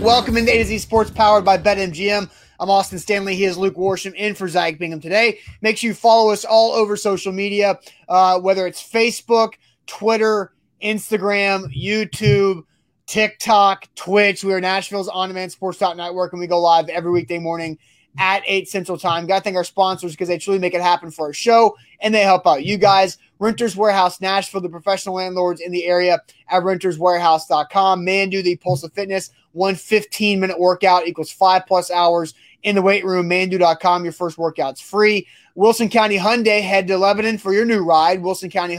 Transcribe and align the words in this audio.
Welcome 0.00 0.38
into 0.38 0.50
A 0.50 0.56
to 0.56 0.64
Z 0.64 0.78
Sports 0.78 1.10
powered 1.10 1.44
by 1.44 1.58
BetMGM. 1.58 2.30
I'm 2.58 2.70
Austin 2.70 2.98
Stanley. 2.98 3.36
He 3.36 3.44
is 3.44 3.58
Luke 3.58 3.74
Worsham 3.76 4.14
in 4.14 4.34
for 4.34 4.48
Zach 4.48 4.78
Bingham 4.78 4.98
today. 4.98 5.40
Make 5.60 5.76
sure 5.76 5.88
you 5.88 5.94
follow 5.94 6.32
us 6.32 6.46
all 6.46 6.72
over 6.72 6.96
social 6.96 7.32
media, 7.32 7.78
uh, 8.08 8.40
whether 8.40 8.66
it's 8.66 8.82
Facebook, 8.82 9.52
Twitter, 9.86 10.54
Instagram, 10.82 11.64
YouTube, 11.76 12.64
TikTok, 13.06 13.88
Twitch. 13.94 14.42
We 14.42 14.54
are 14.54 14.60
Nashville's 14.60 15.08
on 15.08 15.28
demand 15.28 15.52
sports 15.52 15.78
network, 15.82 16.32
and 16.32 16.40
we 16.40 16.46
go 16.46 16.60
live 16.60 16.88
every 16.88 17.10
weekday 17.10 17.38
morning 17.38 17.78
at 18.18 18.42
8 18.46 18.68
Central 18.68 18.98
Time. 18.98 19.26
Got 19.26 19.38
to 19.38 19.44
thank 19.44 19.56
our 19.56 19.64
sponsors 19.64 20.12
because 20.12 20.28
they 20.28 20.38
truly 20.38 20.58
make 20.58 20.74
it 20.74 20.80
happen 20.80 21.10
for 21.10 21.26
our 21.26 21.32
show 21.32 21.76
and 22.00 22.14
they 22.14 22.22
help 22.22 22.46
out 22.46 22.64
you 22.64 22.76
guys. 22.76 23.18
Renters 23.38 23.76
Warehouse 23.76 24.20
Nashville, 24.20 24.60
the 24.60 24.68
professional 24.68 25.14
landlords 25.14 25.60
in 25.60 25.72
the 25.72 25.86
area 25.86 26.20
at 26.48 26.62
renterswarehouse.com. 26.62 28.04
Mandu, 28.04 28.42
the 28.42 28.56
Pulse 28.56 28.82
of 28.82 28.92
Fitness, 28.92 29.30
one 29.52 29.74
15 29.74 30.40
minute 30.40 30.58
workout 30.58 31.06
equals 31.06 31.32
five 31.32 31.66
plus 31.66 31.90
hours 31.90 32.34
in 32.62 32.74
the 32.74 32.82
weight 32.82 33.04
room. 33.04 33.28
Mandu.com, 33.28 34.04
your 34.04 34.12
first 34.12 34.38
workout's 34.38 34.80
free. 34.80 35.26
Wilson 35.54 35.88
County 35.88 36.18
Hyundai, 36.18 36.62
head 36.62 36.86
to 36.88 36.96
Lebanon 36.96 37.38
for 37.38 37.52
your 37.52 37.64
new 37.64 37.84
ride. 37.84 38.22
Wilson 38.22 38.50
County. 38.50 38.76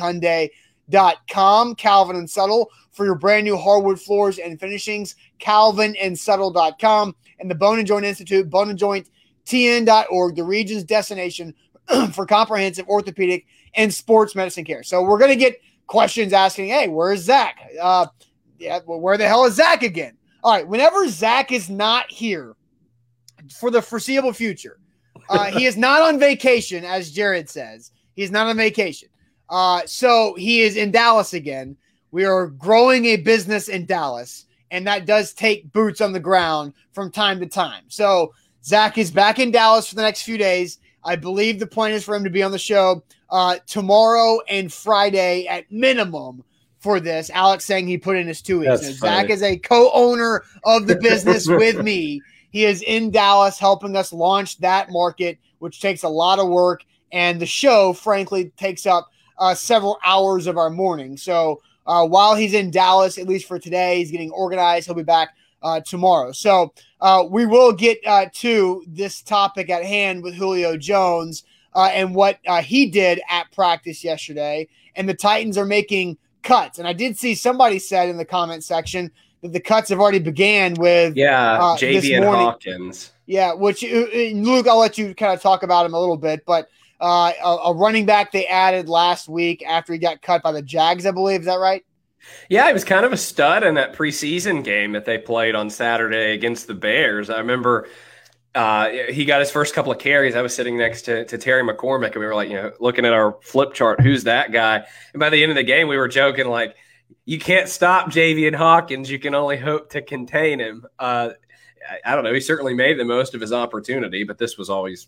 Calvin 0.87 2.15
and 2.15 2.29
Settle 2.29 2.71
for 2.91 3.05
your 3.05 3.15
brand 3.15 3.45
new 3.45 3.57
hardwood 3.57 3.99
floors 3.99 4.39
and 4.39 4.59
finishings. 4.59 5.15
Calvin 5.39 5.95
and 5.97 6.17
Settle.com. 6.17 7.15
And 7.39 7.49
the 7.49 7.55
Bone 7.55 7.79
and 7.79 7.87
Joint 7.87 8.05
Institute, 8.05 8.49
Bone 8.49 8.69
and 8.69 8.77
Joint 8.77 9.09
TN.org, 9.45 10.35
the 10.35 10.43
region's 10.43 10.83
destination 10.83 11.53
for 12.13 12.25
comprehensive 12.25 12.87
orthopedic 12.87 13.45
and 13.75 13.93
sports 13.93 14.35
medicine 14.35 14.65
care. 14.65 14.83
So 14.83 15.01
we're 15.01 15.17
going 15.17 15.31
to 15.31 15.37
get 15.37 15.59
questions 15.87 16.33
asking, 16.33 16.69
hey, 16.69 16.87
where's 16.87 17.21
Zach? 17.21 17.59
Uh, 17.79 18.07
yeah, 18.59 18.79
well, 18.85 18.99
where 18.99 19.17
the 19.17 19.27
hell 19.27 19.45
is 19.45 19.55
Zach 19.55 19.83
again? 19.83 20.17
All 20.43 20.53
right, 20.53 20.67
whenever 20.67 21.07
Zach 21.07 21.51
is 21.51 21.69
not 21.69 22.09
here 22.11 22.55
for 23.59 23.71
the 23.71 23.81
foreseeable 23.81 24.33
future, 24.33 24.79
uh, 25.29 25.45
he 25.57 25.65
is 25.65 25.77
not 25.77 26.01
on 26.01 26.19
vacation, 26.19 26.85
as 26.85 27.11
Jared 27.11 27.49
says. 27.49 27.91
He's 28.15 28.31
not 28.31 28.47
on 28.47 28.57
vacation. 28.57 29.09
Uh, 29.49 29.81
so 29.85 30.33
he 30.37 30.61
is 30.61 30.77
in 30.77 30.91
Dallas 30.91 31.33
again. 31.33 31.75
We 32.11 32.25
are 32.25 32.47
growing 32.47 33.05
a 33.05 33.17
business 33.17 33.67
in 33.67 33.85
Dallas, 33.85 34.45
and 34.69 34.87
that 34.87 35.05
does 35.05 35.33
take 35.33 35.71
boots 35.73 36.01
on 36.01 36.13
the 36.13 36.19
ground 36.19 36.73
from 36.93 37.11
time 37.11 37.39
to 37.39 37.45
time. 37.45 37.83
So 37.87 38.33
Zach 38.63 38.97
is 38.97 39.11
back 39.11 39.39
in 39.39 39.51
Dallas 39.51 39.87
for 39.87 39.95
the 39.95 40.01
next 40.01 40.23
few 40.23 40.37
days. 40.37 40.79
I 41.03 41.15
believe 41.15 41.59
the 41.59 41.67
plan 41.67 41.93
is 41.93 42.03
for 42.03 42.15
him 42.15 42.23
to 42.23 42.29
be 42.29 42.43
on 42.43 42.51
the 42.51 42.59
show 42.59 43.03
uh, 43.29 43.57
tomorrow 43.65 44.39
and 44.47 44.71
Friday 44.71 45.47
at 45.47 45.71
minimum 45.71 46.43
for 46.79 46.99
this. 46.99 47.29
Alex 47.31 47.65
saying 47.65 47.87
he 47.87 47.97
put 47.97 48.17
in 48.17 48.27
his 48.27 48.41
two 48.41 48.59
weeks. 48.59 48.81
Zach 48.99 49.29
is 49.29 49.41
a 49.41 49.57
co-owner 49.57 50.43
of 50.63 50.87
the 50.87 50.95
business 50.95 51.47
with 51.47 51.81
me. 51.83 52.21
He 52.51 52.65
is 52.65 52.83
in 52.83 53.11
Dallas 53.11 53.57
helping 53.57 53.95
us 53.95 54.13
launch 54.13 54.57
that 54.59 54.91
market, 54.91 55.39
which 55.59 55.81
takes 55.81 56.03
a 56.03 56.09
lot 56.09 56.37
of 56.37 56.49
work. 56.49 56.83
And 57.11 57.39
the 57.39 57.45
show, 57.45 57.93
frankly, 57.93 58.51
takes 58.57 58.85
up 58.85 59.09
uh, 59.39 59.55
several 59.55 59.97
hours 60.03 60.47
of 60.47 60.57
our 60.57 60.69
morning. 60.69 61.17
So 61.17 61.61
uh, 61.87 62.05
while 62.05 62.35
he's 62.35 62.53
in 62.53 62.71
Dallas, 62.71 63.17
at 63.17 63.27
least 63.27 63.47
for 63.47 63.57
today, 63.57 63.97
he's 63.97 64.11
getting 64.11 64.31
organized. 64.31 64.85
He'll 64.85 64.95
be 64.95 65.03
back 65.03 65.35
uh, 65.61 65.81
tomorrow. 65.81 66.31
So 66.31 66.73
uh, 66.99 67.25
we 67.29 67.45
will 67.45 67.71
get 67.71 67.99
uh, 68.05 68.27
to 68.33 68.83
this 68.87 69.21
topic 69.21 69.69
at 69.69 69.83
hand 69.83 70.23
with 70.23 70.33
Julio 70.33 70.77
Jones 70.77 71.43
uh, 71.73 71.89
and 71.93 72.15
what 72.15 72.39
uh, 72.47 72.61
he 72.61 72.89
did 72.89 73.21
at 73.29 73.51
practice 73.51 74.03
yesterday. 74.03 74.67
And 74.95 75.07
the 75.07 75.13
Titans 75.13 75.57
are 75.57 75.65
making 75.65 76.17
cuts. 76.43 76.79
And 76.79 76.87
I 76.87 76.93
did 76.93 77.17
see 77.17 77.35
somebody 77.35 77.79
said 77.79 78.09
in 78.09 78.17
the 78.17 78.25
comment 78.25 78.63
section 78.63 79.11
that 79.41 79.53
the 79.53 79.59
cuts 79.59 79.89
have 79.89 79.99
already 79.99 80.19
began 80.19 80.73
with 80.75 81.15
yeah, 81.15 81.53
uh, 81.53 81.77
JV 81.77 82.15
and 82.15 82.25
Hawkins. 82.25 83.13
Yeah, 83.25 83.53
which 83.53 83.81
Luke, 83.83 84.67
I'll 84.67 84.79
let 84.79 84.97
you 84.97 85.15
kind 85.15 85.33
of 85.33 85.41
talk 85.41 85.63
about 85.63 85.85
him 85.85 85.93
a 85.93 85.99
little 85.99 86.17
bit, 86.17 86.45
but. 86.45 86.67
A, 87.03 87.33
a 87.65 87.73
running 87.73 88.05
back 88.05 88.31
they 88.31 88.45
added 88.45 88.87
last 88.87 89.27
week 89.27 89.63
after 89.65 89.91
he 89.91 89.97
got 89.97 90.21
cut 90.21 90.43
by 90.43 90.51
the 90.51 90.61
Jags, 90.61 91.07
I 91.07 91.09
believe. 91.09 91.39
Is 91.39 91.47
that 91.47 91.55
right? 91.55 91.83
Yeah, 92.49 92.67
he 92.67 92.73
was 92.73 92.83
kind 92.83 93.05
of 93.05 93.13
a 93.13 93.17
stud 93.17 93.63
in 93.63 93.75
that 93.75 93.93
preseason 93.93 94.63
game 94.63 94.91
that 94.91 95.05
they 95.05 95.17
played 95.17 95.55
on 95.55 95.69
Saturday 95.69 96.33
against 96.33 96.67
the 96.67 96.73
Bears. 96.73 97.29
I 97.29 97.39
remember 97.39 97.87
uh, 98.53 98.89
he 99.09 99.25
got 99.25 99.39
his 99.39 99.51
first 99.51 99.73
couple 99.73 99.91
of 99.91 99.99
carries. 99.99 100.35
I 100.35 100.41
was 100.41 100.53
sitting 100.53 100.77
next 100.77 101.03
to, 101.03 101.25
to 101.25 101.37
Terry 101.37 101.63
McCormick, 101.63 102.11
and 102.11 102.19
we 102.19 102.25
were 102.25 102.35
like, 102.35 102.49
you 102.49 102.55
know, 102.55 102.71
looking 102.79 103.05
at 103.05 103.13
our 103.13 103.37
flip 103.41 103.73
chart, 103.73 104.01
who's 104.01 104.25
that 104.25 104.51
guy? 104.51 104.83
And 105.13 105.19
by 105.19 105.29
the 105.29 105.41
end 105.41 105.51
of 105.51 105.55
the 105.55 105.63
game, 105.63 105.87
we 105.87 105.97
were 105.97 106.07
joking 106.07 106.47
like, 106.47 106.75
you 107.25 107.39
can't 107.39 107.69
stop 107.69 108.09
Javian 108.09 108.55
Hawkins. 108.55 109.09
You 109.09 109.19
can 109.19 109.35
only 109.35 109.57
hope 109.57 109.91
to 109.91 110.01
contain 110.01 110.59
him. 110.59 110.85
Uh, 110.99 111.29
I, 111.89 112.11
I 112.11 112.15
don't 112.15 112.23
know. 112.23 112.33
He 112.33 112.41
certainly 112.41 112.73
made 112.73 112.99
the 112.99 113.05
most 113.05 113.35
of 113.35 113.41
his 113.41 113.53
opportunity, 113.53 114.23
but 114.23 114.37
this 114.37 114.57
was 114.57 114.69
always 114.69 115.07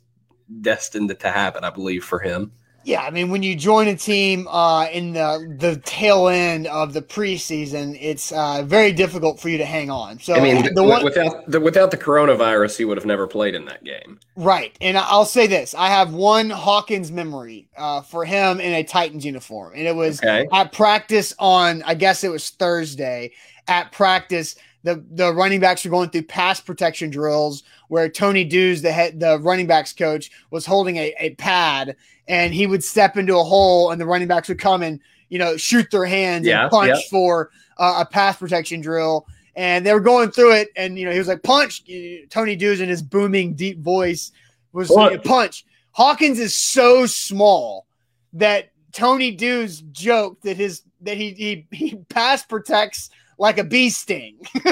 destined 0.62 1.18
to 1.18 1.31
happen, 1.31 1.63
I 1.63 1.69
believe, 1.69 2.03
for 2.03 2.19
him. 2.19 2.53
Yeah, 2.86 3.04
I 3.04 3.12
mean, 3.12 3.30
when 3.30 3.44
you 3.44 3.56
join 3.56 3.88
a 3.88 3.96
team 3.96 4.48
uh, 4.50 4.88
in 4.92 5.14
the 5.14 5.56
the 5.58 5.78
tail 5.86 6.28
end 6.28 6.68
of 6.68 6.94
the 6.94 7.02
preseason, 7.02 7.98
it's 8.00 8.32
uh, 8.32 8.64
very 8.66 8.92
difficult 8.92 9.40
for 9.40 9.50
you 9.50 9.58
to 9.58 9.66
hang 9.66 9.90
on. 9.90 10.20
So, 10.20 10.34
I 10.34 10.42
mean, 10.42 10.74
the 10.74 10.84
one, 10.84 11.04
without 11.04 11.50
the, 11.50 11.60
without 11.62 11.92
the 11.92 11.98
coronavirus, 11.98 12.78
he 12.78 12.86
would 12.86 12.98
have 12.98 13.06
never 13.06 13.26
played 13.26 13.56
in 13.56 13.66
that 13.66 13.84
game. 13.84 14.20
Right, 14.36 14.78
and 14.82 14.98
I'll 14.98 15.26
say 15.26 15.48
this: 15.48 15.74
I 15.74 15.88
have 15.88 16.14
one 16.14 16.50
Hawkins 16.50 17.12
memory 17.12 17.70
uh, 17.78 18.02
for 18.02 18.26
him 18.26 18.60
in 18.60 18.74
a 18.74 18.84
Titans 18.84 19.26
uniform, 19.26 19.74
and 19.76 19.88
it 19.88 19.96
was 19.96 20.20
okay. 20.20 20.48
at 20.52 20.74
practice 20.74 21.34
on, 21.40 21.84
I 21.84 21.94
guess 21.94 22.24
it 22.24 22.32
was 22.32 22.50
Thursday. 22.50 23.32
At 23.70 23.94
practice, 23.94 24.58
the 24.84 25.04
the 25.12 25.34
running 25.34 25.60
backs 25.60 25.84
were 25.84 25.92
going 25.92 26.10
through 26.10 26.24
pass 26.24 26.60
protection 26.60 27.10
drills 27.10 27.64
where 27.88 28.10
Tony 28.10 28.44
Dews, 28.44 28.82
the 28.82 28.92
head, 28.92 29.20
the 29.20 29.40
running 29.40 29.68
backs 29.68 29.94
coach, 29.94 30.30
was 30.52 30.66
holding 30.66 30.98
a, 30.98 31.14
a 31.20 31.36
pad 31.36 31.96
and 32.28 32.54
he 32.54 32.68
would 32.68 32.84
step 32.84 33.18
into 33.18 33.38
a 33.38 33.44
hole 33.44 33.92
and 33.92 34.00
the 34.00 34.06
running 34.06 34.28
backs 34.28 34.48
would 34.50 34.60
come 34.60 34.84
and 34.84 35.00
you 35.30 35.40
know 35.40 35.58
shoot 35.58 35.90
their 35.90 36.06
hands 36.06 36.46
yeah, 36.46 36.64
and 36.64 36.72
punch 36.72 36.90
yeah. 36.90 37.10
for 37.10 37.50
uh, 37.78 38.04
a 38.06 38.06
pass 38.06 38.38
protection 38.38 38.82
drill. 38.82 39.26
And 39.56 39.86
they 39.86 39.94
were 39.94 40.00
going 40.00 40.32
through 40.32 40.54
it 40.54 40.70
and 40.76 40.98
you 40.98 41.06
know 41.06 41.12
he 41.12 41.20
was 41.20 41.28
like 41.28 41.44
punch! 41.44 41.84
Tony 42.30 42.56
dews 42.56 42.82
in 42.82 42.90
his 42.90 43.02
booming 43.02 43.54
deep 43.54 43.80
voice 43.80 44.32
was 44.74 44.90
like, 44.90 45.24
punch! 45.24 45.66
Hawkins 45.92 46.40
is 46.40 46.56
so 46.56 47.06
small 47.06 47.86
that 48.34 48.72
tony 48.92 49.32
dews 49.32 49.82
joked 49.92 50.44
that 50.44 50.58
his 50.58 50.82
that 51.02 51.18
he 51.18 51.32
he, 51.32 51.68
he 51.72 51.96
pass 52.10 52.44
protects 52.44 53.10
like 53.38 53.58
a 53.58 53.64
bee 53.64 53.90
sting. 53.90 54.38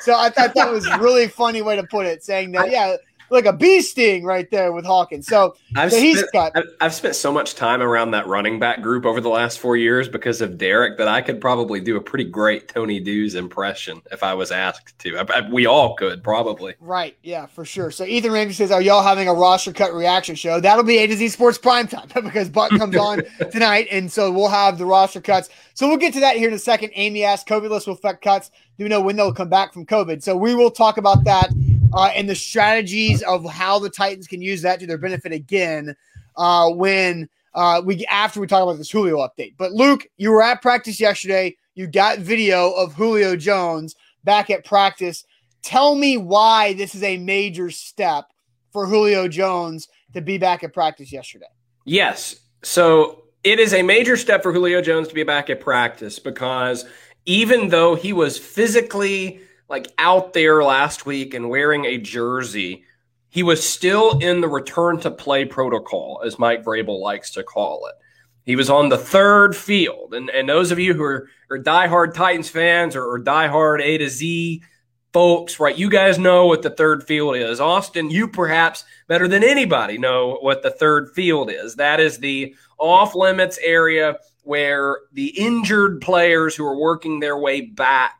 So 0.00 0.16
i 0.16 0.30
thought 0.30 0.54
that 0.54 0.70
was 0.70 0.86
really 1.00 1.28
funny 1.28 1.62
way 1.62 1.76
to 1.76 1.84
put 1.84 2.06
it 2.06 2.22
saying 2.22 2.52
that 2.52 2.70
yeah 2.70 2.96
like 3.30 3.44
a 3.44 3.52
bee 3.52 3.80
sting 3.80 4.24
right 4.24 4.50
there 4.50 4.72
with 4.72 4.84
Hawkins. 4.84 5.26
So, 5.26 5.56
I've 5.76 5.92
so 5.92 6.00
he's 6.00 6.18
spent, 6.18 6.54
got. 6.54 6.64
I've 6.80 6.94
spent 6.94 7.16
so 7.16 7.32
much 7.32 7.54
time 7.54 7.82
around 7.82 8.12
that 8.12 8.26
running 8.26 8.58
back 8.58 8.82
group 8.82 9.04
over 9.04 9.20
the 9.20 9.28
last 9.28 9.58
four 9.58 9.76
years 9.76 10.08
because 10.08 10.40
of 10.40 10.58
Derrick 10.58 10.98
that 10.98 11.08
I 11.08 11.20
could 11.20 11.40
probably 11.40 11.80
do 11.80 11.96
a 11.96 12.00
pretty 12.00 12.24
great 12.24 12.68
Tony 12.68 13.00
Dews 13.00 13.34
impression 13.34 14.00
if 14.10 14.22
I 14.22 14.34
was 14.34 14.50
asked 14.50 14.98
to. 15.00 15.18
I, 15.18 15.38
I, 15.38 15.48
we 15.48 15.66
all 15.66 15.94
could 15.94 16.22
probably. 16.22 16.74
Right. 16.80 17.16
Yeah, 17.22 17.46
for 17.46 17.64
sure. 17.64 17.90
So 17.90 18.04
Ethan 18.04 18.32
Ramsey 18.32 18.54
says, 18.54 18.70
"Are 18.70 18.82
y'all 18.82 19.02
having 19.02 19.28
a 19.28 19.34
roster 19.34 19.72
cut 19.72 19.92
reaction 19.94 20.34
show? 20.34 20.60
That'll 20.60 20.84
be 20.84 20.98
A 20.98 21.06
to 21.06 21.16
Z 21.16 21.28
Sports 21.28 21.58
Prime 21.58 21.88
Time 21.88 22.08
because 22.22 22.48
Buck 22.48 22.70
comes 22.70 22.96
on 22.98 23.22
tonight, 23.50 23.88
and 23.90 24.10
so 24.10 24.30
we'll 24.30 24.48
have 24.48 24.78
the 24.78 24.86
roster 24.86 25.20
cuts. 25.20 25.50
So 25.74 25.88
we'll 25.88 25.96
get 25.96 26.12
to 26.14 26.20
that 26.20 26.36
here 26.36 26.48
in 26.48 26.54
a 26.54 26.58
second. 26.58 26.90
Amy 26.94 27.24
asked, 27.24 27.48
"COVID 27.48 27.70
list 27.70 27.86
will 27.86 27.94
affect 27.94 28.22
cuts. 28.22 28.50
Do 28.76 28.84
we 28.84 28.88
know 28.88 29.00
when 29.00 29.16
they'll 29.16 29.34
come 29.34 29.48
back 29.48 29.72
from 29.72 29.86
COVID?" 29.86 30.22
So 30.22 30.36
we 30.36 30.54
will 30.54 30.70
talk 30.70 30.98
about 30.98 31.24
that 31.24 31.50
uh, 31.92 32.10
and 32.14 32.28
the 32.28 32.34
strategies 32.34 33.22
of 33.22 33.44
how 33.44 33.78
the 33.78 33.90
Titans 33.90 34.26
can 34.26 34.42
use 34.42 34.62
that 34.62 34.80
to 34.80 34.86
their 34.86 34.98
benefit 34.98 35.32
again 35.32 35.96
uh, 36.36 36.70
when 36.70 37.28
uh, 37.54 37.82
we 37.84 38.04
after 38.06 38.40
we 38.40 38.46
talk 38.46 38.62
about 38.62 38.78
this 38.78 38.90
Julio 38.90 39.18
update. 39.18 39.54
But 39.58 39.72
Luke, 39.72 40.06
you 40.16 40.30
were 40.30 40.42
at 40.42 40.62
practice 40.62 41.00
yesterday. 41.00 41.56
You 41.74 41.86
got 41.86 42.18
video 42.18 42.72
of 42.72 42.92
Julio 42.94 43.36
Jones 43.36 43.96
back 44.24 44.50
at 44.50 44.64
practice. 44.64 45.24
Tell 45.62 45.94
me 45.94 46.16
why 46.16 46.74
this 46.74 46.94
is 46.94 47.02
a 47.02 47.16
major 47.18 47.70
step 47.70 48.26
for 48.72 48.86
Julio 48.86 49.28
Jones 49.28 49.88
to 50.14 50.20
be 50.20 50.38
back 50.38 50.62
at 50.62 50.72
practice 50.72 51.12
yesterday. 51.12 51.46
Yes. 51.84 52.36
So 52.62 53.24
it 53.44 53.58
is 53.58 53.72
a 53.74 53.82
major 53.82 54.16
step 54.16 54.42
for 54.42 54.52
Julio 54.52 54.80
Jones 54.80 55.08
to 55.08 55.14
be 55.14 55.22
back 55.22 55.50
at 55.50 55.60
practice 55.60 56.18
because 56.18 56.84
even 57.24 57.68
though 57.68 57.94
he 57.94 58.12
was 58.12 58.38
physically 58.38 59.40
like 59.68 59.92
out 59.98 60.32
there 60.32 60.62
last 60.62 61.06
week 61.06 61.34
and 61.34 61.50
wearing 61.50 61.84
a 61.84 61.98
jersey, 61.98 62.84
he 63.28 63.42
was 63.42 63.62
still 63.62 64.18
in 64.18 64.40
the 64.40 64.48
return 64.48 64.98
to 65.00 65.10
play 65.10 65.44
protocol, 65.44 66.22
as 66.24 66.38
Mike 66.38 66.64
Vrabel 66.64 67.00
likes 67.00 67.30
to 67.32 67.42
call 67.42 67.86
it. 67.86 67.94
He 68.44 68.56
was 68.56 68.70
on 68.70 68.88
the 68.88 68.96
third 68.96 69.54
field. 69.54 70.14
And, 70.14 70.30
and 70.30 70.48
those 70.48 70.70
of 70.70 70.78
you 70.78 70.94
who 70.94 71.02
are, 71.02 71.28
are 71.50 71.58
diehard 71.58 72.14
Titans 72.14 72.48
fans 72.48 72.96
or, 72.96 73.04
or 73.04 73.20
diehard 73.20 73.82
A 73.82 73.98
to 73.98 74.08
Z 74.08 74.62
folks, 75.12 75.60
right, 75.60 75.76
you 75.76 75.90
guys 75.90 76.18
know 76.18 76.46
what 76.46 76.62
the 76.62 76.70
third 76.70 77.02
field 77.02 77.36
is. 77.36 77.60
Austin, 77.60 78.10
you 78.10 78.28
perhaps 78.28 78.84
better 79.06 79.28
than 79.28 79.44
anybody 79.44 79.98
know 79.98 80.38
what 80.40 80.62
the 80.62 80.70
third 80.70 81.10
field 81.14 81.50
is. 81.50 81.76
That 81.76 82.00
is 82.00 82.18
the 82.18 82.54
off 82.78 83.14
limits 83.14 83.58
area 83.62 84.16
where 84.44 84.98
the 85.12 85.28
injured 85.38 86.00
players 86.00 86.56
who 86.56 86.64
are 86.64 86.78
working 86.78 87.20
their 87.20 87.38
way 87.38 87.60
back 87.60 88.17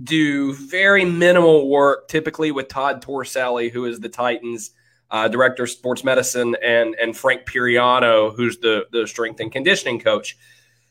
do 0.00 0.54
very 0.54 1.04
minimal 1.04 1.68
work, 1.68 2.08
typically 2.08 2.50
with 2.50 2.68
Todd 2.68 3.02
Toriscelli, 3.02 3.70
who 3.70 3.84
is 3.84 4.00
the 4.00 4.08
Titans 4.08 4.70
uh, 5.10 5.28
director 5.28 5.64
of 5.64 5.70
sports 5.70 6.04
medicine, 6.04 6.56
and 6.62 6.94
and 6.94 7.16
Frank 7.16 7.46
Piraino, 7.46 8.34
who's 8.34 8.58
the 8.58 8.86
the 8.92 9.06
strength 9.06 9.40
and 9.40 9.52
conditioning 9.52 10.00
coach. 10.00 10.36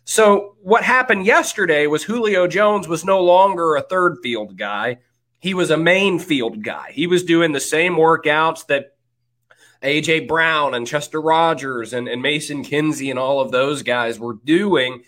So 0.03 0.55
what 0.61 0.83
happened 0.83 1.25
yesterday 1.25 1.87
was 1.87 2.03
Julio 2.03 2.47
Jones 2.47 2.87
was 2.87 3.05
no 3.05 3.21
longer 3.21 3.75
a 3.75 3.81
third 3.81 4.17
field 4.21 4.57
guy. 4.57 4.97
He 5.39 5.53
was 5.53 5.71
a 5.71 5.77
main 5.77 6.19
field 6.19 6.63
guy. 6.63 6.91
He 6.91 7.07
was 7.07 7.23
doing 7.23 7.51
the 7.51 7.59
same 7.59 7.95
workouts 7.95 8.67
that 8.67 8.95
AJ 9.81 10.27
Brown 10.27 10.73
and 10.73 10.85
Chester 10.85 11.19
Rogers 11.19 11.93
and, 11.93 12.07
and 12.07 12.21
Mason 12.21 12.63
Kinsey 12.63 13.09
and 13.09 13.17
all 13.17 13.39
of 13.41 13.51
those 13.51 13.81
guys 13.81 14.19
were 14.19 14.35
doing. 14.43 15.03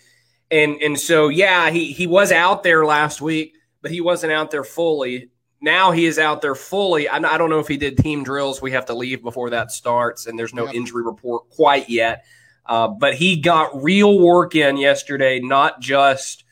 And 0.50 0.80
and 0.82 0.98
so 0.98 1.28
yeah, 1.28 1.70
he 1.70 1.92
he 1.92 2.06
was 2.06 2.32
out 2.32 2.62
there 2.62 2.84
last 2.84 3.20
week, 3.20 3.53
but 3.84 3.92
he 3.92 4.00
wasn't 4.00 4.32
out 4.32 4.50
there 4.50 4.64
fully. 4.64 5.28
Now 5.60 5.90
he 5.90 6.06
is 6.06 6.18
out 6.18 6.40
there 6.40 6.54
fully. 6.54 7.06
I, 7.06 7.18
I 7.18 7.36
don't 7.36 7.50
know 7.50 7.58
if 7.58 7.68
he 7.68 7.76
did 7.76 7.98
team 7.98 8.24
drills. 8.24 8.62
We 8.62 8.72
have 8.72 8.86
to 8.86 8.94
leave 8.94 9.22
before 9.22 9.50
that 9.50 9.70
starts, 9.70 10.26
and 10.26 10.38
there's 10.38 10.54
no 10.54 10.64
yep. 10.64 10.74
injury 10.74 11.02
report 11.02 11.50
quite 11.50 11.90
yet. 11.90 12.24
Uh, 12.64 12.88
but 12.88 13.14
he 13.14 13.36
got 13.36 13.82
real 13.82 14.18
work 14.18 14.54
in 14.54 14.78
yesterday, 14.78 15.38
not 15.38 15.82
just 15.82 16.44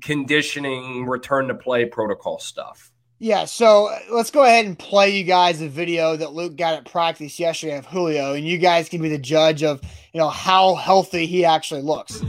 conditioning, 0.00 1.04
return 1.04 1.48
to 1.48 1.54
play 1.54 1.84
protocol 1.84 2.38
stuff. 2.38 2.90
Yeah, 3.18 3.44
so 3.44 3.88
uh, 3.88 3.98
let's 4.10 4.30
go 4.30 4.42
ahead 4.42 4.64
and 4.64 4.76
play 4.78 5.10
you 5.10 5.24
guys 5.24 5.60
a 5.60 5.68
video 5.68 6.16
that 6.16 6.32
Luke 6.32 6.56
got 6.56 6.72
at 6.72 6.90
practice 6.90 7.38
yesterday 7.38 7.76
of 7.76 7.84
Julio, 7.84 8.32
and 8.32 8.46
you 8.46 8.56
guys 8.56 8.88
can 8.88 9.02
be 9.02 9.10
the 9.10 9.18
judge 9.18 9.62
of 9.62 9.82
you 10.14 10.20
know 10.20 10.30
how 10.30 10.74
healthy 10.76 11.26
he 11.26 11.44
actually 11.44 11.82
looks. 11.82 12.22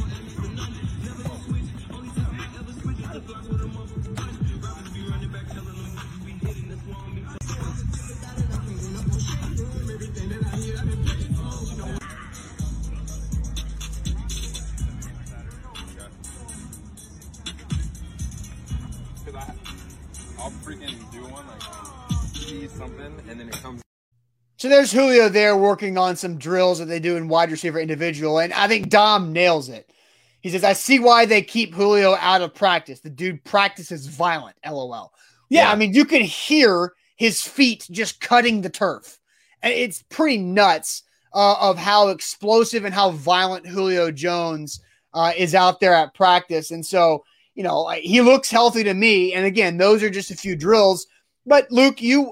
So 24.63 24.69
there's 24.69 24.93
Julio 24.93 25.27
there 25.27 25.57
working 25.57 25.97
on 25.97 26.15
some 26.15 26.37
drills 26.37 26.79
that 26.79 26.85
they 26.85 27.01
do 27.01 27.17
in 27.17 27.27
wide 27.27 27.51
receiver 27.51 27.81
individual, 27.81 28.39
and 28.39 28.53
I 28.53 28.69
think 28.69 28.87
Dom 28.87 29.33
nails 29.33 29.67
it. 29.67 29.91
He 30.39 30.49
says, 30.49 30.63
"I 30.63 30.71
see 30.71 30.99
why 30.99 31.25
they 31.25 31.41
keep 31.41 31.73
Julio 31.73 32.15
out 32.15 32.41
of 32.41 32.53
practice. 32.53 33.01
The 33.01 33.09
dude 33.09 33.43
practices 33.43 34.07
violent." 34.07 34.55
LOL. 34.65 35.11
Yeah, 35.49 35.63
yeah. 35.63 35.71
I 35.73 35.75
mean, 35.75 35.93
you 35.93 36.05
can 36.05 36.21
hear 36.21 36.93
his 37.17 37.41
feet 37.41 37.85
just 37.91 38.21
cutting 38.21 38.61
the 38.61 38.69
turf, 38.69 39.19
and 39.61 39.73
it's 39.73 40.01
pretty 40.03 40.37
nuts 40.37 41.03
uh, 41.33 41.55
of 41.59 41.77
how 41.77 42.07
explosive 42.07 42.85
and 42.85 42.95
how 42.95 43.11
violent 43.11 43.67
Julio 43.67 44.11
Jones 44.11 44.79
uh, 45.13 45.33
is 45.35 45.53
out 45.53 45.81
there 45.81 45.93
at 45.93 46.13
practice. 46.13 46.71
And 46.71 46.85
so, 46.85 47.25
you 47.53 47.63
know, 47.63 47.89
he 47.89 48.21
looks 48.21 48.49
healthy 48.49 48.85
to 48.85 48.93
me. 48.93 49.33
And 49.33 49.45
again, 49.45 49.75
those 49.75 50.01
are 50.03 50.09
just 50.09 50.31
a 50.31 50.37
few 50.37 50.55
drills. 50.55 51.05
But 51.45 51.69
Luke, 51.69 52.01
you, 52.01 52.31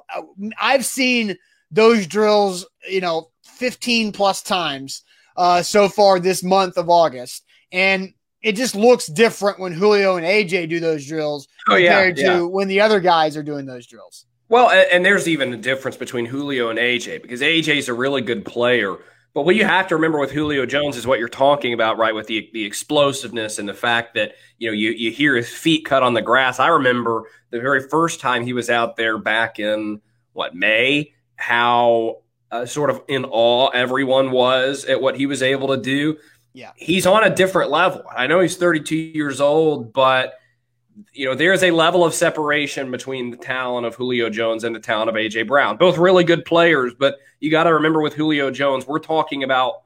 I've 0.57 0.85
seen 0.85 1.35
those 1.71 2.07
drills, 2.07 2.65
you 2.89 3.01
know, 3.01 3.29
15 3.43 4.11
plus 4.11 4.41
times 4.41 5.03
uh, 5.37 5.61
so 5.61 5.87
far 5.87 6.19
this 6.19 6.43
month 6.43 6.77
of 6.77 6.89
August. 6.89 7.43
And 7.71 8.13
it 8.41 8.53
just 8.53 8.75
looks 8.75 9.07
different 9.07 9.59
when 9.59 9.71
Julio 9.71 10.17
and 10.17 10.25
AJ 10.25 10.69
do 10.69 10.79
those 10.79 11.05
drills 11.07 11.47
oh, 11.67 11.75
compared 11.75 12.17
yeah, 12.17 12.25
yeah. 12.25 12.37
to 12.37 12.47
when 12.47 12.67
the 12.67 12.81
other 12.81 12.99
guys 12.99 13.37
are 13.37 13.43
doing 13.43 13.65
those 13.65 13.87
drills. 13.87 14.25
Well, 14.49 14.69
and, 14.69 14.87
and 14.91 15.05
there's 15.05 15.27
even 15.27 15.53
a 15.53 15.57
difference 15.57 15.95
between 15.95 16.25
Julio 16.25 16.69
and 16.69 16.79
AJ 16.79 17.21
because 17.21 17.41
AJ 17.41 17.77
is 17.77 17.87
a 17.87 17.93
really 17.93 18.21
good 18.21 18.43
player. 18.43 18.97
But 19.33 19.45
what 19.45 19.55
you 19.55 19.63
have 19.63 19.87
to 19.87 19.95
remember 19.95 20.19
with 20.19 20.31
Julio 20.31 20.65
Jones 20.65 20.97
is 20.97 21.07
what 21.07 21.19
you're 21.19 21.29
talking 21.29 21.73
about, 21.73 21.97
right? 21.97 22.13
With 22.13 22.27
the 22.27 22.49
the 22.51 22.65
explosiveness 22.65 23.59
and 23.59 23.69
the 23.69 23.73
fact 23.73 24.13
that 24.15 24.33
you 24.57 24.67
know 24.67 24.73
you 24.73 24.89
you 24.89 25.09
hear 25.09 25.37
his 25.37 25.49
feet 25.49 25.85
cut 25.85 26.03
on 26.03 26.13
the 26.13 26.21
grass. 26.21 26.59
I 26.59 26.67
remember 26.67 27.23
the 27.49 27.61
very 27.61 27.87
first 27.87 28.19
time 28.19 28.43
he 28.43 28.51
was 28.51 28.69
out 28.69 28.97
there 28.97 29.17
back 29.17 29.57
in 29.57 30.01
what 30.33 30.53
May, 30.53 31.13
how 31.41 32.21
uh, 32.51 32.65
sort 32.65 32.89
of 32.89 33.01
in 33.07 33.25
awe 33.25 33.69
everyone 33.69 34.31
was 34.31 34.85
at 34.85 35.01
what 35.01 35.15
he 35.15 35.25
was 35.25 35.41
able 35.41 35.69
to 35.69 35.77
do. 35.77 36.17
Yeah, 36.53 36.71
he's 36.75 37.05
on 37.05 37.23
a 37.23 37.33
different 37.33 37.71
level. 37.71 38.03
I 38.15 38.27
know 38.27 38.39
he's 38.39 38.57
32 38.57 38.95
years 38.95 39.41
old, 39.41 39.93
but 39.93 40.35
you 41.13 41.25
know 41.25 41.33
there 41.33 41.53
is 41.53 41.63
a 41.63 41.71
level 41.71 42.05
of 42.05 42.13
separation 42.13 42.91
between 42.91 43.31
the 43.31 43.37
talent 43.37 43.87
of 43.87 43.95
Julio 43.95 44.29
Jones 44.29 44.63
and 44.63 44.75
the 44.75 44.79
talent 44.79 45.09
of 45.09 45.15
AJ 45.15 45.47
Brown. 45.47 45.77
Both 45.77 45.97
really 45.97 46.23
good 46.23 46.45
players, 46.45 46.93
but 46.97 47.17
you 47.39 47.49
got 47.49 47.63
to 47.63 47.73
remember 47.73 48.01
with 48.01 48.13
Julio 48.13 48.51
Jones, 48.51 48.85
we're 48.85 48.99
talking 48.99 49.43
about 49.43 49.81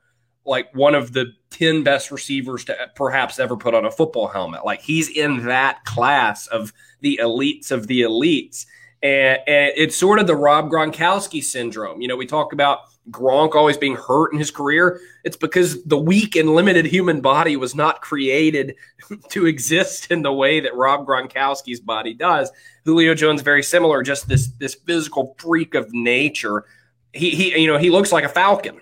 like 0.46 0.74
one 0.76 0.94
of 0.94 1.14
the 1.14 1.34
10 1.52 1.84
best 1.84 2.12
receivers 2.12 2.66
to 2.66 2.76
perhaps 2.96 3.40
ever 3.40 3.58
put 3.58 3.74
on 3.74 3.86
a 3.86 3.92
football 3.92 4.28
helmet. 4.28 4.66
Like 4.66 4.82
he's 4.82 5.10
in 5.10 5.46
that 5.46 5.84
class 5.86 6.48
of 6.48 6.74
the 7.02 7.20
elites 7.22 7.72
of 7.72 7.88
the 7.88 8.02
elites. 8.02 8.66
And, 9.02 9.40
and, 9.48 9.72
it's 9.76 9.96
sort 9.96 10.20
of 10.20 10.28
the 10.28 10.36
Rob 10.36 10.70
Gronkowski 10.70 11.44
syndrome. 11.44 12.02
You 12.02 12.08
know, 12.08 12.16
we 12.16 12.26
talk 12.26 12.54
about 12.54 12.82
Gronk 13.12 13.54
always 13.54 13.78
being 13.78 13.96
hurt 13.96 14.34
in 14.34 14.40
his 14.40 14.50
career. 14.52 15.00
It's 15.24 15.38
because 15.38 15.84
the 15.84 15.98
weak 15.98 16.36
and 16.36 16.56
limited 16.56 16.86
human 16.86 17.22
body 17.22 17.56
was 17.56 17.76
not 17.76 18.02
created 18.02 18.76
to 19.30 19.46
exist 19.46 20.12
in 20.12 20.22
the 20.22 20.34
way 20.34 20.60
that 20.60 20.76
Rob 20.76 21.06
Gronkowski's 21.06 21.80
body 21.80 22.14
does. 22.14 22.52
Julio 22.84 23.14
Jones 23.14 23.42
very 23.42 23.64
similar, 23.64 24.02
just 24.02 24.28
this 24.28 24.48
this 24.60 24.76
physical 24.76 25.36
freak 25.38 25.76
of 25.76 25.92
nature. 25.94 26.66
He 27.14 27.32
he 27.32 27.60
you 27.60 27.68
know, 27.68 27.78
he 27.78 27.90
looks 27.90 28.12
like 28.12 28.24
a 28.24 28.30
falcon 28.30 28.82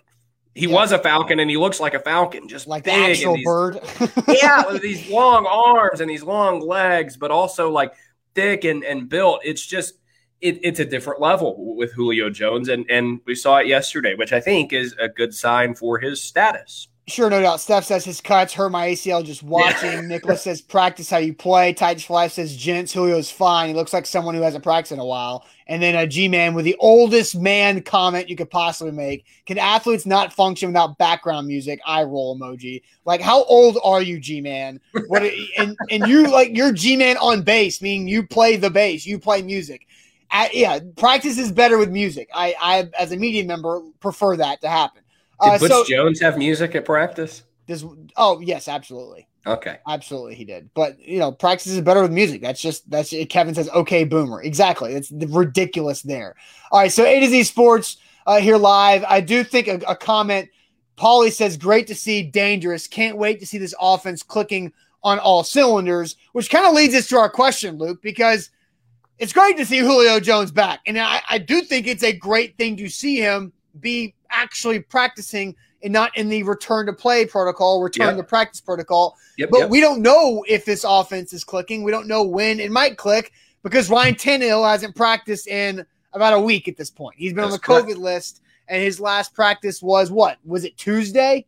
he 0.56 0.68
yeah. 0.68 0.74
was 0.74 0.92
a 0.92 1.00
falcon 1.00 1.39
and 1.39 1.50
he 1.50 1.57
looks 1.57 1.80
like 1.80 1.94
a 1.94 2.00
falcon, 2.00 2.48
just 2.48 2.68
like 2.68 2.83
big 2.83 2.94
the 2.94 3.12
actual 3.12 3.36
these, 3.36 3.45
bird. 3.45 3.80
yeah, 4.27 4.63
with 4.68 4.81
these 4.81 5.10
long 5.10 5.45
arms 5.48 6.00
and 6.00 6.10
these 6.10 6.24
long 6.24 6.60
legs, 6.60 7.18
but 7.18 7.31
also 7.31 7.69
like 7.69 7.94
thick 8.36 8.63
and, 8.63 8.83
and 8.83 9.10
built. 9.10 9.42
It's 9.44 9.65
just 9.65 9.95
it, 10.44 10.60
it's 10.62 10.80
a 10.80 10.86
different 10.86 11.22
level 11.22 11.75
with 11.75 11.94
Julio 11.94 12.30
Jones, 12.30 12.68
and 12.68 12.86
and 12.90 13.22
we 13.25 13.34
saw 13.34 13.57
it 13.57 13.68
yesterday, 13.68 14.13
which 14.13 14.34
I 14.34 14.42
think 14.42 14.74
is 14.74 14.94
a 15.00 15.07
good 15.07 15.34
sign 15.34 15.74
for 15.74 15.98
his 15.98 16.22
status. 16.22 16.90
Sure, 17.06 17.30
no 17.30 17.42
doubt. 17.42 17.60
Steph 17.60 17.84
says 17.84 18.06
his 18.06 18.22
cuts 18.22 18.54
hurt 18.54 18.69
my 18.69 18.88
ACL 18.88 19.25
just 19.25 19.44
watching. 19.44 19.92
Yeah. 19.92 20.01
Nicholas 20.07 20.42
says 20.42 20.62
practice 20.62 21.10
how 21.10 21.18
you 21.18 21.34
play. 21.34 21.74
Titans 21.74 22.06
Fly 22.06 22.27
says 22.27 22.56
gents 22.56 22.94
Julio's 22.94 23.29
fine. 23.29 23.68
He 23.68 23.74
looks 23.74 23.91
like 23.91 24.06
someone 24.06 24.36
who 24.36 24.41
hasn't 24.41 24.63
practiced 24.63 24.94
in 24.94 25.00
a 25.00 25.06
while. 25.06 25.46
And 25.68 25.84
then 25.84 25.96
a 25.96 26.08
G 26.08 26.29
man 26.29 26.53
with 26.53 26.63
the 26.63 26.77
oldest 26.79 27.36
man 27.36 27.82
comment 27.82 28.29
you 28.29 28.38
could 28.38 28.50
possibly 28.50 28.94
make. 28.94 29.25
Can 29.46 29.58
athletes 29.58 30.06
not 30.06 30.32
function 30.32 30.70
without 30.70 30.98
background 30.98 31.46
music? 31.46 31.82
I 31.86 32.03
roll 32.03 32.38
emoji. 32.39 32.84
Like 33.03 33.20
how 33.20 33.44
old 33.46 33.77
are 33.84 34.01
you, 34.01 34.18
G 34.18 34.39
man? 34.39 34.79
What 35.08 35.24
and 35.58 35.75
and 35.91 36.08
you 36.08 36.27
like 36.27 36.56
you're 36.56 36.72
G 36.72 36.96
man 36.96 37.18
on 37.18 37.41
bass, 37.41 37.82
meaning 37.82 38.08
you 38.08 38.25
play 38.25 38.56
the 38.56 38.70
bass, 38.70 39.06
you 39.06 39.20
play 39.20 39.41
music. 39.41 39.88
At, 40.32 40.56
yeah, 40.56 40.80
practice 40.98 41.38
is 41.38 41.51
better 41.51 41.77
with 41.77 41.92
music. 41.92 42.30
I 42.34 42.56
I 42.60 42.89
as 42.98 43.12
a 43.12 43.18
media 43.18 43.44
member 43.46 43.82
prefer 44.00 44.36
that 44.38 44.62
to 44.62 44.70
happen. 44.70 45.03
Did 45.42 45.50
uh, 45.50 45.60
Butch 45.60 45.72
so, 45.72 45.86
Jones 45.86 46.20
have 46.22 46.38
music 46.38 46.75
at 46.75 46.86
practice? 46.86 47.44
This, 47.65 47.86
oh 48.18 48.39
yes, 48.39 48.68
absolutely. 48.68 49.27
Okay, 49.46 49.77
absolutely 49.88 50.36
he 50.36 50.46
did. 50.46 50.70
But 50.74 51.00
you 51.00 51.20
know, 51.20 51.32
practice 51.32 51.68
is 51.68 51.82
better 51.82 52.01
with 52.01 52.12
music. 52.12 52.42
That's 52.42 52.62
just 52.62 52.89
that's 52.89 53.13
Kevin 53.30 53.53
says. 53.53 53.70
Okay, 53.70 54.06
boomer. 54.06 54.42
Exactly. 54.42 54.94
It's 54.94 55.12
ridiculous 55.12 56.01
there. 56.01 56.36
All 56.72 56.80
right, 56.80 56.92
so 56.92 57.06
A 57.06 57.20
to 57.20 57.27
Z 57.27 57.44
Sports 57.44 57.98
uh, 58.25 58.39
here 58.39 58.58
live. 58.58 59.03
I 59.08 59.22
do 59.22 59.44
think 59.44 59.68
a, 59.68 59.82
a 59.88 59.96
comment. 59.96 60.50
Paulie 60.98 61.32
says, 61.32 61.58
"Great 61.58 61.88
to 61.88 61.96
see, 61.96 62.24
dangerous. 62.24 62.88
Can't 62.88 63.18
wait 63.18 63.39
to 63.39 63.46
see 63.46 63.58
this 63.58 63.75
offense 63.80 64.24
clicking 64.24 64.72
on 65.03 65.20
all 65.20 65.44
cylinders." 65.44 66.15
Which 66.32 66.50
kind 66.50 66.65
of 66.65 66.74
leads 66.74 66.96
us 66.96 67.08
to 67.10 67.18
our 67.18 67.30
question, 67.30 67.77
Luke, 67.77 68.01
because 68.01 68.50
it's 69.20 69.34
great 69.34 69.58
to 69.58 69.65
see 69.65 69.79
Julio 69.79 70.20
Jones 70.20 70.51
back, 70.51 70.82
and 70.86 71.00
I, 71.00 71.22
I 71.29 71.38
do 71.38 71.62
think 71.62 71.88
it's 71.88 72.03
a 72.03 72.13
great 72.13 72.58
thing 72.58 72.75
to 72.77 72.89
see 72.89 73.17
him 73.17 73.53
be 73.79 74.13
actually 74.29 74.79
practicing 74.79 75.55
and 75.84 75.91
not 75.91 76.15
in 76.17 76.29
the 76.29 76.43
return 76.43 76.86
to 76.86 76.93
play 76.93 77.25
protocol, 77.25 77.82
return 77.82 78.15
yep. 78.15 78.17
to 78.17 78.24
practice 78.24 78.62
protocol. 78.62 79.17
Yep, 79.38 79.50
but 79.51 79.60
yep. 79.60 79.70
we 79.70 79.82
don't 79.82 80.01
know 80.01 80.43
if 80.48 80.65
this 80.65 80.86
offense 80.88 81.34
is 81.34 81.43
clicking. 81.43 81.84
We 81.84 81.91
don't 81.91 82.08
know 82.08 82.24
when 82.24 82.60
it 82.60 82.72
might 82.72 82.98
click 82.98 83.32
because 83.63 83.89
Ryan 83.89 84.15
Tannehill 84.15 84.70
hasn't 84.70 84.96
practiced 84.96 85.48
in 85.48 85.86
about 86.13 86.34
a 86.34 86.39
week 86.39 86.67
at 86.67 86.77
this 86.77 86.89
point. 86.89 87.15
He's 87.17 87.34
been 87.34 87.43
That's 87.43 87.53
on 87.53 87.60
the 87.60 87.60
correct. 87.60 87.88
COVID 87.88 87.98
list, 87.98 88.41
and 88.67 88.82
his 88.82 89.00
last 89.00 89.34
practice 89.34 89.82
was 89.82 90.10
what? 90.10 90.38
Was 90.46 90.63
it 90.63 90.77
Tuesday? 90.77 91.46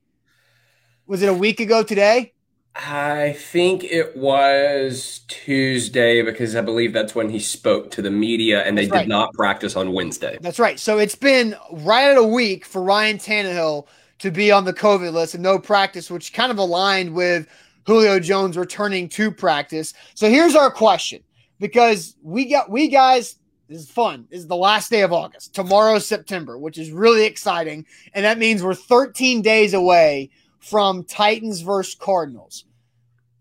Was 1.08 1.22
it 1.22 1.30
a 1.30 1.34
week 1.34 1.60
ago 1.60 1.82
today? 1.84 2.34
I 2.76 3.34
think 3.34 3.86
it 3.86 4.18
was 4.18 5.22
Tuesday 5.30 6.22
because 6.22 6.58
I 6.58 6.62
believe 6.62 6.92
that's 6.92 7.16
when 7.16 7.30
he 7.30 7.40
spoke 7.40 7.90
to 7.92 8.02
the 8.02 8.12
media 8.12 8.64
and 8.64 8.78
they 8.78 8.88
did 8.88 9.08
not 9.08 9.34
practice 9.34 9.78
on 9.78 9.94
Wednesday. 9.94 10.38
That's 10.42 10.60
right. 10.60 10.78
So 10.78 10.98
it's 10.98 11.16
been 11.16 11.56
right 11.72 12.12
at 12.12 12.18
a 12.18 12.24
week 12.24 12.66
for 12.66 12.84
Ryan 12.84 13.18
Tannehill 13.18 13.88
to 14.20 14.32
be 14.32 14.52
on 14.52 14.66
the 14.66 14.74
COVID 14.74 15.14
list 15.14 15.36
and 15.36 15.44
no 15.44 15.58
practice, 15.58 16.12
which 16.12 16.34
kind 16.34 16.52
of 16.52 16.58
aligned 16.58 17.14
with 17.14 17.48
Julio 17.86 18.20
Jones 18.20 18.58
returning 18.58 19.08
to 19.10 19.32
practice. 19.32 19.94
So 20.14 20.30
here's 20.30 20.56
our 20.56 20.70
question 20.70 21.24
because 21.60 22.18
we 22.22 22.46
got 22.46 22.70
we 22.70 22.90
guys 22.90 23.38
this 23.70 23.82
is 23.82 23.90
fun. 23.90 24.28
This 24.30 24.42
is 24.42 24.48
the 24.48 24.56
last 24.56 24.92
day 24.92 25.02
of 25.02 25.12
August. 25.12 25.56
Tomorrow's 25.56 26.06
September, 26.06 26.58
which 26.58 26.78
is 26.78 26.92
really 26.92 27.26
exciting. 27.26 27.86
And 28.14 28.24
that 28.24 28.38
means 28.38 28.62
we're 28.62 28.76
13 28.76 29.42
days 29.42 29.74
away 29.74 30.30
from 30.66 31.04
Titans 31.04 31.62
versus 31.62 31.94
Cardinals. 31.94 32.66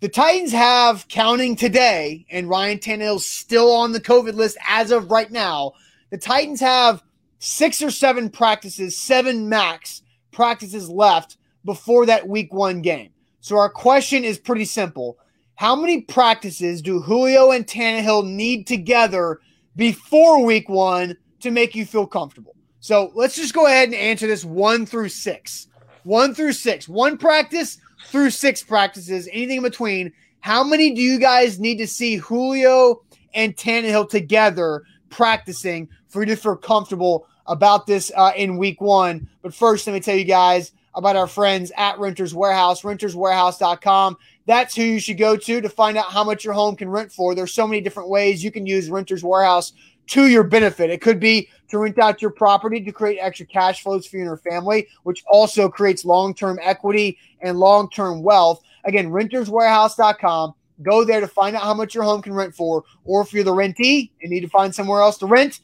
The 0.01 0.11
Titans 0.11 0.53
have, 0.53 1.09
counting 1.09 1.57
today, 1.57 2.27
and 2.31 2.51
Ryan 2.51 2.79
Tannehill's 2.79 3.27
still 3.27 3.73
on 3.73 3.93
the 3.93 4.01
COVID 4.01 4.35
list 4.35 4.59
as 4.69 4.91
of 4.91 5.11
right 5.11 5.31
now. 5.31 5.73
The 6.11 6.19
Titans 6.19 6.61
have 6.61 7.03
six 7.39 7.81
or 7.81 7.91
seven 7.91 8.29
practices, 8.29 8.99
seven 8.99 9.49
max 9.49 10.03
practices 10.33 10.91
left 10.91 11.39
before 11.65 12.05
that 12.05 12.29
week 12.29 12.53
one 12.53 12.83
game. 12.83 13.11
So 13.41 13.57
our 13.57 13.71
question 13.71 14.23
is 14.23 14.39
pretty 14.39 14.67
simple. 14.67 15.17
How 15.55 15.75
many 15.75 16.03
practices 16.03 16.83
do 16.83 17.01
Julio 17.01 17.53
and 17.53 17.67
Tannehill 17.67 18.27
need 18.27 18.67
together 18.67 19.41
before 19.77 20.45
week 20.45 20.69
one 20.69 21.17
to 21.41 21.51
make 21.51 21.75
you 21.75 21.87
feel 21.87 22.07
comfortable? 22.07 22.55
So 22.81 23.13
let's 23.15 23.37
just 23.37 23.55
go 23.55 23.67
ahead 23.67 23.89
and 23.89 23.95
answer 23.95 24.27
this 24.27 24.45
one 24.45 24.85
through 24.85 25.09
six. 25.09 25.69
One 26.05 26.35
through 26.35 26.53
six. 26.53 26.89
One 26.89 27.19
practice 27.19 27.79
through 28.07 28.31
six 28.31 28.63
practices, 28.63 29.29
anything 29.33 29.59
in 29.59 29.63
between. 29.63 30.13
How 30.41 30.63
many 30.63 30.95
do 30.95 31.01
you 31.01 31.19
guys 31.19 31.59
need 31.59 31.79
to 31.79 31.87
see 31.87 32.17
Julio 32.17 33.03
and 33.35 33.57
Tannehill 33.57 34.11
together 34.11 34.83
practicing 35.09 35.89
for 36.09 36.21
you 36.21 36.27
to 36.27 36.37
feel 36.37 36.57
comfortable 36.57 37.27
about 37.47 37.87
this 37.87 38.13
uh, 38.15 38.33
in 38.37 38.59
week 38.59 38.81
one? 38.81 39.29
But 39.43 39.55
first, 39.55 39.87
let 39.87 39.95
me 39.95 40.01
tell 40.01 40.17
you 40.17 40.25
guys 40.25 40.73
about 40.95 41.17
our 41.17 41.27
friends 41.27 41.73
at 41.77 41.99
Renters 41.99 42.35
Warehouse, 42.35 42.83
renterswarehouse.com. 42.83 44.17
That's 44.47 44.77
who 44.77 44.83
you 44.83 45.01
should 45.01 45.19
go 45.19 45.37
to 45.37 45.61
to 45.61 45.69
find 45.69 45.97
out 45.97 46.13
how 46.13 46.23
much 46.23 46.45
your 46.45 46.53
home 46.53 46.77
can 46.77 46.89
rent 46.89 47.11
for. 47.11 47.35
There's 47.35 47.55
so 47.55 47.67
many 47.67 47.81
different 47.81 48.11
ways 48.11 48.45
you 48.45 48.53
can 48.53 48.67
use 48.67 48.91
Renters 48.91 49.25
Warehouse 49.25 49.73
to 50.09 50.27
your 50.29 50.45
benefit. 50.45 50.91
It 50.91 51.01
could 51.01 51.21
be 51.21 51.49
to 51.69 51.79
rent 51.79 51.99
out 51.99 52.23
your 52.23 52.31
property 52.31 52.81
to 52.81 52.93
create 52.93 53.19
extra 53.19 53.47
cash 53.47 53.83
flows 53.83 54.07
for 54.07 54.17
you 54.17 54.23
and 54.23 54.29
your 54.29 54.37
family, 54.37 54.89
which 55.03 55.25
also 55.27 55.69
creates 55.69 56.05
long 56.05 56.35
term 56.35 56.59
equity 56.63 57.19
and 57.41 57.59
long 57.59 57.91
term 57.91 58.23
wealth. 58.23 58.61
Again, 58.85 59.11
renterswarehouse.com. 59.11 60.55
Go 60.83 61.05
there 61.05 61.21
to 61.21 61.29
find 61.29 61.55
out 61.55 61.63
how 61.63 61.75
much 61.75 61.95
your 61.95 62.05
home 62.05 62.21
can 62.21 62.35
rent 62.35 62.55
for, 62.55 62.85
or 63.05 63.23
if 63.23 63.33
you're 63.33 63.45
the 63.45 63.53
rentee 63.53 64.11
and 64.21 64.31
need 64.31 64.41
to 64.41 64.49
find 64.49 64.75
somewhere 64.75 65.01
else 65.01 65.19
to 65.19 65.27
rent, 65.27 65.61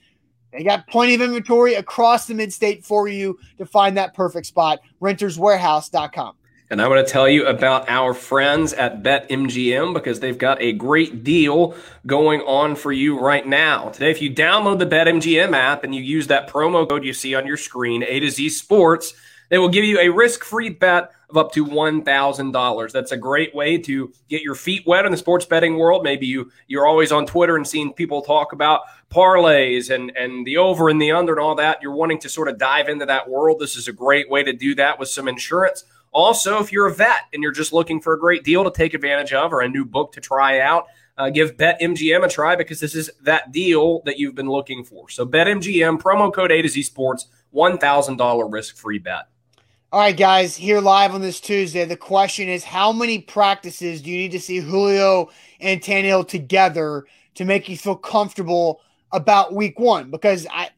they 0.53 0.65
got 0.65 0.87
plenty 0.87 1.15
of 1.15 1.21
inventory 1.21 1.75
across 1.75 2.27
the 2.27 2.35
mid 2.35 2.53
state 2.53 2.85
for 2.85 3.09
you 3.09 3.39
to 3.59 3.67
find 3.67 3.97
that 3.97 4.15
perfect 4.15 4.47
spot. 4.47 4.81
Renterswarehouse.com. 5.01 6.35
And 6.71 6.81
I 6.81 6.87
want 6.87 7.05
to 7.05 7.13
tell 7.13 7.29
you 7.29 7.47
about 7.47 7.89
our 7.89 8.15
friends 8.15 8.73
at 8.75 9.03
BetMGM 9.03 9.93
because 9.93 10.21
they've 10.21 10.39
got 10.39 10.63
a 10.63 10.73
great 10.73 11.25
deal 11.25 11.75
going 12.07 12.43
on 12.43 12.77
for 12.77 12.93
you 12.93 13.19
right 13.19 13.45
now. 13.45 13.89
Today, 13.89 14.13
if 14.13 14.23
you 14.23 14.33
download 14.33 14.79
the 14.79 14.87
BetMGM 14.87 15.53
app 15.53 15.83
and 15.83 15.93
you 15.93 16.01
use 16.01 16.29
that 16.29 16.49
promo 16.49 16.89
code 16.89 17.05
you 17.05 17.13
see 17.13 17.35
on 17.35 17.45
your 17.45 17.57
screen, 17.57 18.05
A 18.05 18.21
to 18.21 18.31
Z 18.31 18.51
Sports, 18.51 19.15
they 19.49 19.59
will 19.59 19.69
give 19.69 19.85
you 19.85 19.99
a 19.99 20.11
risk 20.11 20.45
free 20.45 20.69
bet 20.69 21.11
of 21.29 21.37
up 21.37 21.51
to 21.55 21.67
$1,000. 21.67 22.93
That's 22.93 23.11
a 23.11 23.17
great 23.17 23.53
way 23.53 23.77
to 23.79 24.13
get 24.29 24.43
your 24.43 24.55
feet 24.55 24.85
wet 24.87 25.05
in 25.05 25.11
the 25.11 25.19
sports 25.19 25.47
betting 25.47 25.77
world. 25.77 26.05
Maybe 26.05 26.29
you, 26.29 26.53
you're 26.69 26.87
always 26.87 27.11
on 27.11 27.27
Twitter 27.27 27.57
and 27.57 27.67
seeing 27.67 27.93
people 27.93 28.23
talk 28.23 28.53
about 28.53 28.83
parlays 29.11 29.93
and, 29.93 30.13
and 30.17 30.47
the 30.47 30.59
over 30.59 30.89
and 30.89 31.03
the 31.03 31.11
under 31.11 31.33
and 31.33 31.41
all 31.41 31.57
that. 31.57 31.83
You're 31.83 31.97
wanting 31.97 32.21
to 32.21 32.29
sort 32.29 32.47
of 32.47 32.59
dive 32.59 32.89
into 32.89 33.07
that 33.07 33.29
world. 33.29 33.59
This 33.59 33.75
is 33.75 33.89
a 33.89 33.93
great 33.93 34.31
way 34.31 34.45
to 34.45 34.53
do 34.53 34.77
that 34.77 35.01
with 35.01 35.09
some 35.09 35.27
insurance 35.27 35.83
also, 36.13 36.59
if 36.61 36.73
you're 36.73 36.87
a 36.87 36.95
vet 36.95 37.23
and 37.33 37.43
you're 37.43 37.53
just 37.53 37.73
looking 37.73 38.01
for 38.01 38.15
a 38.15 38.19
great 38.19 38.43
deal 38.43 38.65
to 38.65 38.71
take 38.71 38.95
advantage 38.95 39.33
of 39.33 39.53
or 39.53 39.61
a 39.61 39.69
new 39.69 39.85
book 39.85 40.13
to 40.13 40.21
try 40.21 40.61
out, 40.61 40.87
uh, 41.17 41.31
give 41.31 41.57
BetMGM 41.57 42.25
a 42.25 42.29
try 42.29 42.57
because 42.57 42.81
this 42.81 42.95
is 42.95 43.11
that 43.23 43.53
deal 43.53 44.03
that 44.07 44.19
you've 44.19 44.35
been 44.35 44.49
looking 44.49 44.85
for. 44.85 45.09
So, 45.09 45.27
BetMGM, 45.27 46.01
promo 46.01 46.33
code 46.33 46.51
A 46.51 46.63
to 46.63 46.69
Z 46.69 46.83
Sports, 46.83 47.27
$1,000 47.55 48.53
risk 48.53 48.77
free 48.77 48.99
bet. 48.99 49.29
All 49.93 50.01
right, 50.01 50.17
guys, 50.17 50.57
here 50.57 50.81
live 50.81 51.15
on 51.15 51.21
this 51.21 51.41
Tuesday. 51.41 51.85
The 51.85 51.97
question 51.97 52.49
is 52.49 52.63
how 52.63 52.93
many 52.93 53.19
practices 53.19 54.01
do 54.01 54.11
you 54.11 54.19
need 54.19 54.33
to 54.33 54.41
see 54.41 54.59
Julio 54.59 55.31
and 55.59 55.81
Tannehill 55.81 56.29
together 56.29 57.07
to 57.35 57.45
make 57.45 57.69
you 57.69 57.77
feel 57.77 57.97
comfortable 57.97 58.83
about 59.11 59.53
week 59.53 59.81
one? 59.81 60.11
Because 60.11 60.47
I 60.49 60.71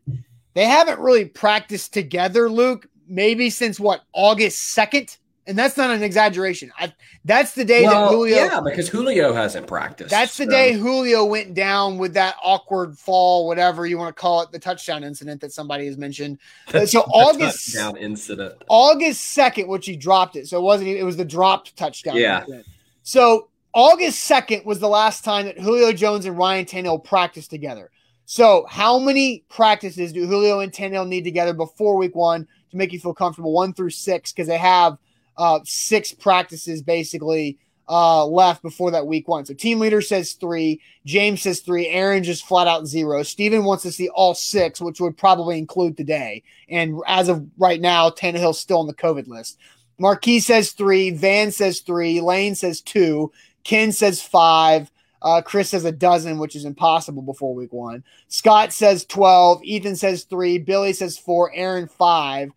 they 0.55 0.65
haven't 0.65 0.99
really 0.99 1.27
practiced 1.27 1.93
together, 1.93 2.49
Luke, 2.49 2.87
maybe 3.07 3.51
since 3.51 3.79
what, 3.79 4.03
August 4.13 4.77
2nd? 4.77 5.19
And 5.47 5.59
that's 5.59 5.77
not 5.77 5.91
an 5.91 6.05
exaggeration. 6.05 6.71
I, 6.79 6.93
that's 7.25 7.53
the 7.53 7.65
day 7.65 7.83
well, 7.83 8.11
that 8.11 8.15
Julio. 8.15 8.37
Yeah, 8.37 8.61
because 8.61 8.89
Julio 8.89 9.33
hasn't 9.33 9.67
practiced. 9.67 10.11
That's 10.11 10.37
the 10.37 10.45
so. 10.45 10.51
day 10.51 10.73
Julio 10.73 11.25
went 11.25 11.55
down 11.55 11.99
with 11.99 12.15
that 12.15 12.37
awkward 12.43 12.97
fall, 12.97 13.49
whatever 13.49 13.85
you 13.85 13.99
want 13.99 14.15
to 14.15 14.21
call 14.21 14.43
it, 14.43 14.53
the 14.53 14.61
touchdown 14.61 15.03
incident 15.03 15.41
that 15.41 15.53
somebody 15.53 15.87
has 15.87 15.97
mentioned. 15.97 16.39
The, 16.73 16.87
so 16.87 17.01
August 17.01 17.75
touchdown 17.75 17.97
incident, 17.97 18.55
August 18.69 19.23
second, 19.23 19.69
which 19.69 19.85
he 19.85 19.97
dropped 19.97 20.37
it. 20.37 20.47
So 20.47 20.59
it 20.59 20.63
wasn't. 20.63 20.89
Even 20.89 21.03
it 21.03 21.05
was 21.05 21.17
the 21.17 21.25
dropped 21.25 21.77
touchdown. 21.77 22.17
Yeah. 22.17 22.41
Incident. 22.41 22.67
So 23.03 23.49
August 23.73 24.21
second 24.21 24.65
was 24.65 24.79
the 24.79 24.89
last 24.89 25.25
time 25.25 25.47
that 25.47 25.59
Julio 25.59 25.93
Jones 25.93 26.25
and 26.25 26.39
Ryan 26.39 26.65
Tannehill 26.65 27.03
practiced 27.03 27.51
together. 27.51 27.91
So 28.27 28.65
how 28.69 28.99
many 28.99 29.45
practices 29.49 30.13
do 30.13 30.27
Julio 30.27 30.61
and 30.61 30.73
Tannehill 30.73 31.09
need 31.09 31.25
together 31.25 31.53
before 31.53 31.97
Week 31.97 32.15
One 32.15 32.47
to 32.71 32.77
make 32.77 32.93
you 32.93 33.01
feel 33.01 33.15
comfortable? 33.15 33.53
One 33.53 33.75
through 33.75 33.91
six, 33.91 34.33
because 34.33 34.47
they 34.47 34.59
have 34.59 34.99
uh, 35.37 35.61
six 35.65 36.13
practices 36.13 36.83
basically 36.83 37.59
uh, 37.89 38.25
left 38.25 38.63
before 38.63 38.91
that 38.91 39.07
week 39.07 39.29
one. 39.29 39.45
So 39.45 39.55
team 39.55 39.79
leader 39.79 40.01
says 40.01 40.33
three, 40.33 40.81
James 41.05 41.43
says 41.43 41.61
three, 41.61 41.89
Aaron 41.89 42.23
just 42.23 42.47
flat 42.47 42.67
out 42.67 42.87
zero. 42.87 43.23
Steven 43.23 43.65
wants 43.65 43.83
to 43.83 43.93
see 43.93 44.09
all 44.09 44.35
six, 44.35 44.81
which 44.81 45.01
would 45.01 45.17
probably 45.17 45.59
include 45.59 45.97
today. 45.97 46.43
And 46.69 47.01
as 47.07 47.29
of 47.29 47.47
right 47.59 47.81
now, 47.81 48.11
Tannehill's 48.11 48.61
still 48.61 48.81
on 48.81 48.87
the 48.87 48.95
COVID 48.95 49.27
list. 49.27 49.59
Marquis 49.99 50.41
says 50.41 50.73
three, 50.73 51.11
Van 51.11 51.51
says 51.53 51.81
three, 51.81 52.21
Lane 52.21 52.55
says 52.55 52.81
two, 52.81 53.31
Ken 53.65 53.93
says 53.93 54.23
five. 54.23 54.91
Uh, 55.21 55.41
Chris 55.41 55.71
says 55.71 55.85
a 55.85 55.93
dozen, 55.93 56.39
which 56.39 56.57
is 56.57 56.65
impossible 56.65 57.23
before 57.23 57.55
week 57.55 57.73
one. 57.73 58.03
Scott 58.27 58.73
says 58.73 59.05
12. 59.05 59.63
Ethan 59.63 59.95
says 59.95 60.25
three. 60.25 60.59
Billy 60.59 60.93
says 60.93 61.17
four. 61.17 61.53
Aaron, 61.55 61.87
five. 61.87 62.51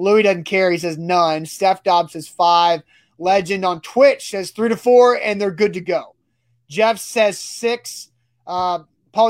Louis 0.00 0.22
doesn't 0.22 0.44
care. 0.44 0.70
He 0.70 0.78
says 0.78 0.98
none. 0.98 1.46
Steph 1.46 1.82
Dobbs 1.82 2.12
says 2.12 2.28
five. 2.28 2.82
Legend 3.18 3.64
on 3.64 3.80
Twitch 3.82 4.30
says 4.30 4.50
three 4.50 4.70
to 4.70 4.76
four, 4.76 5.20
and 5.22 5.40
they're 5.40 5.50
good 5.50 5.74
to 5.74 5.80
go. 5.80 6.14
Jeff 6.68 6.98
says 6.98 7.38
six. 7.38 8.10
Uh, 8.46 8.80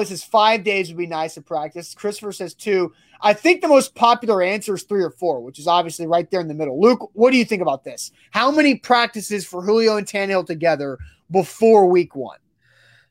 says 0.05 0.23
five 0.23 0.63
days 0.63 0.89
would 0.89 0.99
be 0.99 1.07
nice 1.07 1.35
to 1.35 1.43
practice. 1.43 1.95
Christopher 1.95 2.33
says 2.33 2.55
two. 2.55 2.93
I 3.23 3.35
think 3.35 3.61
the 3.61 3.69
most 3.69 3.95
popular 3.95 4.43
answer 4.43 4.75
is 4.75 4.85
three 4.85 5.03
or 5.03 5.11
four, 5.11 5.41
which 5.41 5.59
is 5.59 5.67
obviously 5.67 6.07
right 6.07 6.31
there 6.31 6.41
in 6.41 6.49
the 6.49 6.55
middle. 6.55 6.81
Luke, 6.81 7.11
what 7.15 7.33
do 7.33 7.37
you 7.37 7.45
think 7.45 7.63
about 7.63 7.85
this? 7.85 8.13
How 8.31 8.51
many 8.51 8.77
practices 8.77 9.47
for 9.47 9.63
Julio 9.63 9.97
and 9.97 10.07
Tannehill 10.07 10.47
together 10.47 10.99
before 11.31 11.87
week 11.87 12.15
one? 12.15 12.39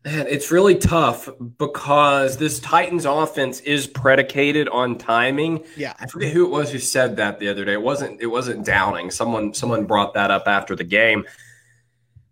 Man, 0.09 0.25
it's 0.27 0.49
really 0.49 0.73
tough 0.73 1.29
because 1.59 2.37
this 2.37 2.59
Titans 2.59 3.05
offense 3.05 3.59
is 3.59 3.85
predicated 3.85 4.67
on 4.67 4.97
timing. 4.97 5.63
Yeah. 5.77 5.93
I 5.99 6.07
forget 6.07 6.33
who 6.33 6.45
it 6.45 6.49
was 6.49 6.71
who 6.71 6.79
said 6.79 7.17
that 7.17 7.37
the 7.37 7.47
other 7.47 7.63
day. 7.63 7.73
It 7.73 7.81
wasn't 7.83 8.19
it 8.19 8.25
wasn't 8.25 8.65
Downing. 8.65 9.11
Someone 9.11 9.53
someone 9.53 9.85
brought 9.85 10.15
that 10.15 10.31
up 10.31 10.47
after 10.47 10.75
the 10.75 10.83
game. 10.83 11.25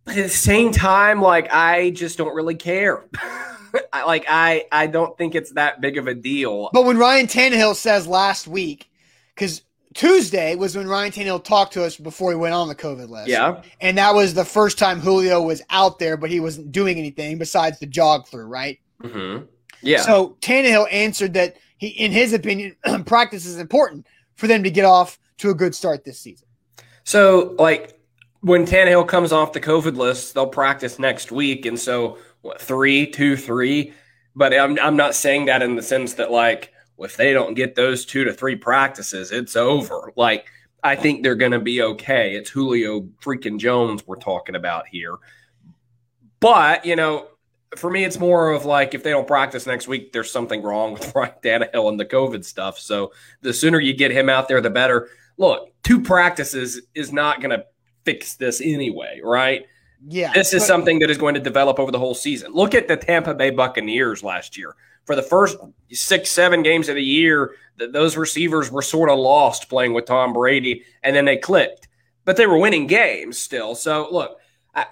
But 0.06 0.18
at 0.18 0.24
the 0.24 0.30
same 0.30 0.72
time, 0.72 1.22
like 1.22 1.54
I 1.54 1.92
just 1.92 2.18
don't 2.18 2.34
really 2.34 2.56
care. 2.56 3.06
I, 3.94 4.06
like 4.06 4.26
I 4.28 4.66
I 4.72 4.88
don't 4.88 5.16
think 5.16 5.36
it's 5.36 5.52
that 5.52 5.80
big 5.80 6.00
of 6.00 6.08
a 6.08 6.16
deal. 6.16 6.72
But 6.74 6.86
when 6.86 6.98
Ryan 6.98 7.28
Tannehill 7.28 7.76
says 7.76 8.08
last 8.08 8.48
week, 8.48 8.90
because 9.36 9.62
Tuesday 9.98 10.54
was 10.54 10.78
when 10.78 10.88
Ryan 10.88 11.12
Tannehill 11.12 11.44
talked 11.44 11.74
to 11.74 11.84
us 11.84 11.98
before 11.98 12.30
he 12.30 12.38
went 12.38 12.54
on 12.54 12.68
the 12.68 12.76
COVID 12.76 13.10
list. 13.10 13.30
Yeah. 13.30 13.64
And 13.82 13.98
that 13.98 14.14
was 14.14 14.36
the 14.36 14.46
first 14.46 14.78
time 14.78 15.00
Julio 15.00 15.42
was 15.42 15.64
out 15.72 15.98
there, 15.98 16.18
but 16.18 16.30
he 16.30 16.40
wasn't 16.40 16.72
doing 16.72 17.00
anything 17.00 17.40
besides 17.40 17.80
the 17.80 17.88
jog 17.88 18.28
through, 18.28 18.46
right? 18.46 18.80
Mm-hmm. 19.02 19.46
Yeah. 19.82 20.02
So 20.02 20.38
Tannehill 20.40 20.88
answered 20.94 21.34
that 21.34 21.58
he, 21.78 21.88
in 21.88 22.12
his 22.12 22.32
opinion, 22.32 22.76
practice 23.08 23.48
is 23.48 23.58
important 23.58 24.06
for 24.36 24.46
them 24.46 24.62
to 24.62 24.70
get 24.70 24.86
off 24.86 25.18
to 25.40 25.50
a 25.50 25.56
good 25.56 25.74
start 25.74 26.06
this 26.06 26.20
season. 26.20 26.48
So, 27.04 27.56
like, 27.58 28.00
when 28.42 28.68
Tannehill 28.68 29.08
comes 29.08 29.32
off 29.32 29.52
the 29.52 29.60
COVID 29.60 29.96
list, 29.96 30.36
they'll 30.36 30.46
practice 30.46 31.00
next 31.00 31.32
week. 31.32 31.66
And 31.66 31.80
so, 31.80 32.20
what, 32.42 32.62
three, 32.62 33.08
two, 33.08 33.36
three? 33.36 33.94
But 34.36 34.54
I'm, 34.54 34.78
I'm 34.80 34.96
not 34.96 35.16
saying 35.16 35.46
that 35.46 35.64
in 35.64 35.76
the 35.76 35.82
sense 35.82 36.14
that, 36.16 36.30
like, 36.30 36.72
if 37.00 37.18
they 37.18 37.34
don't 37.34 37.54
get 37.54 37.76
those 37.76 38.06
two 38.06 38.24
to 38.24 38.34
three 38.34 38.56
practices, 38.56 39.32
it's 39.32 39.56
over. 39.56 40.12
Like, 40.16 40.48
I 40.84 40.96
think 40.96 41.24
they're 41.24 41.36
going 41.36 41.52
to 41.52 41.60
be 41.60 41.82
okay. 41.82 42.36
It's 42.36 42.50
Julio 42.50 43.02
freaking 43.22 43.60
Jones 43.60 44.06
we're 44.06 44.16
talking 44.16 44.56
about 44.56 44.88
here. 44.88 45.16
But, 46.40 46.86
you 46.86 46.96
know, 46.96 47.28
for 47.76 47.90
me, 47.90 48.04
it's 48.04 48.20
more 48.20 48.52
of 48.52 48.66
like 48.66 48.94
if 48.94 49.04
they 49.04 49.10
don't 49.10 49.28
practice 49.28 49.66
next 49.66 49.88
week, 49.88 50.14
there's 50.14 50.32
something 50.32 50.64
wrong 50.64 50.94
with 50.94 51.14
Ryan 51.16 51.34
Tannehill 51.44 51.90
and 51.90 52.00
the 52.00 52.06
COVID 52.06 52.46
stuff. 52.46 52.80
So 52.80 53.12
the 53.42 53.54
sooner 53.54 53.80
you 53.80 53.94
get 53.94 54.12
him 54.12 54.30
out 54.30 54.48
there, 54.48 54.62
the 54.62 54.70
better. 54.70 55.10
Look, 55.38 55.72
two 55.84 56.02
practices 56.02 56.82
is 56.96 57.12
not 57.12 57.42
going 57.42 57.58
to 57.58 57.66
fix 58.06 58.36
this 58.36 58.62
anyway, 58.62 59.20
right? 59.24 59.66
Yeah. 60.08 60.32
This 60.34 60.54
is 60.54 60.66
something 60.66 61.00
that 61.00 61.10
is 61.10 61.18
going 61.18 61.34
to 61.34 61.40
develop 61.40 61.80
over 61.80 61.92
the 61.92 62.00
whole 62.00 62.16
season. 62.16 62.54
Look 62.54 62.76
at 62.76 62.88
the 62.88 62.96
Tampa 62.96 63.34
Bay 63.34 63.50
Buccaneers 63.50 64.24
last 64.24 64.58
year. 64.58 64.76
For 65.08 65.16
the 65.16 65.24
first 65.24 65.58
six, 65.90 66.30
seven 66.30 66.62
games 66.62 66.90
of 66.90 66.96
the 66.96 67.04
year, 67.04 67.56
th- 67.80 67.92
those 67.94 68.18
receivers 68.18 68.70
were 68.70 68.82
sort 68.82 69.10
of 69.10 69.18
lost 69.18 69.70
playing 69.70 69.94
with 69.94 70.06
Tom 70.06 70.34
Brady, 70.34 70.84
and 71.02 71.16
then 71.16 71.26
they 71.26 71.38
clicked. 71.38 71.88
But 72.26 72.36
they 72.36 72.46
were 72.46 72.58
winning 72.58 72.88
games 72.88 73.40
still. 73.40 73.74
So 73.74 74.10
look, 74.12 74.38
I, 74.76 74.86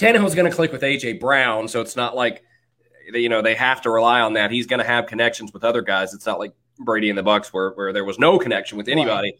Tannehill's 0.00 0.34
going 0.34 0.50
to 0.50 0.56
click 0.56 0.72
with 0.72 0.80
AJ 0.80 1.20
Brown, 1.20 1.68
so 1.68 1.82
it's 1.82 1.94
not 1.94 2.16
like 2.16 2.42
you 3.12 3.28
know 3.28 3.42
they 3.42 3.54
have 3.54 3.82
to 3.82 3.90
rely 3.90 4.20
on 4.22 4.32
that. 4.32 4.50
He's 4.50 4.66
going 4.66 4.80
to 4.80 4.86
have 4.86 5.06
connections 5.06 5.52
with 5.52 5.62
other 5.62 5.82
guys. 5.82 6.14
It's 6.14 6.26
not 6.26 6.38
like 6.38 6.54
Brady 6.78 7.10
and 7.10 7.18
the 7.18 7.22
Bucs 7.22 7.48
where 7.48 7.72
where 7.72 7.92
there 7.92 8.04
was 8.04 8.18
no 8.18 8.38
connection 8.38 8.78
with 8.78 8.88
anybody. 8.88 9.34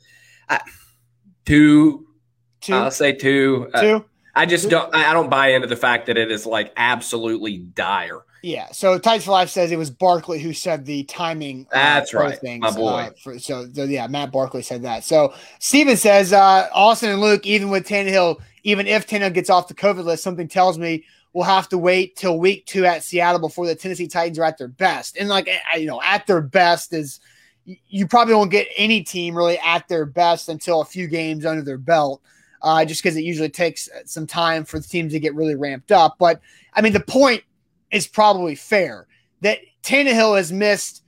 I, 0.50 0.60
two, 1.46 2.06
2 2.60 2.74
I'll 2.74 2.90
say 2.90 3.12
two. 3.12 3.70
Uh, 3.72 3.80
two. 3.80 4.04
I 4.34 4.46
just 4.46 4.70
don't. 4.70 4.94
I 4.94 5.12
don't 5.12 5.30
buy 5.30 5.48
into 5.48 5.66
the 5.66 5.76
fact 5.76 6.06
that 6.06 6.16
it 6.16 6.30
is 6.30 6.46
like 6.46 6.72
absolutely 6.76 7.58
dire. 7.58 8.20
Yeah. 8.42 8.68
So 8.72 8.98
Tights 8.98 9.24
for 9.24 9.30
Life 9.30 9.50
says 9.50 9.70
it 9.70 9.78
was 9.78 9.90
Barkley 9.90 10.40
who 10.40 10.52
said 10.52 10.84
the 10.84 11.04
timing. 11.04 11.66
uh, 11.70 11.76
That's 11.76 12.10
for 12.10 12.18
right, 12.18 12.38
Things, 12.38 12.60
my 12.62 12.70
boy. 12.72 12.88
uh, 12.88 13.10
for, 13.22 13.38
so, 13.38 13.68
so 13.72 13.84
yeah, 13.84 14.06
Matt 14.08 14.32
Barkley 14.32 14.62
said 14.62 14.82
that. 14.82 15.04
So 15.04 15.32
Steven 15.60 15.96
says 15.96 16.32
uh, 16.32 16.68
Austin 16.74 17.10
and 17.10 17.20
Luke, 17.20 17.46
even 17.46 17.70
with 17.70 17.86
Tannehill, 17.86 18.40
even 18.64 18.86
if 18.86 19.06
Tannehill 19.06 19.32
gets 19.34 19.48
off 19.50 19.68
the 19.68 19.74
COVID 19.74 20.04
list, 20.04 20.22
something 20.24 20.48
tells 20.48 20.76
me 20.78 21.04
we'll 21.32 21.44
have 21.44 21.68
to 21.68 21.78
wait 21.78 22.16
till 22.16 22.38
week 22.38 22.66
two 22.66 22.84
at 22.84 23.02
Seattle 23.04 23.40
before 23.40 23.66
the 23.66 23.74
Tennessee 23.74 24.08
Titans 24.08 24.38
are 24.38 24.44
at 24.44 24.58
their 24.58 24.68
best. 24.68 25.16
And 25.16 25.28
like 25.28 25.48
you 25.78 25.86
know, 25.86 26.00
at 26.02 26.26
their 26.26 26.40
best 26.42 26.92
is 26.92 27.20
you- 27.64 28.08
probably 28.08 28.34
won't 28.34 28.50
get 28.50 28.66
any 28.76 29.02
team 29.02 29.36
really 29.36 29.58
at 29.60 29.86
their 29.86 30.04
best 30.04 30.48
until 30.48 30.80
a 30.80 30.84
few 30.84 31.06
games 31.06 31.46
under 31.46 31.62
their 31.62 31.78
belt. 31.78 32.20
Uh, 32.60 32.84
just 32.84 33.02
because 33.02 33.16
it 33.16 33.22
usually 33.24 33.48
takes 33.48 33.88
some 34.04 34.24
time 34.26 34.64
for 34.64 34.78
the 34.78 34.86
team 34.86 35.08
to 35.08 35.18
get 35.18 35.34
really 35.34 35.56
ramped 35.56 35.90
up. 35.90 36.16
But 36.18 36.40
I 36.74 36.80
mean, 36.80 36.92
the 36.92 37.00
point 37.00 37.42
is 37.92 38.06
probably 38.06 38.54
fair 38.54 39.06
that 39.42 39.58
Tannehill 39.82 40.36
has 40.36 40.50
missed 40.50 41.02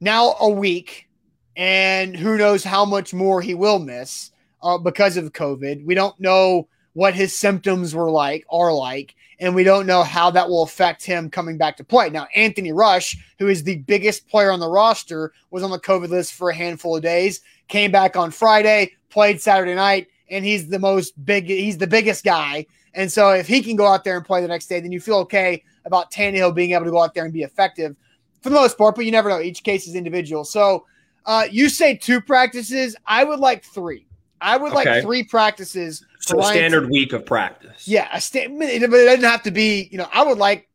now 0.00 0.34
a 0.40 0.48
week, 0.48 1.08
and 1.56 2.16
who 2.16 2.36
knows 2.36 2.64
how 2.64 2.84
much 2.84 3.14
more 3.14 3.40
he 3.40 3.54
will 3.54 3.78
miss 3.78 4.30
uh, 4.62 4.78
because 4.78 5.16
of 5.16 5.32
COVID. 5.32 5.84
We 5.84 5.94
don't 5.94 6.18
know 6.20 6.68
what 6.94 7.14
his 7.14 7.36
symptoms 7.36 7.94
were 7.94 8.10
like, 8.10 8.44
are 8.50 8.72
like, 8.72 9.14
and 9.38 9.54
we 9.54 9.62
don't 9.62 9.86
know 9.86 10.02
how 10.02 10.30
that 10.30 10.48
will 10.48 10.64
affect 10.64 11.04
him 11.04 11.30
coming 11.30 11.56
back 11.56 11.76
to 11.76 11.84
play. 11.84 12.10
Now, 12.10 12.26
Anthony 12.34 12.72
Rush, 12.72 13.16
who 13.38 13.46
is 13.46 13.62
the 13.62 13.76
biggest 13.76 14.28
player 14.28 14.50
on 14.50 14.60
the 14.60 14.68
roster, 14.68 15.32
was 15.50 15.62
on 15.62 15.70
the 15.70 15.78
COVID 15.78 16.08
list 16.08 16.34
for 16.34 16.50
a 16.50 16.54
handful 16.54 16.96
of 16.96 17.02
days, 17.02 17.40
came 17.68 17.92
back 17.92 18.16
on 18.16 18.30
Friday, 18.30 18.92
played 19.10 19.40
Saturday 19.40 19.74
night, 19.74 20.08
and 20.30 20.44
he's 20.44 20.68
the 20.68 20.78
most 20.78 21.24
big, 21.24 21.46
he's 21.46 21.78
the 21.78 21.86
biggest 21.86 22.24
guy. 22.24 22.66
And 22.94 23.12
so 23.12 23.30
if 23.30 23.46
he 23.46 23.62
can 23.62 23.76
go 23.76 23.86
out 23.86 24.02
there 24.02 24.16
and 24.16 24.24
play 24.24 24.40
the 24.40 24.48
next 24.48 24.66
day, 24.66 24.80
then 24.80 24.90
you 24.90 25.00
feel 25.00 25.18
okay 25.18 25.62
about 25.88 26.12
Tannehill 26.12 26.54
being 26.54 26.70
able 26.72 26.84
to 26.84 26.90
go 26.92 27.02
out 27.02 27.14
there 27.14 27.24
and 27.24 27.32
be 27.32 27.42
effective 27.42 27.96
for 28.42 28.50
the 28.50 28.54
most 28.54 28.78
part, 28.78 28.94
but 28.94 29.04
you 29.04 29.10
never 29.10 29.28
know. 29.28 29.40
Each 29.40 29.64
case 29.64 29.88
is 29.88 29.96
individual. 29.96 30.44
So 30.44 30.86
uh, 31.26 31.48
you 31.50 31.68
say 31.68 31.96
two 31.96 32.20
practices. 32.20 32.94
I 33.06 33.24
would 33.24 33.40
like 33.40 33.64
three. 33.64 34.06
I 34.40 34.56
would 34.56 34.72
Okay. 34.72 34.92
like 34.92 35.02
three 35.02 35.24
practices. 35.24 36.04
So 36.20 36.40
standard 36.42 36.88
week 36.90 37.12
of 37.12 37.26
practice. 37.26 37.88
Yeah, 37.88 38.08
a 38.12 38.20
sta- 38.20 38.46
but 38.48 38.68
it 38.68 38.80
doesn't 38.88 39.24
have 39.24 39.42
to 39.42 39.50
be. 39.50 39.88
You 39.90 39.98
know, 39.98 40.08
I 40.12 40.22
would 40.24 40.38
like. 40.38 40.68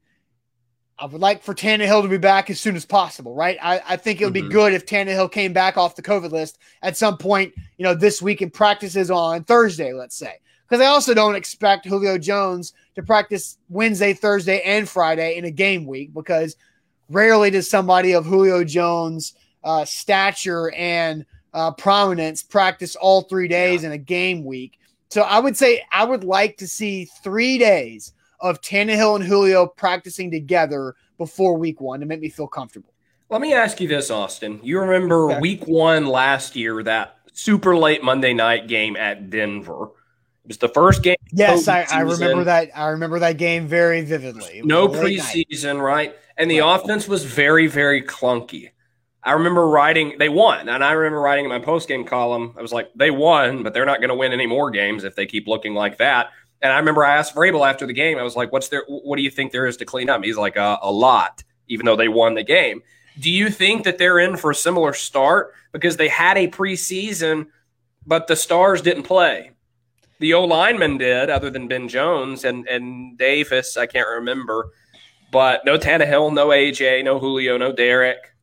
I 0.99 1.05
would 1.07 1.21
like 1.21 1.41
for 1.41 1.55
Tannehill 1.55 2.03
to 2.03 2.07
be 2.07 2.17
back 2.19 2.49
as 2.51 2.59
soon 2.59 2.75
as 2.75 2.85
possible, 2.85 3.33
right? 3.33 3.57
I, 3.61 3.81
I 3.85 3.97
think 3.97 4.21
it 4.21 4.25
would 4.25 4.33
Mhm. 4.35 4.47
be 4.47 4.53
good 4.53 4.73
if 4.73 4.85
Tannehill 4.85 5.31
came 5.31 5.51
back 5.51 5.75
off 5.75 5.95
the 5.95 6.03
COVID 6.03 6.31
list 6.31 6.59
at 6.83 6.95
some 6.95 7.17
point, 7.17 7.51
you 7.77 7.83
know, 7.83 7.95
this 7.95 8.21
week 8.21 8.41
in 8.43 8.51
practices 8.51 9.09
on 9.09 9.43
Thursday, 9.43 9.91
let's 9.91 10.15
say. 10.15 10.35
Because 10.73 10.87
I 10.87 10.89
also 10.89 11.13
don't 11.13 11.35
expect 11.35 11.85
Julio 11.85 12.17
Jones 12.17 12.73
to 12.95 13.03
practice 13.03 13.59
Wednesday, 13.69 14.11
Thursday, 14.11 14.59
and 14.61 14.89
Friday 14.89 15.37
in 15.37 15.45
a 15.45 15.51
game 15.51 15.85
week 15.85 16.11
because 16.15 16.55
rarely 17.09 17.51
does 17.51 17.69
somebody 17.69 18.13
of 18.13 18.25
Julio 18.25 18.63
Jones' 18.63 19.35
uh, 19.63 19.85
stature 19.85 20.71
and 20.71 21.27
uh, 21.53 21.69
prominence 21.73 22.41
practice 22.41 22.95
all 22.95 23.21
three 23.21 23.47
days 23.47 23.83
in 23.83 23.91
a 23.91 23.99
game 23.99 24.43
week. 24.43 24.79
So 25.11 25.21
I 25.21 25.37
would 25.37 25.55
say 25.55 25.83
I 25.91 26.05
would 26.05 26.23
like 26.23 26.57
to 26.57 26.67
see 26.67 27.05
three 27.23 27.59
days 27.59 28.11
of 28.39 28.59
Tannehill 28.61 29.17
and 29.17 29.23
Julio 29.23 29.67
practicing 29.67 30.31
together 30.31 30.95
before 31.19 31.55
week 31.55 31.81
one 31.81 31.99
to 31.99 32.07
make 32.07 32.19
me 32.19 32.29
feel 32.29 32.47
comfortable. 32.47 32.91
Let 33.29 33.41
me 33.41 33.53
ask 33.53 33.79
you 33.79 33.87
this, 33.87 34.09
Austin. 34.09 34.59
You 34.63 34.79
remember 34.79 35.33
Okay. 35.33 35.39
week 35.39 35.67
one 35.67 36.07
last 36.07 36.55
year, 36.55 36.81
that 36.81 37.17
super 37.31 37.77
late 37.77 38.03
Monday 38.03 38.33
night 38.33 38.67
game 38.67 38.97
at 38.97 39.29
Denver? 39.29 39.89
It 40.43 40.47
was 40.47 40.57
the 40.57 40.69
first 40.69 41.03
game. 41.03 41.15
Yes, 41.31 41.67
I, 41.67 41.85
I 41.89 42.01
remember 42.01 42.43
that. 42.43 42.71
I 42.75 42.89
remember 42.89 43.19
that 43.19 43.37
game 43.37 43.67
very 43.67 44.01
vividly. 44.01 44.61
No 44.63 44.85
late 44.85 45.19
night. 45.19 45.47
preseason, 45.49 45.81
right? 45.81 46.15
And 46.37 46.51
the 46.51 46.59
offense 46.59 47.07
was 47.07 47.23
very, 47.23 47.67
very 47.67 48.01
clunky. 48.01 48.71
I 49.23 49.31
remember 49.31 49.67
writing, 49.67 50.17
they 50.19 50.27
won. 50.27 50.67
And 50.67 50.83
I 50.83 50.91
remember 50.91 51.21
writing 51.21 51.45
in 51.45 51.49
my 51.49 51.59
post 51.59 51.87
game 51.87 52.03
column, 52.03 52.53
I 52.57 52.61
was 52.61 52.73
like, 52.73 52.89
they 52.93 53.09
won, 53.09 53.63
but 53.63 53.73
they're 53.73 53.85
not 53.85 53.99
going 53.99 54.09
to 54.09 54.15
win 54.15 54.33
any 54.33 54.45
more 54.45 54.69
games 54.69 55.05
if 55.05 55.15
they 55.15 55.25
keep 55.25 55.47
looking 55.47 55.73
like 55.73 55.97
that. 55.99 56.31
And 56.61 56.73
I 56.73 56.77
remember 56.77 57.05
I 57.05 57.15
asked 57.15 57.35
Vrabel 57.35 57.67
after 57.67 57.87
the 57.87 57.93
game, 57.93 58.17
I 58.17 58.23
was 58.23 58.35
like, 58.35 58.51
what's 58.51 58.67
there, 58.67 58.83
what 58.87 59.15
do 59.15 59.23
you 59.23 59.29
think 59.29 59.53
there 59.53 59.65
is 59.65 59.77
to 59.77 59.85
clean 59.85 60.09
up? 60.09 60.23
He's 60.23 60.37
like, 60.37 60.57
uh, 60.57 60.77
a 60.81 60.91
lot, 60.91 61.43
even 61.67 61.85
though 61.85 61.95
they 61.95 62.09
won 62.09 62.35
the 62.35 62.43
game. 62.43 62.83
Do 63.19 63.31
you 63.31 63.49
think 63.49 63.85
that 63.85 63.97
they're 63.97 64.19
in 64.19 64.35
for 64.35 64.51
a 64.51 64.55
similar 64.55 64.91
start 64.93 65.53
because 65.71 65.95
they 65.95 66.09
had 66.09 66.37
a 66.37 66.49
preseason, 66.49 67.47
but 68.05 68.27
the 68.27 68.35
stars 68.35 68.81
didn't 68.81 69.03
play? 69.03 69.51
The 70.23 70.35
O 70.35 70.45
lineman 70.45 70.97
did, 70.97 71.29
other 71.29 71.49
than 71.49 71.67
Ben 71.67 71.89
Jones 71.89 72.45
and 72.45 72.65
and 72.69 73.17
Davis. 73.17 73.75
I 73.75 73.87
can't 73.87 74.07
remember, 74.07 74.71
but 75.33 75.65
no 75.65 75.77
Tannehill, 75.77 76.33
no 76.33 76.47
AJ, 76.47 77.03
no 77.03 77.19
Julio, 77.19 77.57
no 77.57 77.73
Derrick. 77.73 78.33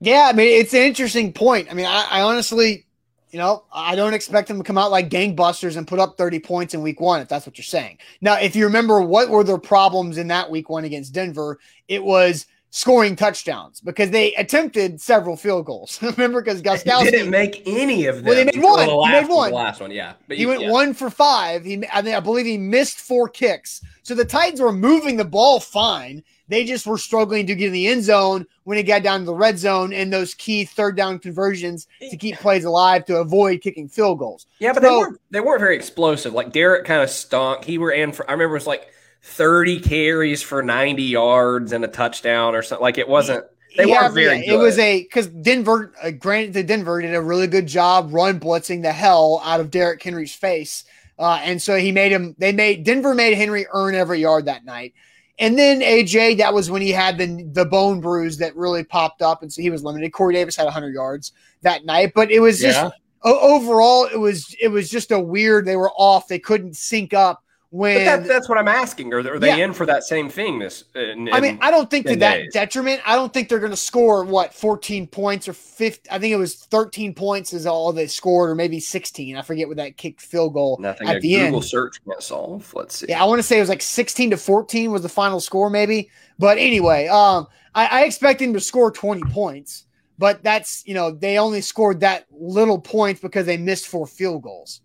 Yeah, 0.00 0.28
I 0.28 0.32
mean, 0.32 0.60
it's 0.60 0.74
an 0.74 0.80
interesting 0.80 1.32
point. 1.32 1.68
I 1.70 1.74
mean, 1.74 1.86
I, 1.86 2.08
I 2.10 2.22
honestly, 2.22 2.84
you 3.30 3.38
know, 3.38 3.62
I 3.72 3.94
don't 3.94 4.12
expect 4.12 4.48
them 4.48 4.58
to 4.58 4.64
come 4.64 4.76
out 4.76 4.90
like 4.90 5.08
gangbusters 5.08 5.76
and 5.76 5.86
put 5.86 6.00
up 6.00 6.18
30 6.18 6.40
points 6.40 6.74
in 6.74 6.82
week 6.82 7.00
one, 7.00 7.20
if 7.20 7.28
that's 7.28 7.46
what 7.46 7.58
you're 7.58 7.64
saying. 7.64 7.98
Now, 8.20 8.40
if 8.40 8.56
you 8.56 8.64
remember 8.64 9.00
what 9.00 9.28
were 9.28 9.44
their 9.44 9.56
problems 9.56 10.18
in 10.18 10.26
that 10.28 10.50
week 10.50 10.68
one 10.68 10.84
against 10.84 11.12
Denver, 11.12 11.60
it 11.86 12.02
was 12.02 12.46
scoring 12.74 13.14
touchdowns 13.14 13.80
because 13.80 14.10
they 14.10 14.34
attempted 14.34 15.00
several 15.00 15.36
field 15.36 15.64
goals. 15.64 16.02
remember, 16.02 16.42
because 16.42 16.58
He 16.58 16.64
Gostkowski 16.64 17.12
didn't 17.12 17.30
make 17.30 17.62
any 17.66 18.06
of 18.06 18.16
them. 18.16 18.24
Well, 18.24 18.34
they 18.34 18.44
made 18.44 18.60
one. 18.60 18.80
The 18.80 18.86
He 18.86 18.90
last, 18.90 19.22
made 19.22 19.32
one. 19.32 19.50
The 19.50 19.56
last 19.56 19.80
one, 19.80 19.90
yeah. 19.92 20.14
But 20.26 20.38
he 20.38 20.42
you- 20.42 20.48
went 20.48 20.62
yeah. 20.62 20.72
one 20.72 20.92
for 20.92 21.08
five. 21.08 21.64
He, 21.64 21.86
I, 21.92 22.02
mean, 22.02 22.14
I 22.16 22.18
believe 22.18 22.46
he 22.46 22.58
missed 22.58 22.98
four 22.98 23.28
kicks. 23.28 23.80
So 24.02 24.16
the 24.16 24.24
Titans 24.24 24.60
were 24.60 24.72
moving 24.72 25.16
the 25.16 25.24
ball 25.24 25.60
fine. 25.60 26.24
They 26.48 26.64
just 26.64 26.84
were 26.84 26.98
struggling 26.98 27.46
to 27.46 27.54
get 27.54 27.68
in 27.68 27.72
the 27.72 27.86
end 27.86 28.02
zone 28.02 28.44
when 28.64 28.76
it 28.76 28.82
got 28.82 29.04
down 29.04 29.20
to 29.20 29.26
the 29.26 29.34
red 29.34 29.56
zone 29.56 29.92
and 29.92 30.12
those 30.12 30.34
key 30.34 30.64
third 30.64 30.96
down 30.96 31.20
conversions 31.20 31.86
to 32.10 32.16
keep 32.16 32.36
plays 32.38 32.64
alive 32.64 33.04
to 33.04 33.18
avoid 33.18 33.60
kicking 33.60 33.88
field 33.88 34.18
goals. 34.18 34.46
Yeah, 34.58 34.72
but 34.72 34.82
they 34.82 34.90
weren't 34.90 35.20
they 35.30 35.40
weren't 35.40 35.60
very 35.60 35.76
explosive. 35.76 36.34
Like 36.34 36.52
Derrick 36.52 36.84
kind 36.86 37.02
of 37.02 37.08
stunk. 37.08 37.64
He 37.64 37.78
ran 37.78 38.10
for 38.10 38.28
I 38.28 38.32
remember 38.32 38.56
it 38.56 38.58
was 38.58 38.66
like 38.66 38.88
thirty 39.24 39.80
carries 39.80 40.42
for 40.42 40.62
ninety 40.62 41.02
yards 41.04 41.72
and 41.72 41.82
a 41.84 41.88
touchdown 41.88 42.54
or 42.54 42.62
something. 42.62 42.82
Like 42.82 42.98
it 42.98 43.08
wasn't. 43.08 43.44
They 43.76 43.86
Yeah, 43.86 44.02
weren't 44.02 44.14
very. 44.14 44.36
yeah, 44.40 44.46
good. 44.46 44.54
It 44.54 44.58
was 44.58 44.78
a 44.78 45.02
because 45.02 45.26
Denver, 45.28 45.92
uh, 46.02 46.10
granted, 46.12 46.52
the 46.54 46.62
Denver 46.62 47.00
did 47.02 47.14
a 47.14 47.20
really 47.22 47.46
good 47.48 47.66
job 47.66 48.10
run 48.12 48.38
blitzing 48.38 48.82
the 48.82 48.92
hell 48.92 49.40
out 49.44 49.60
of 49.60 49.70
Derrick 49.70 50.02
Henry's 50.02 50.34
face, 50.34 50.84
uh, 51.18 51.40
and 51.42 51.60
so 51.60 51.76
he 51.76 51.90
made 51.90 52.12
him. 52.12 52.36
They 52.38 52.52
made 52.52 52.84
Denver 52.84 53.14
made 53.14 53.34
Henry 53.36 53.66
earn 53.72 53.94
every 53.96 54.20
yard 54.20 54.44
that 54.44 54.64
night, 54.64 54.92
and 55.40 55.58
then 55.58 55.80
AJ. 55.80 56.36
That 56.38 56.54
was 56.54 56.70
when 56.70 56.82
he 56.82 56.90
had 56.92 57.18
the 57.18 57.48
the 57.52 57.64
bone 57.64 58.00
bruise 58.00 58.36
that 58.38 58.54
really 58.54 58.84
popped 58.84 59.22
up, 59.22 59.42
and 59.42 59.52
so 59.52 59.60
he 59.62 59.70
was 59.70 59.82
limited. 59.82 60.12
Corey 60.12 60.34
Davis 60.34 60.54
had 60.54 60.64
100 60.66 60.94
yards 60.94 61.32
that 61.62 61.84
night, 61.84 62.12
but 62.14 62.30
it 62.30 62.38
was 62.40 62.60
just 62.60 62.78
Yeah. 62.80 62.90
o- 63.24 63.56
overall 63.56 64.04
it 64.04 64.18
was 64.20 64.54
it 64.60 64.68
was 64.68 64.88
just 64.88 65.10
a 65.10 65.18
weird. 65.18 65.64
They 65.66 65.76
were 65.76 65.90
off. 65.96 66.28
They 66.28 66.38
couldn't 66.38 66.76
sync 66.76 67.12
up 67.12 67.40
But 67.42 67.43
when 67.74 68.04
that, 68.04 68.24
that's 68.24 68.48
what 68.48 68.56
I'm 68.56 68.68
asking. 68.68 69.12
Are, 69.12 69.18
are 69.18 69.38
they 69.40 69.48
Yeah. 69.48 69.64
in 69.64 69.72
for 69.72 69.84
that 69.84 70.04
same 70.04 70.28
thing? 70.28 70.60
This. 70.60 70.84
In, 70.94 71.28
I 71.32 71.40
mean, 71.40 71.58
I 71.60 71.72
don't 71.72 71.90
think 71.90 72.06
to 72.06 72.14
that 72.16 72.34
days. 72.36 72.52
detriment. 72.52 73.02
I 73.04 73.16
don't 73.16 73.32
think 73.34 73.48
they're 73.48 73.58
going 73.58 73.72
to 73.72 73.76
score 73.76 74.24
what 74.24 74.54
14 74.54 75.08
points 75.08 75.48
or 75.48 75.54
50. 75.54 76.08
I 76.08 76.20
think 76.20 76.32
it 76.32 76.36
was 76.36 76.54
13 76.54 77.14
points 77.14 77.52
is 77.52 77.66
all 77.66 77.92
they 77.92 78.06
scored, 78.06 78.50
or 78.50 78.54
maybe 78.54 78.78
16. 78.78 79.36
I 79.36 79.42
forget 79.42 79.66
what 79.66 79.78
that 79.78 79.96
kicked 79.96 80.20
field 80.20 80.54
goal 80.54 80.78
nothing 80.80 81.08
at 81.08 81.16
a 81.16 81.18
the 81.20 81.34
Google 81.34 81.56
end. 81.56 81.64
search 81.64 81.96
can't 82.04 82.22
solve. 82.22 82.72
Let's 82.76 82.98
see. 82.98 83.06
Yeah, 83.08 83.20
I 83.20 83.26
want 83.26 83.40
to 83.40 83.42
say 83.42 83.56
it 83.56 83.60
was 83.60 83.68
like 83.68 83.82
16 83.82 84.30
to 84.30 84.36
14 84.36 84.92
was 84.92 85.02
the 85.02 85.08
final 85.08 85.40
score, 85.40 85.68
maybe. 85.68 86.10
But 86.38 86.58
anyway, 86.58 87.08
um, 87.08 87.48
I, 87.74 87.86
I 87.86 88.04
expect 88.04 88.40
him 88.40 88.52
to 88.54 88.60
score 88.60 88.92
20 88.92 89.22
points, 89.32 89.86
but 90.16 90.44
that's 90.44 90.86
you 90.86 90.94
know 90.94 91.10
they 91.10 91.38
only 91.38 91.60
scored 91.60 91.98
that 92.00 92.26
little 92.30 92.80
points 92.80 93.20
because 93.20 93.46
they 93.46 93.56
missed 93.56 93.88
four 93.88 94.06
field 94.06 94.42
goals. 94.44 94.80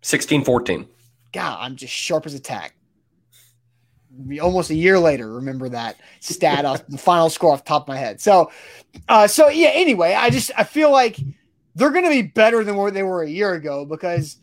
16 0.00 0.44
14. 0.44 0.86
God, 1.32 1.58
I'm 1.60 1.76
just 1.76 1.92
sharp 1.92 2.26
as 2.26 2.34
a 2.34 2.40
tack. 2.40 2.74
Almost 4.42 4.70
a 4.70 4.74
year 4.74 4.98
later, 4.98 5.32
remember 5.32 5.68
that 5.68 5.96
stat 6.20 6.64
off 6.64 6.86
the 6.88 6.98
final 6.98 7.30
score 7.30 7.52
off 7.52 7.64
the 7.64 7.68
top 7.68 7.82
of 7.82 7.88
my 7.88 7.96
head. 7.96 8.20
So, 8.20 8.50
uh, 9.08 9.28
so 9.28 9.48
yeah. 9.48 9.70
Anyway, 9.72 10.14
I 10.14 10.30
just 10.30 10.50
I 10.56 10.64
feel 10.64 10.90
like 10.90 11.18
they're 11.74 11.90
going 11.90 12.04
to 12.04 12.10
be 12.10 12.22
better 12.22 12.64
than 12.64 12.76
where 12.76 12.90
they 12.90 13.04
were 13.04 13.22
a 13.22 13.28
year 13.28 13.54
ago 13.54 13.84
because 13.84 14.38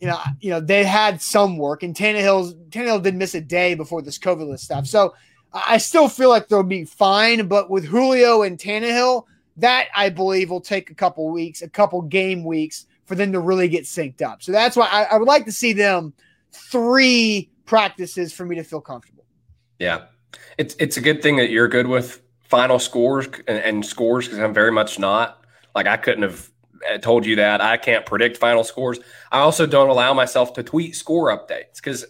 you 0.00 0.06
know, 0.06 0.18
you 0.40 0.50
know, 0.50 0.60
they 0.60 0.84
had 0.84 1.20
some 1.20 1.58
work, 1.58 1.82
and 1.82 1.94
Tannehill's 1.94 2.54
Tannehill 2.70 3.02
did 3.02 3.16
miss 3.16 3.34
a 3.34 3.40
day 3.40 3.74
before 3.74 4.02
this 4.02 4.18
COVID 4.18 4.48
list 4.48 4.64
stuff. 4.64 4.86
So 4.86 5.14
I 5.52 5.78
still 5.78 6.08
feel 6.08 6.28
like 6.28 6.48
they'll 6.48 6.62
be 6.62 6.84
fine, 6.84 7.48
but 7.48 7.70
with 7.70 7.84
Julio 7.84 8.42
and 8.42 8.58
Tannehill, 8.58 9.24
that 9.56 9.88
I 9.96 10.10
believe 10.10 10.50
will 10.50 10.60
take 10.60 10.90
a 10.90 10.94
couple 10.94 11.28
weeks, 11.30 11.62
a 11.62 11.68
couple 11.68 12.00
game 12.02 12.44
weeks 12.44 12.86
for 13.06 13.14
them 13.14 13.32
to 13.32 13.40
really 13.40 13.68
get 13.68 13.84
synced 13.84 14.22
up. 14.22 14.42
So 14.42 14.52
that's 14.52 14.76
why 14.76 14.86
I, 14.86 15.04
I 15.04 15.16
would 15.16 15.26
like 15.26 15.46
to 15.46 15.52
see 15.52 15.72
them 15.72 16.12
three 16.58 17.50
practices 17.64 18.32
for 18.32 18.44
me 18.44 18.56
to 18.56 18.64
feel 18.64 18.80
comfortable. 18.80 19.24
Yeah, 19.78 20.06
it's 20.56 20.74
it's 20.78 20.96
a 20.96 21.00
good 21.00 21.22
thing 21.22 21.36
that 21.36 21.50
you're 21.50 21.68
good 21.68 21.86
with 21.86 22.22
final 22.42 22.78
scores 22.78 23.26
and, 23.46 23.58
and 23.58 23.86
scores 23.86 24.26
because 24.26 24.40
I'm 24.40 24.54
very 24.54 24.72
much 24.72 24.98
not. 24.98 25.44
Like 25.74 25.86
I 25.86 25.96
couldn't 25.96 26.22
have 26.22 26.50
uh, 26.90 26.98
told 26.98 27.26
you 27.26 27.36
that. 27.36 27.60
I 27.60 27.76
can't 27.76 28.04
predict 28.06 28.36
final 28.38 28.64
scores. 28.64 28.98
I 29.30 29.40
also 29.40 29.66
don't 29.66 29.90
allow 29.90 30.14
myself 30.14 30.54
to 30.54 30.62
tweet 30.62 30.96
score 30.96 31.30
updates 31.30 31.76
because 31.76 32.06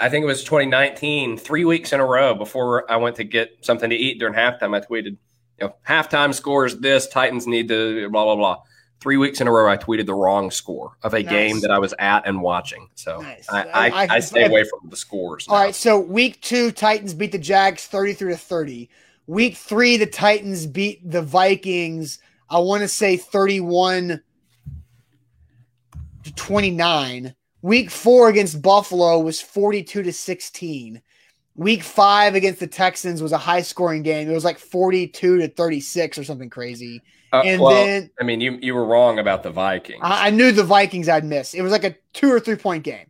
I 0.00 0.08
think 0.08 0.22
it 0.22 0.26
was 0.26 0.44
2019, 0.44 1.38
three 1.38 1.64
weeks 1.64 1.92
in 1.92 2.00
a 2.00 2.06
row 2.06 2.34
before 2.34 2.90
I 2.90 2.96
went 2.96 3.16
to 3.16 3.24
get 3.24 3.58
something 3.62 3.88
to 3.88 3.96
eat 3.96 4.18
during 4.18 4.34
halftime. 4.34 4.76
I 4.76 4.80
tweeted, 4.80 5.16
you 5.58 5.66
know, 5.66 5.74
halftime 5.86 6.34
scores 6.34 6.76
this, 6.78 7.08
Titans 7.08 7.46
need 7.46 7.68
to 7.68 8.08
blah, 8.10 8.24
blah, 8.24 8.36
blah. 8.36 8.62
Three 9.00 9.16
weeks 9.16 9.40
in 9.40 9.46
a 9.46 9.52
row, 9.52 9.70
I 9.70 9.76
tweeted 9.76 10.06
the 10.06 10.14
wrong 10.14 10.50
score 10.50 10.96
of 11.02 11.14
a 11.14 11.22
nice. 11.22 11.30
game 11.30 11.60
that 11.60 11.70
I 11.70 11.78
was 11.78 11.94
at 12.00 12.26
and 12.26 12.42
watching. 12.42 12.88
So 12.96 13.20
nice. 13.20 13.48
I, 13.48 13.62
I, 13.62 13.88
I, 13.88 14.06
I, 14.16 14.20
stay 14.20 14.44
away 14.44 14.64
from 14.64 14.90
the 14.90 14.96
scores. 14.96 15.46
Now. 15.46 15.54
All 15.54 15.60
right. 15.60 15.74
So 15.74 16.00
week 16.00 16.40
two, 16.40 16.72
Titans 16.72 17.14
beat 17.14 17.30
the 17.30 17.38
Jags 17.38 17.86
33 17.86 18.32
to 18.32 18.36
30. 18.36 18.90
Week 19.28 19.56
three, 19.56 19.98
the 19.98 20.06
Titans 20.06 20.66
beat 20.66 21.08
the 21.08 21.22
Vikings, 21.22 22.18
I 22.50 22.58
want 22.60 22.80
to 22.80 22.88
say 22.88 23.16
31 23.16 24.22
to 26.24 26.34
29. 26.34 27.34
Week 27.60 27.90
four 27.90 28.28
against 28.28 28.62
Buffalo 28.62 29.18
was 29.20 29.40
42 29.40 30.02
to 30.02 30.12
16. 30.12 31.02
Week 31.56 31.82
five 31.82 32.34
against 32.34 32.60
the 32.60 32.66
Texans 32.66 33.20
was 33.20 33.32
a 33.32 33.38
high 33.38 33.62
scoring 33.62 34.02
game. 34.02 34.30
It 34.30 34.34
was 34.34 34.44
like 34.44 34.58
42 34.58 35.38
to 35.38 35.48
36 35.48 36.18
or 36.18 36.24
something 36.24 36.48
crazy. 36.48 37.02
Uh, 37.32 37.42
and 37.44 37.60
well, 37.60 37.84
then, 37.84 38.10
I 38.18 38.24
mean, 38.24 38.40
you, 38.40 38.58
you 38.62 38.74
were 38.74 38.84
wrong 38.84 39.18
about 39.18 39.42
the 39.42 39.50
Vikings. 39.50 40.00
I, 40.02 40.28
I, 40.28 40.30
knew 40.30 40.50
the 40.50 40.64
Vikings 40.64 41.08
I'd 41.08 41.24
miss. 41.24 41.52
It 41.52 41.60
was 41.60 41.72
like 41.72 41.84
a 41.84 41.94
two 42.14 42.32
or 42.32 42.40
three 42.40 42.56
point 42.56 42.84
game. 42.84 43.06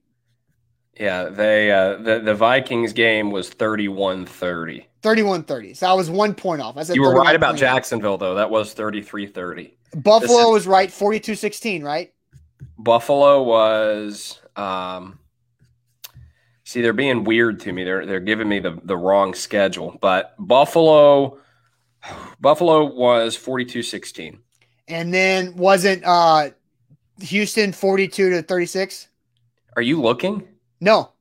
Yeah, 0.98 1.28
they 1.28 1.70
uh, 1.70 1.96
the 1.96 2.18
the 2.18 2.34
Vikings 2.34 2.92
game 2.92 3.30
was 3.30 3.48
31-30. 3.50 4.84
31-30. 5.02 5.76
So 5.76 5.86
I 5.86 5.92
was 5.92 6.10
one 6.10 6.34
point 6.34 6.60
off. 6.60 6.76
I 6.76 6.82
said 6.82 6.96
You 6.96 7.02
were 7.02 7.14
right 7.14 7.36
about 7.36 7.56
Jacksonville 7.56 8.18
though. 8.18 8.34
That 8.34 8.50
was 8.50 8.74
33-30. 8.74 9.74
Buffalo 9.94 10.48
is, 10.48 10.52
was 10.52 10.66
right 10.66 10.88
42-16, 10.88 11.84
right? 11.84 12.12
Buffalo 12.76 13.44
was 13.44 14.40
um, 14.56 15.20
see 16.64 16.82
they're 16.82 16.92
being 16.92 17.24
weird 17.24 17.60
to 17.60 17.72
me. 17.72 17.84
They're 17.84 18.04
they're 18.04 18.20
giving 18.20 18.48
me 18.48 18.58
the 18.58 18.78
the 18.82 18.96
wrong 18.96 19.34
schedule. 19.34 19.96
But 20.00 20.34
Buffalo 20.38 21.38
Buffalo 22.40 22.84
was 22.84 23.36
42-16. 23.36 24.38
And 24.88 25.12
then 25.12 25.56
wasn't 25.56 26.04
uh 26.04 26.50
Houston 27.20 27.72
42 27.72 28.30
to 28.30 28.42
36? 28.42 29.08
Are 29.76 29.82
you 29.82 30.00
looking? 30.00 30.46
No. 30.80 31.12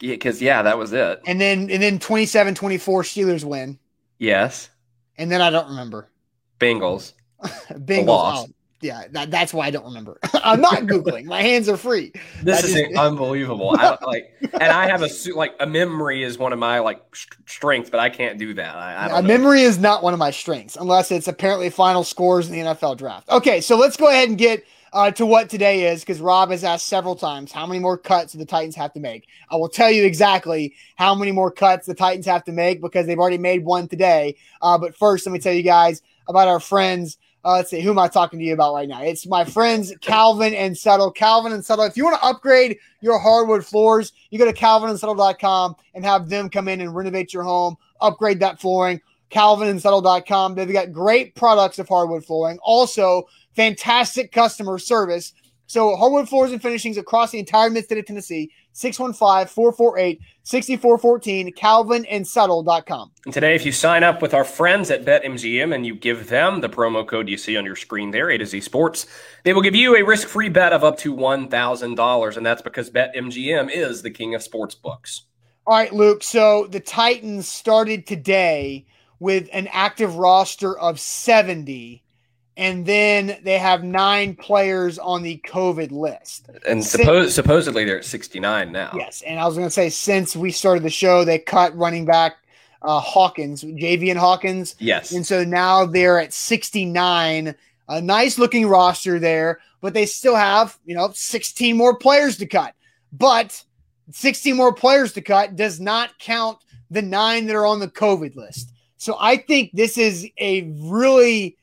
Yeah, 0.00 0.14
because 0.14 0.40
yeah, 0.40 0.62
that 0.62 0.78
was 0.78 0.92
it. 0.92 1.20
And 1.26 1.40
then 1.40 1.70
and 1.70 1.82
then 1.82 1.98
27-24 1.98 2.54
Steelers 2.54 3.44
win. 3.44 3.78
Yes. 4.18 4.70
And 5.16 5.30
then 5.30 5.40
I 5.40 5.50
don't 5.50 5.68
remember. 5.68 6.08
Bengals. 6.58 7.12
Bengals 7.42 8.50
yeah, 8.80 9.04
that, 9.10 9.30
that's 9.30 9.52
why 9.52 9.66
I 9.66 9.70
don't 9.70 9.84
remember. 9.84 10.18
I'm 10.34 10.60
not 10.60 10.74
googling. 10.82 11.26
My 11.26 11.42
hands 11.42 11.68
are 11.68 11.76
free. 11.76 12.12
This 12.42 12.64
is 12.64 12.96
unbelievable. 12.96 13.76
I 13.78 13.96
like, 14.06 14.34
and 14.40 14.64
I 14.64 14.88
have 14.88 15.02
a 15.02 15.08
like 15.34 15.54
a 15.60 15.66
memory 15.66 16.22
is 16.22 16.38
one 16.38 16.52
of 16.52 16.58
my 16.58 16.78
like 16.78 17.02
strengths, 17.46 17.90
but 17.90 18.00
I 18.00 18.08
can't 18.08 18.38
do 18.38 18.54
that. 18.54 18.74
I, 18.74 19.08
I 19.08 19.18
a 19.18 19.22
memory 19.22 19.62
is 19.62 19.78
not 19.78 20.02
one 20.02 20.12
of 20.12 20.18
my 20.18 20.30
strengths 20.30 20.76
unless 20.76 21.10
it's 21.10 21.28
apparently 21.28 21.70
final 21.70 22.04
scores 22.04 22.48
in 22.48 22.52
the 22.52 22.60
NFL 22.60 22.96
draft. 22.96 23.28
Okay, 23.28 23.60
so 23.60 23.76
let's 23.76 23.96
go 23.96 24.08
ahead 24.08 24.28
and 24.28 24.38
get 24.38 24.64
uh, 24.92 25.10
to 25.12 25.24
what 25.26 25.48
today 25.48 25.92
is 25.92 26.00
because 26.00 26.20
Rob 26.20 26.50
has 26.50 26.64
asked 26.64 26.86
several 26.86 27.14
times 27.14 27.52
how 27.52 27.66
many 27.66 27.78
more 27.78 27.96
cuts 27.96 28.32
do 28.32 28.38
the 28.38 28.46
Titans 28.46 28.74
have 28.74 28.92
to 28.94 29.00
make. 29.00 29.28
I 29.50 29.56
will 29.56 29.68
tell 29.68 29.90
you 29.90 30.04
exactly 30.04 30.74
how 30.96 31.14
many 31.14 31.32
more 31.32 31.50
cuts 31.50 31.86
the 31.86 31.94
Titans 31.94 32.26
have 32.26 32.44
to 32.44 32.52
make 32.52 32.80
because 32.80 33.06
they've 33.06 33.18
already 33.18 33.38
made 33.38 33.64
one 33.64 33.88
today. 33.88 34.36
Uh, 34.62 34.78
but 34.78 34.96
first, 34.96 35.26
let 35.26 35.32
me 35.32 35.38
tell 35.38 35.52
you 35.52 35.62
guys 35.62 36.02
about 36.28 36.48
our 36.48 36.60
friends 36.60 37.18
uh, 37.44 37.52
let's 37.52 37.70
see, 37.70 37.80
who 37.80 37.90
am 37.90 37.98
I 37.98 38.08
talking 38.08 38.38
to 38.38 38.44
you 38.44 38.52
about 38.52 38.74
right 38.74 38.88
now? 38.88 39.02
It's 39.02 39.26
my 39.26 39.44
friends 39.44 39.92
Calvin 40.00 40.52
and 40.54 40.76
Settle. 40.76 41.10
Calvin 41.10 41.52
and 41.52 41.64
Settle. 41.64 41.84
If 41.84 41.96
you 41.96 42.04
want 42.04 42.20
to 42.20 42.26
upgrade 42.26 42.78
your 43.00 43.18
hardwood 43.18 43.64
floors, 43.64 44.12
you 44.30 44.38
go 44.38 44.44
to 44.44 44.52
calvinandsettle.com 44.52 45.76
and 45.94 46.04
have 46.04 46.28
them 46.28 46.50
come 46.50 46.68
in 46.68 46.80
and 46.82 46.94
renovate 46.94 47.32
your 47.32 47.42
home, 47.42 47.76
upgrade 48.00 48.40
that 48.40 48.60
flooring. 48.60 49.00
Calvinandsettle.com. 49.30 50.54
They've 50.54 50.72
got 50.72 50.92
great 50.92 51.34
products 51.36 51.78
of 51.78 51.88
hardwood 51.88 52.24
flooring. 52.24 52.58
Also, 52.62 53.28
fantastic 53.54 54.32
customer 54.32 54.78
service. 54.78 55.32
So, 55.70 55.94
hardwood 55.94 56.28
floors 56.28 56.50
and 56.50 56.60
finishings 56.60 56.96
across 56.96 57.30
the 57.30 57.38
entire 57.38 57.70
mid 57.70 57.84
state 57.84 57.98
of 57.98 58.04
Tennessee. 58.04 58.50
615 58.72 59.46
448 59.54 60.20
6414, 60.42 61.52
calvinandsettle.com. 61.52 63.12
And 63.24 63.32
today, 63.32 63.54
if 63.54 63.64
you 63.64 63.70
sign 63.70 64.02
up 64.02 64.20
with 64.20 64.34
our 64.34 64.42
friends 64.42 64.90
at 64.90 65.04
BetMGM 65.04 65.72
and 65.72 65.86
you 65.86 65.94
give 65.94 66.28
them 66.28 66.60
the 66.60 66.68
promo 66.68 67.06
code 67.06 67.28
you 67.28 67.36
see 67.36 67.56
on 67.56 67.64
your 67.64 67.76
screen 67.76 68.10
there, 68.10 68.30
A 68.30 68.38
to 68.38 68.46
Z 68.46 68.62
Sports, 68.62 69.06
they 69.44 69.52
will 69.52 69.62
give 69.62 69.76
you 69.76 69.94
a 69.94 70.02
risk 70.02 70.26
free 70.26 70.48
bet 70.48 70.72
of 70.72 70.82
up 70.82 70.98
to 70.98 71.14
$1,000. 71.14 72.36
And 72.36 72.44
that's 72.44 72.62
because 72.62 72.90
BetMGM 72.90 73.70
is 73.70 74.02
the 74.02 74.10
king 74.10 74.34
of 74.34 74.42
sports 74.42 74.74
books. 74.74 75.22
All 75.68 75.76
right, 75.76 75.92
Luke. 75.92 76.24
So 76.24 76.66
the 76.66 76.80
Titans 76.80 77.46
started 77.46 78.08
today 78.08 78.86
with 79.20 79.48
an 79.52 79.68
active 79.70 80.16
roster 80.16 80.76
of 80.76 80.98
70 80.98 82.02
and 82.56 82.84
then 82.84 83.38
they 83.42 83.58
have 83.58 83.84
nine 83.84 84.34
players 84.34 84.98
on 84.98 85.22
the 85.22 85.40
COVID 85.46 85.90
list. 85.90 86.50
And 86.66 86.84
suppose, 86.84 87.34
supposedly 87.34 87.84
they're 87.84 87.98
at 87.98 88.04
69 88.04 88.72
now. 88.72 88.90
Yes. 88.94 89.22
And 89.22 89.38
I 89.38 89.46
was 89.46 89.56
going 89.56 89.66
to 89.66 89.70
say, 89.70 89.88
since 89.88 90.36
we 90.36 90.50
started 90.50 90.82
the 90.82 90.90
show, 90.90 91.24
they 91.24 91.38
cut 91.38 91.76
running 91.76 92.04
back 92.04 92.36
uh, 92.82 93.00
Hawkins, 93.00 93.62
Javian 93.62 94.16
Hawkins. 94.16 94.74
Yes. 94.78 95.12
And 95.12 95.26
so 95.26 95.44
now 95.44 95.84
they're 95.84 96.18
at 96.18 96.32
69. 96.32 97.54
A 97.88 98.00
nice 98.00 98.38
looking 98.38 98.66
roster 98.68 99.18
there, 99.18 99.60
but 99.80 99.94
they 99.94 100.06
still 100.06 100.36
have, 100.36 100.78
you 100.84 100.94
know, 100.94 101.10
16 101.12 101.76
more 101.76 101.96
players 101.96 102.36
to 102.38 102.46
cut. 102.46 102.74
But 103.12 103.64
16 104.12 104.56
more 104.56 104.72
players 104.72 105.12
to 105.14 105.20
cut 105.20 105.56
does 105.56 105.80
not 105.80 106.18
count 106.18 106.58
the 106.90 107.02
nine 107.02 107.46
that 107.46 107.56
are 107.56 107.66
on 107.66 107.80
the 107.80 107.88
COVID 107.88 108.36
list. 108.36 108.72
So 108.96 109.16
I 109.18 109.38
think 109.38 109.70
this 109.72 109.96
is 109.96 110.28
a 110.38 110.62
really 110.78 111.56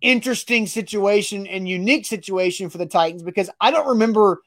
interesting 0.00 0.66
situation 0.66 1.46
and 1.46 1.68
unique 1.68 2.06
situation 2.06 2.68
for 2.68 2.78
the 2.78 2.86
Titans 2.86 3.22
because 3.22 3.50
I 3.60 3.70
don't 3.70 3.88
remember 3.88 4.42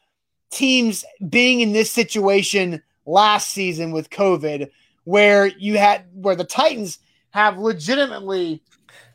teams 0.51 1.05
being 1.27 1.61
in 1.61 1.73
this 1.73 1.91
situation 1.91 2.81
last 3.05 3.49
season 3.49 3.91
with 3.91 4.09
COVID 4.09 4.69
where 5.03 5.47
you 5.47 5.77
had 5.77 6.05
where 6.13 6.35
the 6.35 6.43
Titans 6.43 6.99
have 7.31 7.57
legitimately 7.57 8.61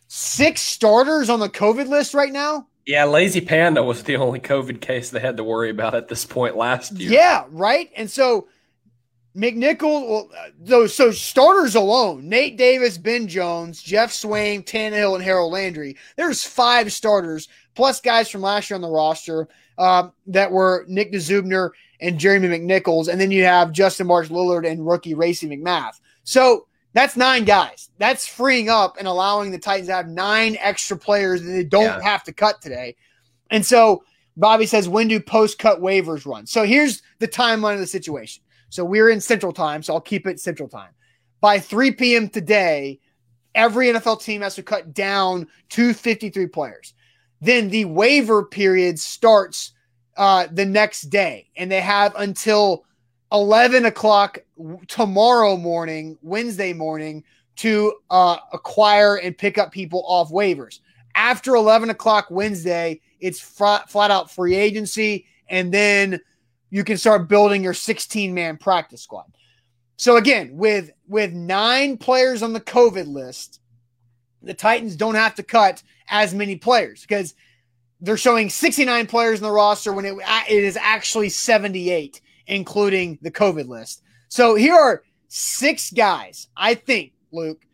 six 0.08 0.60
starters 0.60 1.30
on 1.30 1.40
the 1.40 1.48
COVID 1.48 1.88
list 1.88 2.14
right 2.14 2.32
now. 2.32 2.66
Yeah, 2.86 3.04
Lazy 3.04 3.40
Panda 3.40 3.82
was 3.82 4.02
the 4.02 4.16
only 4.16 4.40
COVID 4.40 4.80
case 4.80 5.10
they 5.10 5.20
had 5.20 5.38
to 5.38 5.44
worry 5.44 5.70
about 5.70 5.94
at 5.94 6.08
this 6.08 6.24
point 6.24 6.56
last 6.56 6.92
year. 6.92 7.10
Yeah, 7.10 7.44
right. 7.50 7.90
And 7.96 8.10
so 8.10 8.48
McNichol, 9.36 10.08
well, 10.08 10.30
those 10.60 10.94
so 10.94 11.10
starters 11.10 11.74
alone: 11.74 12.28
Nate 12.28 12.56
Davis, 12.56 12.98
Ben 12.98 13.26
Jones, 13.26 13.82
Jeff 13.82 14.10
Swaim, 14.10 14.64
Tannehill, 14.64 15.16
and 15.16 15.24
Harold 15.24 15.52
Landry. 15.52 15.96
There's 16.16 16.44
five 16.44 16.92
starters 16.92 17.48
plus 17.74 18.00
guys 18.00 18.30
from 18.30 18.42
last 18.42 18.70
year 18.70 18.76
on 18.76 18.80
the 18.80 18.88
roster 18.88 19.48
uh, 19.78 20.08
that 20.28 20.52
were 20.52 20.84
Nick 20.88 21.12
Dzubnar 21.12 21.70
and 22.00 22.18
Jeremy 22.18 22.48
McNichols, 22.48 23.08
and 23.08 23.20
then 23.20 23.32
you 23.32 23.44
have 23.44 23.72
Justin 23.72 24.06
March 24.06 24.28
Lillard 24.28 24.70
and 24.70 24.86
rookie 24.86 25.14
Racey 25.14 25.48
McMath. 25.48 26.00
So 26.22 26.66
that's 26.92 27.16
nine 27.16 27.44
guys. 27.44 27.90
That's 27.98 28.26
freeing 28.26 28.68
up 28.68 28.96
and 28.98 29.08
allowing 29.08 29.50
the 29.50 29.58
Titans 29.58 29.88
to 29.88 29.94
have 29.94 30.08
nine 30.08 30.56
extra 30.60 30.96
players 30.96 31.42
that 31.42 31.50
they 31.50 31.64
don't 31.64 31.84
yeah. 31.84 32.02
have 32.02 32.22
to 32.24 32.32
cut 32.32 32.62
today. 32.62 32.94
And 33.50 33.66
so 33.66 34.04
Bobby 34.36 34.66
says, 34.66 34.88
when 34.88 35.08
do 35.08 35.18
post 35.18 35.58
cut 35.58 35.80
waivers 35.80 36.24
run? 36.24 36.46
So 36.46 36.64
here's 36.64 37.02
the 37.18 37.28
timeline 37.28 37.74
of 37.74 37.80
the 37.80 37.86
situation. 37.86 38.43
So 38.74 38.84
we're 38.84 39.10
in 39.10 39.20
Central 39.20 39.52
Time, 39.52 39.84
so 39.84 39.94
I'll 39.94 40.00
keep 40.00 40.26
it 40.26 40.40
Central 40.40 40.68
Time. 40.68 40.90
By 41.40 41.60
3 41.60 41.92
p.m. 41.92 42.28
today, 42.28 42.98
every 43.54 43.86
NFL 43.86 44.20
team 44.20 44.40
has 44.40 44.56
to 44.56 44.64
cut 44.64 44.92
down 44.92 45.46
to 45.68 45.94
53 45.94 46.48
players. 46.48 46.92
Then 47.40 47.68
the 47.68 47.84
waiver 47.84 48.44
period 48.44 48.98
starts 48.98 49.74
uh, 50.16 50.48
the 50.50 50.64
next 50.64 51.02
day, 51.02 51.50
and 51.56 51.70
they 51.70 51.80
have 51.80 52.16
until 52.16 52.84
11 53.30 53.84
o'clock 53.84 54.40
tomorrow 54.88 55.56
morning, 55.56 56.18
Wednesday 56.20 56.72
morning, 56.72 57.22
to 57.58 57.94
uh, 58.10 58.38
acquire 58.52 59.18
and 59.18 59.38
pick 59.38 59.56
up 59.56 59.70
people 59.70 60.02
off 60.04 60.32
waivers. 60.32 60.80
After 61.14 61.54
11 61.54 61.90
o'clock 61.90 62.26
Wednesday, 62.28 63.00
it's 63.20 63.40
flat, 63.40 63.88
flat 63.88 64.10
out 64.10 64.32
free 64.32 64.56
agency 64.56 65.26
and 65.48 65.72
then 65.72 66.20
you 66.74 66.82
can 66.82 66.96
start 66.96 67.28
building 67.28 67.62
your 67.62 67.72
16 67.72 68.34
man 68.34 68.56
practice 68.56 69.00
squad. 69.00 69.32
So 69.96 70.16
again, 70.16 70.56
with 70.56 70.90
with 71.06 71.32
nine 71.32 71.96
players 71.96 72.42
on 72.42 72.52
the 72.52 72.60
COVID 72.60 73.06
list, 73.06 73.60
the 74.42 74.54
Titans 74.54 74.96
don't 74.96 75.14
have 75.14 75.36
to 75.36 75.44
cut 75.44 75.84
as 76.08 76.34
many 76.34 76.56
players 76.56 77.02
because 77.02 77.34
they're 78.00 78.16
showing 78.16 78.50
69 78.50 79.06
players 79.06 79.38
in 79.38 79.44
the 79.44 79.52
roster 79.52 79.92
when 79.92 80.04
it, 80.04 80.14
it 80.50 80.64
is 80.64 80.76
actually 80.76 81.28
78, 81.28 82.20
including 82.48 83.20
the 83.22 83.30
COVID 83.30 83.68
list. 83.68 84.02
So 84.26 84.56
here 84.56 84.74
are 84.74 85.04
six 85.28 85.92
guys 85.92 86.48
I 86.56 86.74
think, 86.74 87.12
Luke, 87.30 87.64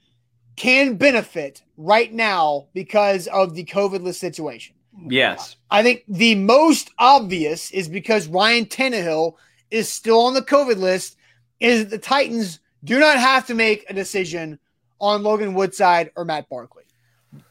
can 0.56 0.96
benefit 0.96 1.62
right 1.78 2.12
now 2.12 2.66
because 2.74 3.28
of 3.28 3.54
the 3.54 3.64
COVID 3.64 4.02
list 4.02 4.20
situation. 4.20 4.76
Yes. 5.08 5.56
I 5.70 5.82
think 5.82 6.04
the 6.08 6.34
most 6.34 6.90
obvious 6.98 7.70
is 7.70 7.88
because 7.88 8.26
Ryan 8.26 8.66
Tannehill 8.66 9.34
is 9.70 9.88
still 9.88 10.20
on 10.20 10.34
the 10.34 10.42
COVID 10.42 10.76
list, 10.76 11.16
is 11.60 11.88
the 11.88 11.98
Titans 11.98 12.60
do 12.84 12.98
not 12.98 13.18
have 13.18 13.46
to 13.46 13.54
make 13.54 13.84
a 13.88 13.94
decision 13.94 14.58
on 15.00 15.22
Logan 15.22 15.54
Woodside 15.54 16.10
or 16.16 16.24
Matt 16.24 16.48
Barkley. 16.48 16.84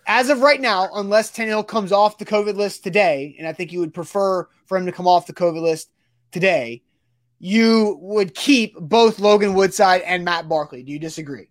As 0.07 0.29
of 0.29 0.41
right 0.41 0.59
now, 0.59 0.89
unless 0.95 1.31
Tannehill 1.31 1.67
comes 1.67 1.91
off 1.91 2.17
the 2.17 2.25
COVID 2.25 2.55
list 2.55 2.83
today, 2.83 3.35
and 3.37 3.47
I 3.47 3.53
think 3.53 3.71
you 3.71 3.79
would 3.79 3.93
prefer 3.93 4.47
for 4.65 4.77
him 4.77 4.85
to 4.85 4.91
come 4.91 5.07
off 5.07 5.27
the 5.27 5.33
COVID 5.33 5.61
list 5.61 5.89
today, 6.31 6.81
you 7.39 7.97
would 8.01 8.35
keep 8.35 8.75
both 8.79 9.19
Logan 9.19 9.53
Woodside 9.53 10.01
and 10.01 10.25
Matt 10.25 10.49
Barkley. 10.49 10.83
Do 10.83 10.91
you 10.91 10.99
disagree? 10.99 11.49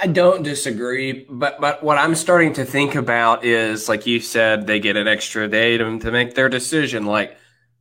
I 0.00 0.06
don't 0.06 0.42
disagree, 0.42 1.26
but 1.28 1.60
but 1.60 1.82
what 1.82 1.98
I'm 1.98 2.14
starting 2.14 2.52
to 2.54 2.64
think 2.64 2.94
about 2.94 3.44
is 3.44 3.88
like 3.88 4.06
you 4.06 4.20
said, 4.20 4.66
they 4.66 4.78
get 4.78 4.96
an 4.96 5.08
extra 5.08 5.48
day 5.48 5.76
to, 5.76 5.98
to 5.98 6.12
make 6.12 6.34
their 6.34 6.48
decision. 6.48 7.04
Like, 7.06 7.36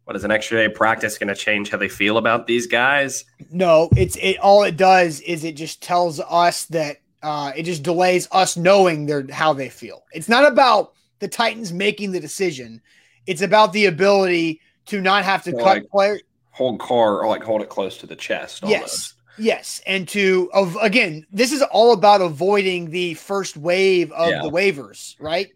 what 0.06 0.16
is 0.16 0.24
an 0.24 0.32
extra 0.32 0.58
day 0.58 0.66
of 0.66 0.74
practice 0.74 1.18
going 1.18 1.28
to 1.28 1.36
change 1.36 1.70
how 1.70 1.78
they 1.78 1.90
feel 1.90 2.18
about 2.18 2.48
these 2.48 2.66
guys? 2.66 3.24
No, 3.52 3.90
it's 3.96 4.16
it. 4.16 4.38
All 4.38 4.64
it 4.64 4.78
does 4.78 5.20
is 5.22 5.44
it 5.44 5.56
just 5.56 5.84
tells 5.84 6.20
us 6.20 6.66
that 6.66 6.98
uh, 7.22 7.52
it 7.56 7.64
just 7.64 7.84
delays 7.84 8.28
us 8.32 8.58
knowing 8.58 9.06
their 9.06 9.26
how 9.32 9.54
they 9.54 9.70
feel. 9.70 10.04
It's 10.12 10.30
not 10.30 10.50
about 10.50 10.94
the 11.20 11.28
Titans 11.28 11.72
making 11.72 12.14
the 12.14 12.20
decision. 12.20 12.82
It's 13.28 13.42
about 13.42 13.74
the 13.74 13.86
ability 13.86 14.62
to 14.88 15.02
not 15.02 15.24
have 15.24 15.44
to 15.44 15.52
cut 15.52 15.62
like 15.62 15.90
players. 15.90 16.22
Hold 16.52 16.80
car 16.80 17.20
or 17.22 17.28
like 17.28 17.44
hold 17.44 17.62
it 17.62 17.70
close 17.70 17.98
to 18.00 18.08
the 18.08 18.16
chest. 18.16 18.64
Almost. 18.64 18.82
Yes. 18.82 19.14
Yes, 19.38 19.82
and 19.86 20.08
to 20.10 20.50
of 20.54 20.76
again, 20.82 21.26
this 21.32 21.52
is 21.52 21.62
all 21.64 21.94
about 21.94 22.22
avoiding 22.22 22.90
the 22.90 23.14
first 23.16 23.58
wave 23.58 24.12
of 24.12 24.30
yeah. 24.30 24.42
the 24.42 24.50
waivers, 24.50 25.16
right? 25.20 25.48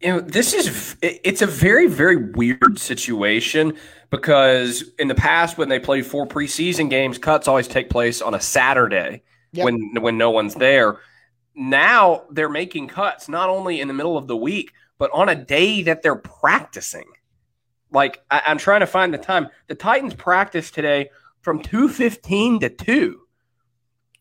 You 0.00 0.08
know, 0.08 0.20
this 0.20 0.52
is 0.54 0.96
it's 1.02 1.42
a 1.42 1.46
very 1.46 1.86
very 1.86 2.16
weird 2.16 2.78
situation 2.78 3.76
because 4.10 4.84
in 4.98 5.08
the 5.08 5.14
past 5.14 5.58
when 5.58 5.68
they 5.68 5.78
played 5.78 6.06
four 6.06 6.26
preseason 6.26 6.88
games, 6.90 7.18
cuts 7.18 7.48
always 7.48 7.68
take 7.68 7.90
place 7.90 8.22
on 8.22 8.34
a 8.34 8.40
Saturday 8.40 9.22
yep. 9.52 9.64
when 9.64 9.94
when 10.00 10.18
no 10.18 10.30
one's 10.30 10.54
there. 10.54 10.98
Now 11.54 12.24
they're 12.30 12.48
making 12.48 12.88
cuts 12.88 13.28
not 13.28 13.48
only 13.48 13.80
in 13.80 13.88
the 13.88 13.94
middle 13.94 14.16
of 14.16 14.26
the 14.26 14.36
week, 14.36 14.72
but 14.98 15.10
on 15.12 15.28
a 15.28 15.34
day 15.34 15.82
that 15.82 16.02
they're 16.02 16.16
practicing. 16.16 17.06
Like 17.90 18.22
I, 18.30 18.42
I'm 18.46 18.58
trying 18.58 18.80
to 18.80 18.86
find 18.86 19.12
the 19.12 19.18
time. 19.18 19.48
The 19.66 19.74
Titans 19.74 20.14
practice 20.14 20.70
today 20.70 21.10
from 21.42 21.62
2.15 21.62 22.60
to 22.60 22.68
2 22.70 23.20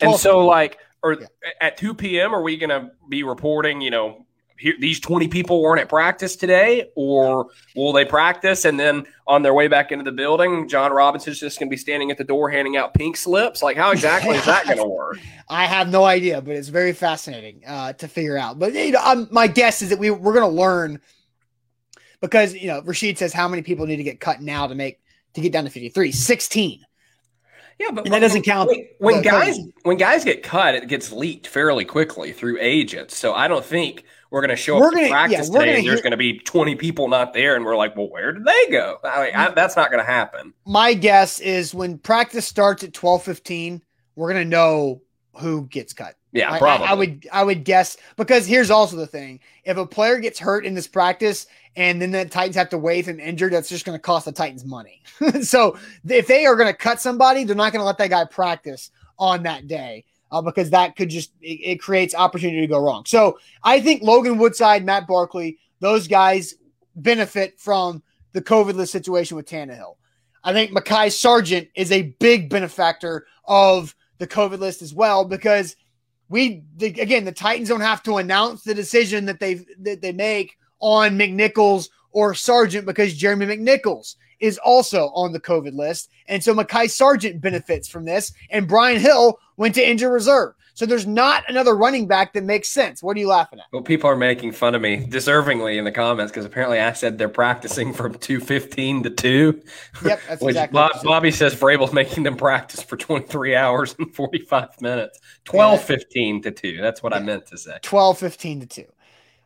and 0.02 0.16
so 0.16 0.46
like 0.46 0.78
or 1.04 1.14
yeah. 1.14 1.28
at 1.62 1.78
2 1.78 1.94
p.m 1.94 2.34
are 2.34 2.42
we 2.42 2.58
going 2.58 2.70
to 2.70 2.92
be 3.10 3.24
reporting 3.24 3.82
you 3.82 3.92
know 3.92 4.26
here, 4.62 4.76
these 4.80 5.00
20 5.00 5.28
people 5.28 5.62
weren't 5.62 5.82
at 5.82 5.90
practice 5.90 6.36
today 6.36 6.92
or 6.96 7.48
will 7.76 7.92
they 7.94 8.06
practice? 8.06 8.64
And 8.64 8.80
then 8.80 9.08
on 9.26 9.42
their 9.42 9.56
way 9.56 9.68
back 9.68 9.92
into 9.92 10.04
the 10.04 10.12
building 10.12 10.70
jon 10.70 10.94
robinson's 10.94 11.40
just 11.40 11.60
going 11.60 11.68
to 11.68 11.72
be 11.72 11.78
standing 11.78 12.12
at 12.12 12.20
the 12.20 12.24
door 12.24 12.50
handing 12.50 12.78
out 12.78 12.94
pink 12.94 13.18
slips? 13.18 13.64
Like 13.64 13.76
how 13.76 13.92
exactly 13.92 14.36
is 14.36 14.46
that 14.46 14.66
going 14.66 14.78
to 14.78 14.86
work? 14.86 15.18
I 15.50 15.66
have 15.66 15.90
no 15.90 16.04
idea 16.04 16.42
but 16.42 16.56
it's 16.56 16.68
very 16.68 16.94
fascinating 16.94 17.64
uh, 17.66 17.94
to 17.94 18.08
figure 18.08 18.38
out. 18.38 18.60
But 18.60 18.74
you 18.74 18.92
know, 18.92 19.02
um, 19.04 19.28
my 19.32 19.48
guess 19.48 19.82
is 19.82 19.90
that 19.90 19.98
we, 19.98 20.12
we're 20.12 20.34
going 20.34 20.50
to 20.50 20.56
learn 20.56 21.02
because 22.20 22.54
you 22.54 22.68
know 22.68 22.82
rashid 22.84 23.18
says 23.18 23.34
how 23.34 23.48
many 23.48 23.64
people 23.64 23.88
need 23.88 23.98
to 23.98 24.04
get 24.04 24.20
cut 24.20 24.42
now 24.42 24.68
to 24.68 24.76
make 24.76 25.00
to 25.34 25.42
get 25.42 25.52
down 25.52 25.64
to 25.64 25.72
53 25.72 26.12
16 26.12 26.86
yeah, 27.82 27.92
but 27.92 28.06
that 28.06 28.20
doesn't 28.20 28.44
count. 28.44 28.70
When, 28.70 28.88
when 29.00 29.22
guys 29.24 29.60
when 29.84 29.98
guys 29.98 30.24
get 30.24 30.44
cut, 30.44 30.76
it 30.76 30.88
gets 30.88 31.12
leaked 31.12 31.48
fairly 31.48 31.84
quickly 31.84 32.32
through 32.32 32.58
agents. 32.60 33.18
So 33.18 33.34
I 33.34 33.48
don't 33.48 33.66
think 33.66 34.04
we're 34.30 34.42
going 34.42 34.50
to 34.50 34.56
show 34.56 34.78
we're 34.78 34.88
up 34.88 34.94
gonna, 34.94 35.06
to 35.06 35.12
practice 35.12 35.50
yeah, 35.52 35.60
today 35.60 35.78
and 35.78 35.88
there's 35.88 36.02
going 36.02 36.12
to 36.12 36.18
be 36.18 36.38
20 36.40 36.76
people 36.76 37.08
not 37.08 37.34
there, 37.34 37.56
and 37.56 37.66
we're 37.66 37.76
like, 37.76 37.96
well, 37.96 38.10
where 38.10 38.32
did 38.34 38.46
they 38.46 38.68
go? 38.70 38.98
I 39.04 39.26
mean, 39.26 39.36
I, 39.36 39.50
that's 39.50 39.76
not 39.76 39.90
going 39.90 40.04
to 40.04 40.10
happen. 40.10 40.54
My 40.66 40.94
guess 40.94 41.40
is 41.40 41.74
when 41.74 41.98
practice 41.98 42.46
starts 42.46 42.84
at 42.84 42.92
12:15, 42.92 43.82
we're 44.16 44.32
going 44.32 44.44
to 44.44 44.50
know 44.50 45.02
who 45.36 45.66
gets 45.68 45.94
cut. 45.94 46.16
Yeah, 46.34 46.58
probably. 46.60 46.88
I, 46.88 46.92
I, 46.92 46.94
would 46.94 47.28
I 47.34 47.44
would 47.44 47.64
guess 47.66 47.98
because 48.16 48.46
here's 48.46 48.70
also 48.70 48.96
the 48.96 49.08
thing: 49.08 49.40
if 49.64 49.78
a 49.78 49.88
player 49.88 50.20
gets 50.20 50.40
hurt 50.40 50.66
in 50.66 50.76
this 50.76 50.88
practice 50.88 51.48
and 51.76 52.02
then 52.02 52.12
the 52.12 52.26
Titans 52.26 52.56
have 52.56 52.70
to 52.70 52.78
wait 52.78 53.08
and 53.08 53.20
injured, 53.20 53.54
that's 53.54 53.70
just 53.70 53.86
going 53.86 53.98
to 53.98 54.02
cost 54.02 54.26
the 54.26 54.32
Titans 54.32 54.66
money. 54.66 55.02
so 55.42 55.78
if 56.08 56.28
they 56.28 56.46
are 56.46 56.56
going 56.56 56.72
to 56.72 56.78
cut 56.78 57.00
somebody, 57.00 57.44
they're 57.44 57.56
not 57.56 57.72
going 57.72 57.82
to 57.82 57.86
let 57.86 57.98
that 57.98 58.10
guy 58.10 58.26
practice 58.26 58.92
on 59.18 59.44
that 59.44 59.68
day 59.68 60.04
uh, 60.32 60.42
because 60.42 60.70
that 60.70 60.96
could 60.96 61.10
just 61.10 61.32
it, 61.42 61.60
it, 61.64 61.82
creates 61.82 62.16
opportunity 62.16 62.62
to 62.62 62.68
go 62.68 62.80
wrong. 62.80 63.04
So 63.06 63.40
I 63.64 63.80
think 63.80 64.02
Logan 64.02 64.38
Woodside, 64.38 64.86
Matt 64.86 65.08
Barkley, 65.08 65.60
those 65.80 66.08
guys 66.08 66.56
benefit 66.96 67.60
from 67.60 68.04
the 68.34 68.42
COVID 68.42 68.76
list 68.76 68.92
situation 68.92 69.38
with 69.38 69.48
Tannehill. 69.48 69.96
I 70.44 70.54
think 70.54 70.72
Mekhi 70.72 71.12
Sargent 71.12 71.68
is 71.76 71.92
a 71.92 72.14
big 72.20 72.50
benefactor 72.50 73.28
of 73.46 73.96
the 74.18 74.28
COVID 74.28 74.60
list 74.60 74.82
as 74.82 74.94
well 74.94 75.26
because 75.26 75.76
we 76.30 76.64
again 76.82 77.26
the 77.26 77.32
Titans 77.32 77.70
don't 77.70 77.82
have 77.82 78.02
to 78.04 78.18
announce 78.18 78.64
the 78.64 78.74
decision 78.74 79.26
that 79.26 79.40
they 79.40 79.66
that 79.80 80.02
they 80.02 80.12
make 80.12 80.58
on 80.82 81.18
McNichols 81.18 81.90
or 82.12 82.34
Sargent 82.34 82.86
because 82.86 83.14
Jeremy 83.14 83.46
McNichols 83.46 84.16
is 84.40 84.58
also 84.58 85.10
on 85.10 85.32
the 85.32 85.40
COVID 85.40 85.76
list. 85.76 86.10
And 86.28 86.44
so 86.44 86.54
Mekhi 86.54 86.90
Sargent 86.90 87.40
benefits 87.40 87.88
from 87.88 88.06
this. 88.06 88.34
And 88.50 88.68
Brian 88.68 89.00
Hill 89.00 89.40
went 89.56 89.76
to 89.76 89.88
injured 89.88 90.12
reserve. 90.12 90.54
So 90.74 90.86
there's 90.86 91.06
not 91.06 91.44
another 91.48 91.76
running 91.76 92.08
back 92.08 92.34
that 92.34 92.44
makes 92.44 92.70
sense. 92.70 93.04
What 93.04 93.16
are 93.18 93.20
you 93.20 93.28
laughing 93.28 93.60
at? 93.60 93.66
Well, 93.72 93.84
people 93.84 94.10
are 94.10 94.16
making 94.16 94.54
fun 94.54 94.74
of 94.74 94.82
me 94.82 95.06
deservingly 95.06 95.78
in 95.78 95.84
the 95.84 95.92
comments 95.92 96.32
because 96.32 96.46
apparently 96.46 96.80
I 96.80 96.94
said 96.94 97.18
they're 97.18 97.30
practicing 97.30 97.94
from 97.94 98.16
215 98.16 99.04
to 99.04 99.10
2. 99.10 99.62
Yep, 100.06 100.22
that's 100.28 100.42
exactly 100.44 100.74
Bob, 100.74 100.92
Bobby 101.04 101.30
says 101.30 101.54
Vrabel's 101.54 101.94
making 101.94 102.24
them 102.24 102.38
practice 102.38 102.82
for 102.82 102.98
23 102.98 103.56
hours 103.58 103.96
and 104.00 104.16
45 104.16 104.82
minutes. 104.82 105.20
1215 105.50 106.36
yeah. 106.36 106.42
to 106.42 106.52
2. 106.52 106.78
That's 106.82 107.04
what 107.04 107.14
yeah. 107.14 107.20
I 107.20 107.24
meant 107.24 107.46
to 107.48 107.58
say. 107.58 107.78
1215 107.88 108.62
to 108.62 108.66
2. 108.68 108.86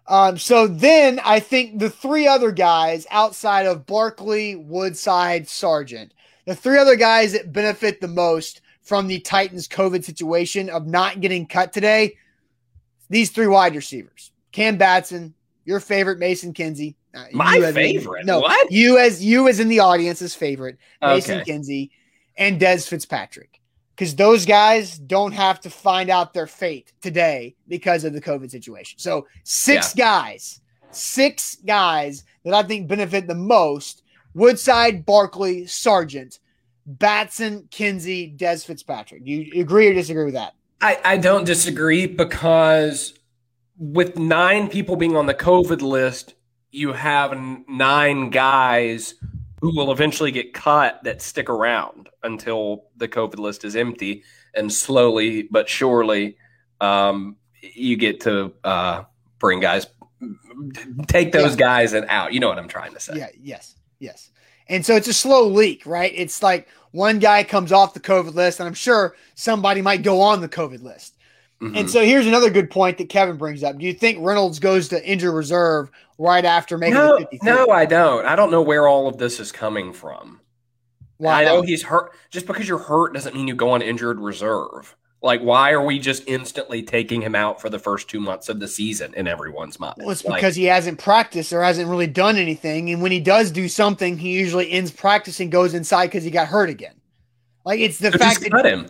Um, 0.08 0.38
so 0.38 0.68
then 0.68 1.20
I 1.26 1.39
think 1.39 1.80
the 1.80 1.89
three 1.89 2.28
other 2.28 2.52
guys 2.52 3.08
outside 3.10 3.65
of 3.65 3.86
Barkley, 3.86 4.56
Woodside, 4.56 5.48
Sargent, 5.48 6.13
the 6.46 6.56
three 6.56 6.78
other 6.78 6.96
guys 6.96 7.34
that 7.34 7.52
benefit 7.52 8.02
the 8.02 8.08
most 8.08 8.62
from 8.84 9.08
the 9.08 9.20
Titans 9.20 9.68
COVID 9.68 10.04
situation 10.04 10.70
of 10.70 10.86
not 10.86 11.22
getting 11.22 11.48
cut 11.48 11.74
today, 11.74 12.18
these 13.10 13.32
three 13.32 13.48
wide 13.48 13.76
receivers. 13.76 14.32
Cam 14.52 14.78
Batson, 14.78 15.34
your 15.65 15.80
favorite 15.80 16.20
Mason 16.20 16.54
Kinsey. 16.54 16.96
Uh, 17.13 17.26
My 17.32 17.72
favorite. 17.72 18.26
no, 18.26 18.41
what? 18.41 18.72
You 18.72 19.00
as 19.00 19.24
you 19.24 19.48
as 19.48 19.60
in 19.60 19.70
the 19.70 19.80
audience's 19.80 20.36
favorite, 20.36 20.78
Mason 21.02 21.38
okay. 21.38 21.46
Kinsey 21.46 21.91
and 22.38 22.62
Dez 22.62 22.88
Fitzpatrick 22.88 23.60
because 23.96 24.16
those 24.16 24.46
guys 24.46 24.98
don't 24.98 25.32
have 25.32 25.62
to 25.62 25.70
find 25.70 26.10
out 26.10 26.34
their 26.34 26.48
fate 26.48 26.92
today 27.02 27.56
because 27.68 28.04
of 28.04 28.14
the 28.14 28.22
COVID 28.22 28.52
situation. 28.52 29.00
So, 29.00 29.26
six 29.44 29.96
yeah. 29.96 30.06
guys, 30.06 30.62
six 30.92 31.56
guys 31.66 32.26
that 32.44 32.54
I 32.54 32.64
think 32.64 32.88
benefit 32.88 33.28
the 33.28 33.36
most 33.36 34.04
Woodside, 34.34 35.06
Barkley, 35.06 35.66
Sargent, 35.66 36.40
Batson, 36.86 37.68
Kinsey, 37.72 38.36
Dez 38.36 38.66
Fitzpatrick. 38.66 39.24
Do 39.24 39.32
you 39.32 39.62
agree 39.62 39.88
or 39.88 39.94
disagree 39.94 40.26
with 40.26 40.34
that? 40.34 40.54
I, 40.82 41.00
I 41.06 41.18
don't 41.18 41.46
disagree 41.46 42.06
because 42.06 43.14
with 43.78 44.18
nine 44.18 44.68
people 44.70 44.98
being 44.98 45.16
on 45.16 45.26
the 45.26 45.34
COVID 45.34 45.82
list, 45.82 46.36
you 46.72 46.92
have 46.92 47.38
nine 47.70 48.30
guys 48.30 49.16
who 49.62 49.76
will 49.76 49.91
eventually 49.91 50.32
get 50.32 50.54
cut 50.54 51.04
that 51.04 51.22
stick 51.22 51.50
around 51.50 52.10
until 52.24 52.86
the 52.98 53.08
COVID 53.08 53.39
list 53.39 53.63
is 53.65 53.76
empty, 53.76 54.24
and 54.54 54.72
slowly 54.72 55.44
but 55.44 55.70
surely, 55.70 56.38
um, 56.82 57.36
you 57.62 57.98
get 57.98 58.22
to 58.22 58.54
uh, 58.63 59.04
bring 59.39 59.60
guys, 59.60 59.88
take 61.08 61.32
those 61.32 61.52
yeah. 61.52 61.58
guys 61.58 61.94
and 61.94 62.06
out. 62.10 62.34
You 62.34 62.39
know 62.39 62.50
what 62.50 62.60
I'm 62.60 62.68
trying 62.68 62.94
to 62.94 63.00
say? 63.00 63.13
Yeah. 63.18 63.30
Yes. 63.41 63.76
Yes. 64.00 64.30
And 64.68 64.86
so 64.86 64.96
it's 64.96 65.08
a 65.08 65.13
slow 65.13 65.48
leak, 65.48 65.86
right? 65.86 66.12
It's 66.15 66.41
like 66.41 66.68
one 66.91 67.20
guy 67.20 67.44
comes 67.44 67.72
off 67.72 67.94
the 67.94 68.00
COVID 68.00 68.34
list, 68.34 68.60
and 68.60 68.68
I'm 68.68 68.74
sure 68.74 69.15
somebody 69.36 69.82
might 69.82 70.02
go 70.02 70.22
on 70.22 70.41
the 70.41 70.50
COVID 70.50 70.82
list. 70.82 71.14
Mm-hmm. 71.62 71.78
And 71.78 71.89
so 71.89 72.04
here's 72.04 72.28
another 72.28 72.50
good 72.50 72.70
point 72.70 72.98
that 72.98 73.10
Kevin 73.10 73.38
brings 73.38 73.63
up. 73.63 73.78
Do 73.78 73.86
you 73.86 73.94
think 73.94 74.20
Reynolds 74.22 74.60
goes 74.60 74.89
to 74.89 75.06
injured 75.06 75.34
reserve 75.34 75.89
right 76.18 76.44
after 76.44 76.78
making 76.78 76.96
no, 76.96 77.13
the 77.13 77.22
53? 77.22 77.50
No, 77.50 77.70
I 77.70 77.86
don't. 77.86 78.26
I 78.26 78.36
don't 78.36 78.52
know 78.52 78.62
where 78.62 78.88
all 78.88 79.08
of 79.08 79.18
this 79.18 79.39
is 79.39 79.52
coming 79.52 79.94
from. 79.94 80.41
Why? 81.18 81.41
I 81.41 81.46
know 81.46 81.62
he's 81.62 81.82
hurt. 81.82 82.12
Just 82.30 82.46
because 82.46 82.68
you're 82.68 82.78
hurt 82.78 83.13
doesn't 83.13 83.36
mean 83.36 83.48
you 83.48 83.56
go 83.56 83.72
on 83.72 83.82
injured 83.82 84.20
reserve. 84.20 84.96
Like, 85.22 85.41
why 85.41 85.72
are 85.72 85.84
we 85.84 85.98
just 85.98 86.24
instantly 86.28 86.84
taking 86.84 87.22
him 87.22 87.34
out 87.34 87.60
for 87.60 87.70
the 87.70 87.80
first 87.80 88.10
two 88.10 88.20
months 88.20 88.48
of 88.48 88.60
the 88.60 88.68
season 88.68 89.13
in 89.15 89.28
everyone's 89.28 89.80
mind? 89.80 89.96
Well, 89.98 90.12
it's 90.12 90.24
like, 90.24 90.36
because 90.36 90.56
he 90.56 90.65
hasn't 90.65 91.00
practiced 91.00 91.52
or 91.52 91.63
hasn't 91.63 91.89
really 91.89 92.06
done 92.06 92.36
anything. 92.36 92.91
And 92.91 93.02
when 93.02 93.12
he 93.12 93.20
does 93.20 93.50
do 93.50 93.68
something, 93.68 94.18
he 94.18 94.34
usually 94.34 94.70
ends 94.72 94.91
practice 94.91 95.39
and 95.39 95.52
goes 95.52 95.74
inside 95.74 96.08
because 96.08 96.24
he 96.24 96.30
got 96.30 96.48
hurt 96.48 96.70
again. 96.70 96.94
Like, 97.65 97.80
it's 97.80 97.98
the 97.98 98.12
so 98.12 98.18
fact 98.20 98.41
that. 98.41 98.52
cut 98.52 98.65
him. 98.65 98.88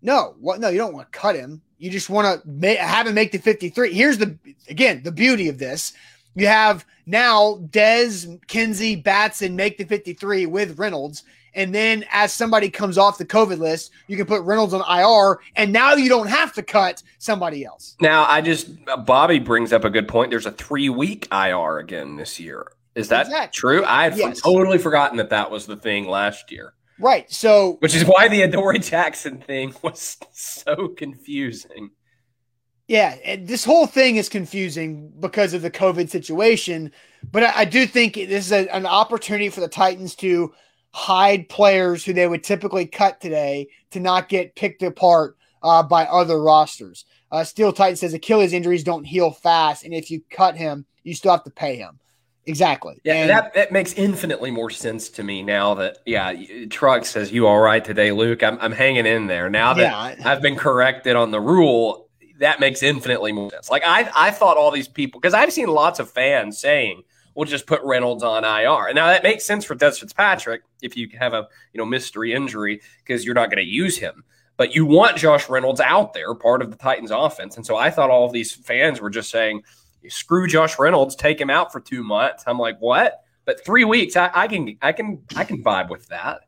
No, 0.00 0.36
what? 0.40 0.58
No, 0.58 0.68
you 0.68 0.78
don't 0.78 0.94
want 0.94 1.12
to 1.12 1.18
cut 1.18 1.36
him. 1.36 1.60
You 1.82 1.90
just 1.90 2.08
want 2.08 2.42
to 2.42 2.48
ma- 2.48 2.80
have 2.80 3.08
him 3.08 3.14
make 3.14 3.32
the 3.32 3.38
53. 3.38 3.92
Here's 3.92 4.16
the, 4.16 4.38
again, 4.68 5.02
the 5.02 5.10
beauty 5.10 5.48
of 5.48 5.58
this. 5.58 5.92
You 6.36 6.46
have 6.46 6.86
now 7.06 7.56
Dez, 7.70 8.38
Kinsey, 8.46 8.94
Batson 8.94 9.56
make 9.56 9.78
the 9.78 9.84
53 9.84 10.46
with 10.46 10.78
Reynolds. 10.78 11.24
And 11.54 11.74
then 11.74 12.04
as 12.12 12.32
somebody 12.32 12.70
comes 12.70 12.98
off 12.98 13.18
the 13.18 13.24
COVID 13.24 13.58
list, 13.58 13.90
you 14.06 14.16
can 14.16 14.26
put 14.26 14.42
Reynolds 14.42 14.72
on 14.72 14.80
IR, 14.80 15.40
and 15.56 15.72
now 15.72 15.94
you 15.94 16.08
don't 16.08 16.28
have 16.28 16.52
to 16.54 16.62
cut 16.62 17.02
somebody 17.18 17.64
else. 17.64 17.96
Now, 18.00 18.26
I 18.26 18.42
just 18.42 18.70
Bobby 19.04 19.40
brings 19.40 19.72
up 19.72 19.84
a 19.84 19.90
good 19.90 20.06
point. 20.06 20.30
There's 20.30 20.46
a 20.46 20.52
three 20.52 20.88
week 20.88 21.26
IR 21.32 21.78
again 21.78 22.14
this 22.14 22.38
year. 22.38 22.72
Is 22.94 23.08
that 23.08 23.26
exactly. 23.26 23.58
true? 23.58 23.84
I 23.84 24.04
had 24.04 24.16
yes. 24.16 24.40
totally 24.40 24.78
forgotten 24.78 25.18
that 25.18 25.30
that 25.30 25.50
was 25.50 25.66
the 25.66 25.76
thing 25.76 26.06
last 26.06 26.52
year. 26.52 26.74
Right. 27.02 27.30
So, 27.30 27.78
which 27.80 27.96
is 27.96 28.04
why 28.04 28.28
the 28.28 28.42
Adoree 28.42 28.78
Jackson 28.78 29.38
thing 29.38 29.74
was 29.82 30.18
so 30.30 30.88
confusing. 30.88 31.90
Yeah, 32.86 33.36
this 33.36 33.64
whole 33.64 33.86
thing 33.86 34.16
is 34.16 34.28
confusing 34.28 35.12
because 35.18 35.54
of 35.54 35.62
the 35.62 35.70
COVID 35.70 36.10
situation, 36.10 36.92
but 37.30 37.42
I, 37.42 37.52
I 37.60 37.64
do 37.64 37.86
think 37.86 38.14
this 38.14 38.46
is 38.46 38.52
a, 38.52 38.68
an 38.74 38.86
opportunity 38.86 39.48
for 39.48 39.60
the 39.60 39.68
Titans 39.68 40.14
to 40.16 40.52
hide 40.92 41.48
players 41.48 42.04
who 42.04 42.12
they 42.12 42.28
would 42.28 42.44
typically 42.44 42.86
cut 42.86 43.20
today 43.20 43.66
to 43.90 44.00
not 44.00 44.28
get 44.28 44.54
picked 44.54 44.82
apart 44.82 45.36
uh, 45.62 45.82
by 45.82 46.04
other 46.06 46.40
rosters. 46.40 47.04
Uh, 47.30 47.42
Steel 47.42 47.72
Titan 47.72 47.96
says 47.96 48.14
Achilles 48.14 48.52
injuries 48.52 48.84
don't 48.84 49.04
heal 49.04 49.30
fast, 49.30 49.84
and 49.84 49.94
if 49.94 50.10
you 50.10 50.22
cut 50.30 50.56
him, 50.56 50.84
you 51.02 51.14
still 51.14 51.32
have 51.32 51.44
to 51.44 51.50
pay 51.50 51.76
him. 51.76 51.98
Exactly. 52.46 53.00
Yeah, 53.04 53.14
and 53.14 53.30
that, 53.30 53.54
that 53.54 53.70
makes 53.70 53.92
infinitely 53.94 54.50
more 54.50 54.70
sense 54.70 55.08
to 55.10 55.22
me 55.22 55.42
now 55.42 55.74
that, 55.74 55.98
yeah, 56.04 56.32
Truck 56.70 57.04
says, 57.04 57.32
You 57.32 57.46
all 57.46 57.60
right 57.60 57.84
today, 57.84 58.10
Luke? 58.10 58.42
I'm, 58.42 58.58
I'm 58.60 58.72
hanging 58.72 59.06
in 59.06 59.28
there. 59.28 59.48
Now 59.48 59.74
that 59.74 60.18
yeah. 60.18 60.28
I've 60.28 60.42
been 60.42 60.56
corrected 60.56 61.14
on 61.14 61.30
the 61.30 61.40
rule, 61.40 62.08
that 62.40 62.58
makes 62.58 62.82
infinitely 62.82 63.30
more 63.30 63.50
sense. 63.50 63.70
Like, 63.70 63.84
I, 63.86 64.10
I 64.16 64.30
thought 64.32 64.56
all 64.56 64.72
these 64.72 64.88
people, 64.88 65.20
because 65.20 65.34
I've 65.34 65.52
seen 65.52 65.68
lots 65.68 66.00
of 66.00 66.10
fans 66.10 66.58
saying, 66.58 67.04
we'll 67.34 67.46
just 67.46 67.66
put 67.66 67.80
Reynolds 67.82 68.22
on 68.22 68.44
IR. 68.44 68.88
And 68.88 68.96
now 68.96 69.06
that 69.06 69.22
makes 69.22 69.44
sense 69.44 69.64
for 69.64 69.74
Dez 69.74 70.00
Fitzpatrick 70.00 70.62
if 70.82 70.96
you 70.96 71.08
have 71.18 71.34
a 71.34 71.48
you 71.72 71.78
know 71.78 71.84
mystery 71.86 72.32
injury 72.32 72.80
because 73.04 73.24
you're 73.24 73.34
not 73.34 73.50
going 73.50 73.64
to 73.64 73.70
use 73.70 73.98
him. 73.98 74.24
But 74.56 74.74
you 74.74 74.84
want 74.84 75.16
Josh 75.16 75.48
Reynolds 75.48 75.80
out 75.80 76.12
there, 76.12 76.34
part 76.34 76.62
of 76.62 76.70
the 76.70 76.76
Titans 76.76 77.10
offense. 77.10 77.56
And 77.56 77.64
so 77.64 77.76
I 77.76 77.90
thought 77.90 78.10
all 78.10 78.26
of 78.26 78.32
these 78.32 78.52
fans 78.52 79.00
were 79.00 79.10
just 79.10 79.30
saying, 79.30 79.62
screw 80.08 80.46
Josh 80.46 80.78
Reynolds, 80.78 81.16
take 81.16 81.40
him 81.40 81.50
out 81.50 81.72
for 81.72 81.80
two 81.80 82.02
months. 82.02 82.44
I'm 82.46 82.58
like, 82.58 82.78
what? 82.80 83.24
But 83.44 83.64
three 83.64 83.84
weeks, 83.84 84.16
I, 84.16 84.30
I 84.32 84.48
can 84.48 84.76
I 84.80 84.92
can 84.92 85.22
I 85.34 85.44
can 85.44 85.62
vibe 85.62 85.90
with 85.90 86.06
that. 86.08 86.42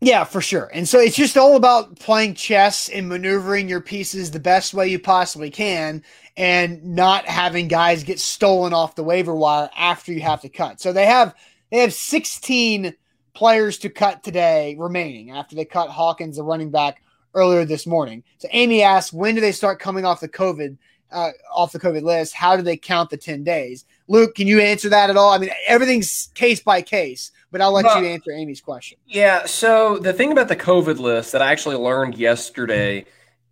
Yeah, 0.00 0.24
for 0.24 0.40
sure. 0.40 0.68
And 0.74 0.88
so 0.88 0.98
it's 0.98 1.14
just 1.14 1.36
all 1.36 1.54
about 1.54 1.96
playing 2.00 2.34
chess 2.34 2.88
and 2.88 3.08
maneuvering 3.08 3.68
your 3.68 3.80
pieces 3.80 4.32
the 4.32 4.40
best 4.40 4.74
way 4.74 4.88
you 4.88 4.98
possibly 4.98 5.48
can 5.48 6.02
and 6.36 6.84
not 6.84 7.24
having 7.26 7.68
guys 7.68 8.02
get 8.02 8.18
stolen 8.18 8.72
off 8.72 8.96
the 8.96 9.04
waiver 9.04 9.34
wire 9.34 9.70
after 9.76 10.12
you 10.12 10.20
have 10.20 10.40
to 10.40 10.48
cut. 10.48 10.80
So 10.80 10.92
they 10.92 11.06
have 11.06 11.36
they 11.70 11.78
have 11.78 11.94
16 11.94 12.94
players 13.34 13.78
to 13.78 13.88
cut 13.88 14.24
today 14.24 14.74
remaining 14.76 15.30
after 15.30 15.54
they 15.54 15.64
cut 15.64 15.88
Hawkins, 15.88 16.36
the 16.36 16.42
running 16.42 16.70
back, 16.70 17.00
earlier 17.34 17.64
this 17.64 17.86
morning. 17.86 18.24
So 18.38 18.48
Amy 18.50 18.82
asks, 18.82 19.12
when 19.12 19.36
do 19.36 19.40
they 19.40 19.52
start 19.52 19.78
coming 19.78 20.04
off 20.04 20.20
the 20.20 20.28
COVID 20.28 20.76
uh, 21.12 21.30
off 21.52 21.72
the 21.72 21.80
COVID 21.80 22.02
list? 22.02 22.34
How 22.34 22.56
do 22.56 22.62
they 22.62 22.76
count 22.76 23.10
the 23.10 23.16
10 23.16 23.44
days? 23.44 23.84
Luke, 24.08 24.34
can 24.34 24.46
you 24.46 24.60
answer 24.60 24.88
that 24.88 25.10
at 25.10 25.16
all? 25.16 25.32
I 25.32 25.38
mean, 25.38 25.50
everything's 25.66 26.30
case 26.34 26.60
by 26.60 26.82
case 26.82 27.30
but 27.52 27.60
I'll 27.60 27.72
let 27.72 27.84
well, 27.84 28.02
you 28.02 28.08
answer 28.08 28.32
Amy's 28.32 28.62
question. 28.62 28.98
Yeah. 29.06 29.44
So 29.44 29.98
the 29.98 30.12
thing 30.12 30.32
about 30.32 30.48
the 30.48 30.56
COVID 30.56 30.98
list 30.98 31.32
that 31.32 31.42
I 31.42 31.52
actually 31.52 31.76
learned 31.76 32.16
yesterday 32.16 33.04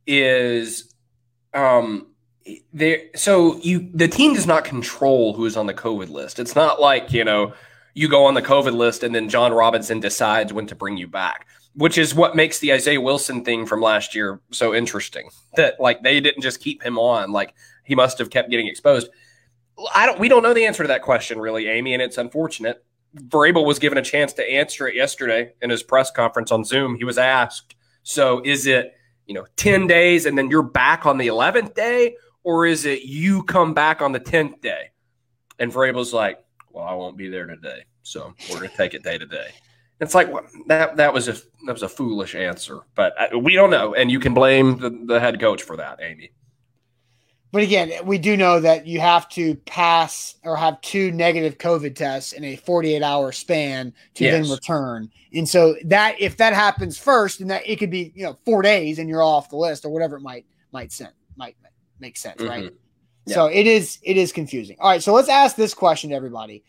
is, 0.07 0.93
um, 1.53 2.07
there. 2.73 3.03
So 3.15 3.59
you 3.59 3.91
the 3.93 4.09
team 4.09 4.35
does 4.35 4.47
not 4.47 4.65
control 4.65 5.35
who 5.35 5.45
is 5.45 5.57
on 5.57 5.67
the 5.67 5.75
COVID 5.75 6.09
list. 6.09 6.39
It's 6.39 6.57
not 6.57 6.81
like 6.81 7.13
you 7.13 7.25
know 7.25 7.53
you 7.93 8.09
go 8.09 8.25
on 8.25 8.35
the 8.35 8.43
COVID 8.43 8.75
list 8.75 9.03
and 9.03 9.15
then 9.15 9.29
Jon 9.29 9.53
Robinson 9.53 10.01
decides 10.01 10.53
when 10.53 10.67
to 10.69 10.75
bring 10.75 10.97
you 10.97 11.07
back, 11.07 11.47
which 11.81 11.97
is 11.97 12.15
what 12.15 12.37
makes 12.37 12.59
the 12.59 12.75
Isaiah 12.75 13.01
Wilson 13.01 13.43
thing 13.43 13.65
from 13.65 13.81
last 13.81 14.15
year 14.15 14.39
so 14.51 14.75
interesting. 14.75 15.31
That 15.57 15.81
like 15.81 16.03
they 16.03 16.21
didn't 16.21 16.43
just 16.43 16.61
keep 16.61 16.83
him 16.83 16.99
on, 16.99 17.33
like 17.33 17.55
he 17.85 17.95
must 17.95 18.19
have 18.19 18.29
kept 18.29 18.51
getting 18.51 18.67
exposed. 18.67 19.09
I 19.95 20.05
don't. 20.05 20.21
We 20.21 20.29
don't 20.29 20.43
know 20.43 20.53
the 20.53 20.67
answer 20.67 20.85
to 20.85 20.89
that 20.89 21.01
question, 21.01 21.39
really, 21.39 21.69
Amy, 21.69 21.95
and 21.95 22.03
it's 22.03 22.19
unfortunate. 22.19 22.85
Vrabel 23.17 23.65
was 23.65 23.79
given 23.79 23.97
a 23.97 24.03
chance 24.03 24.35
to 24.35 24.49
answer 24.49 24.89
it 24.89 24.95
yesterday 24.95 25.55
in 25.63 25.71
his 25.71 25.83
press 25.83 26.11
conference 26.11 26.53
on 26.53 26.65
Zoom. 26.65 26.97
He 26.97 27.05
was 27.05 27.17
asked, 27.17 27.75
"So 28.03 28.43
is 28.45 28.67
it 28.67 28.93
you 29.27 29.33
know 29.33 29.47
ten 29.57 29.87
days 29.87 30.27
and 30.27 30.37
then 30.37 30.51
you're 30.51 30.63
back 30.63 31.07
on 31.07 31.17
the 31.17 31.29
eleventh 31.29 31.73
day, 31.73 32.15
or 32.45 32.67
is 32.67 32.85
it 32.85 33.05
you 33.05 33.43
come 33.45 33.73
back 33.73 34.03
on 34.03 34.13
the 34.13 34.21
tenth 34.21 34.61
day?" 34.61 34.91
And 35.59 35.73
Vrabel's 35.73 36.13
like, 36.13 36.45
"Well, 36.73 36.85
I 36.85 36.93
won't 36.93 37.17
be 37.17 37.31
there 37.31 37.47
today, 37.47 37.85
so 38.03 38.35
we're 38.51 38.59
going 38.59 38.71
to 38.71 38.77
take 38.77 38.93
it 38.93 39.03
day 39.03 39.17
to 39.17 39.25
day." 39.25 39.49
It's 40.01 40.15
like 40.15 40.33
well, 40.33 40.47
that 40.67 40.97
that 40.97 41.13
was 41.13 41.29
a 41.29 41.35
that 41.67 41.73
was 41.73 41.83
a 41.83 41.89
foolish 41.89 42.35
answer, 42.35 42.81
but 42.95 43.15
I, 43.21 43.37
we 43.37 43.55
don't 43.55 43.71
know, 43.71 43.95
and 43.95 44.11
you 44.11 44.19
can 44.19 44.33
blame 44.33 44.79
the, 44.79 44.91
the 44.91 45.21
head 45.21 45.39
coach 45.39 45.63
for 45.63 45.77
that, 45.77 46.01
Amy. 46.03 46.31
But 47.53 47.65
again, 47.65 47.91
we 48.05 48.17
do 48.17 48.37
know 48.37 48.61
that 48.61 48.87
you 48.87 49.01
have 49.01 49.29
to 49.31 49.57
pass 49.57 50.37
or 50.45 50.57
have 50.57 50.81
two 50.83 51.11
negative 51.11 51.59
COVID 51.59 51.97
tests 51.97 52.33
in 52.33 52.45
a 52.45 52.57
48 52.57 53.03
hour 53.03 53.33
span 53.33 53.93
to 54.15 54.25
yes. 54.25 54.47
then 54.47 54.51
return. 54.51 55.11
And 55.35 55.49
so 55.49 55.75
that 55.85 56.21
if 56.21 56.37
that 56.37 56.55
happens 56.55 56.97
first, 56.97 57.41
and 57.41 57.51
that 57.51 57.69
it 57.69 57.77
could 57.77 57.91
be 57.91 58.13
you 58.15 58.25
know 58.25 58.39
four 58.45 58.63
days 58.63 58.99
and 58.99 59.09
you're 59.09 59.23
off 59.23 59.51
the 59.51 59.57
list 59.57 59.85
or 59.85 59.91
whatever 59.91 60.17
it 60.17 60.23
might 60.23 60.47
might 60.73 60.93
send 60.93 61.13
might 61.37 61.57
make 61.99 62.17
sense, 62.17 62.41
mm-hmm. 62.41 62.49
right? 62.49 62.75
Yeah. 63.27 63.35
So 63.35 63.47
it 63.47 63.67
is 63.67 63.99
it 64.03 64.17
is 64.17 64.33
confusing. 64.33 64.77
All 64.81 64.89
right, 64.89 65.03
so 65.03 65.13
let's 65.13 65.29
ask 65.29 65.57
this 65.57 65.75
question 65.75 66.11
to 66.11 66.17
everybody 66.17 66.65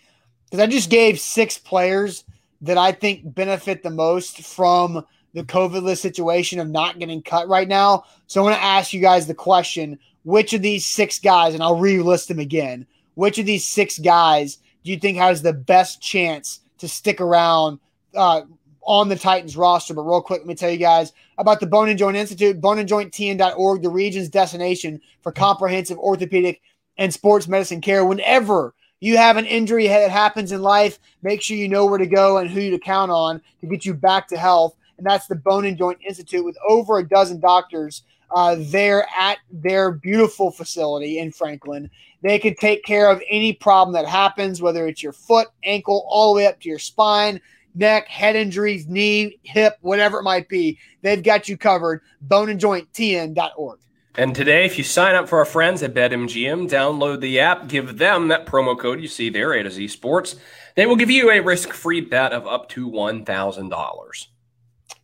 because 0.46 0.60
I 0.60 0.68
just 0.68 0.90
gave 0.90 1.20
six 1.20 1.58
players 1.58 2.26
that 2.62 2.78
I 2.78 2.92
think 2.92 3.36
benefit 3.36 3.84
the 3.84 3.90
most 3.90 4.42
from 4.42 5.06
the 5.34 5.44
COVID 5.44 5.82
list 5.84 6.02
situation 6.02 6.60
of 6.60 6.70
not 6.70 7.00
getting 7.00 7.22
cut 7.22 7.48
right 7.48 7.68
now. 7.68 8.04
So 8.28 8.42
I 8.42 8.44
want 8.44 8.56
to 8.58 8.64
ask 8.64 8.94
you 8.94 9.02
guys 9.02 9.28
the 9.28 9.34
question 9.34 9.98
which 10.24 10.54
of 10.54 10.62
these 10.62 10.86
six 10.86 11.20
guys, 11.20 11.54
and 11.54 11.64
I'll 11.64 11.78
relist 11.78 12.28
them 12.28 12.40
again, 12.40 12.86
which 13.16 13.40
of 13.40 13.46
these 13.46 13.66
six 13.66 13.98
guys 13.98 14.58
do 14.84 14.92
you 14.92 14.98
think 14.98 15.18
has 15.18 15.42
the 15.42 15.54
best 15.54 16.02
chance 16.02 16.60
to 16.80 16.88
stick 16.88 17.22
around 17.22 17.80
uh, 18.16 18.42
on 18.82 19.10
the 19.10 19.16
Titans 19.16 19.58
roster? 19.58 19.94
But 19.94 20.04
real 20.04 20.22
quick, 20.22 20.42
let 20.42 20.48
me 20.48 20.56
tell 20.56 20.70
you 20.70 20.78
guys 20.78 21.14
about 21.38 21.60
the 21.60 21.68
Bone 21.68 21.90
and 21.90 21.98
Joint 21.98 22.18
Institute, 22.18 22.62
boneandjointtn.org, 22.62 23.82
the 23.82 23.90
region's 23.90 24.30
destination 24.30 25.02
for 25.22 25.32
comprehensive 25.32 25.98
orthopedic 25.98 26.62
and 26.98 27.14
sports 27.14 27.48
medicine 27.48 27.82
care. 27.82 28.06
Whenever 28.06 28.76
you 29.02 29.18
have 29.18 29.36
an 29.36 29.46
injury 29.46 29.88
that 29.88 30.12
happens 30.12 30.52
in 30.54 30.62
life, 30.62 31.00
make 31.24 31.42
sure 31.42 31.58
you 31.58 31.68
know 31.68 31.86
where 31.86 31.98
to 31.98 32.06
go 32.06 32.38
and 32.38 32.50
who 32.50 32.70
to 32.70 32.80
count 32.80 33.12
on 33.12 33.42
to 33.60 33.68
get 33.68 33.84
you 33.84 33.94
back 33.94 34.28
to 34.30 34.38
health. 34.38 34.76
And 34.98 35.06
that's 35.06 35.28
the 35.28 35.36
Bone 35.36 35.66
and 35.66 35.78
Joint 35.78 36.00
Institute 36.08 36.46
with 36.46 36.56
over 36.66 37.00
a 37.00 37.08
dozen 37.08 37.40
doctors 37.40 38.04
uh, 38.34 38.56
there 38.60 39.06
at 39.18 39.40
their 39.52 39.92
beautiful 39.92 40.52
facility 40.52 41.20
in 41.20 41.32
Franklin. 41.32 41.90
They 42.22 42.38
can 42.38 42.56
take 42.56 42.86
care 42.86 43.10
of 43.10 43.22
any 43.28 43.54
problem 43.54 43.94
that 43.96 44.08
happens, 44.08 44.62
whether 44.62 44.88
it's 44.88 45.02
your 45.02 45.14
foot, 45.14 45.48
ankle, 45.64 46.06
all 46.08 46.34
the 46.34 46.38
way 46.38 46.48
up 46.48 46.62
to 46.62 46.70
your 46.70 46.80
spine, 46.80 47.42
neck, 47.74 48.08
head 48.08 48.36
injuries, 48.36 48.88
knee, 48.88 49.40
hip, 49.42 49.78
whatever 49.82 50.20
it 50.20 50.24
might 50.24 50.48
be. 50.48 50.78
They've 51.02 51.24
got 51.24 51.50
you 51.50 51.58
covered. 51.58 52.02
Bone 52.22 52.50
and 52.50 52.60
Joint, 52.60 52.92
Boneandjointtn.org. 52.94 53.80
And 54.16 54.36
today, 54.36 54.66
if 54.66 54.78
you 54.78 54.84
sign 54.84 55.16
up 55.16 55.30
for 55.30 55.40
our 55.40 55.46
friends 55.46 55.82
at 55.84 55.94
BetMGM, 55.94 56.70
download 56.70 57.22
the 57.22 57.40
app, 57.40 57.70
give 57.70 57.98
them 57.98 58.28
that 58.28 58.46
promo 58.46 58.78
code 58.78 59.00
you 59.00 59.08
see 59.08 59.30
there, 59.30 59.54
A 59.54 59.64
to 59.64 59.72
Z 59.72 59.88
Sports. 59.88 60.36
They 60.76 60.86
will 60.86 60.98
give 60.98 61.10
you 61.10 61.32
a 61.32 61.40
risk 61.40 61.72
free 61.72 62.02
bet 62.02 62.34
of 62.34 62.46
up 62.46 62.68
to 62.70 62.90
$1,000. 62.90 64.28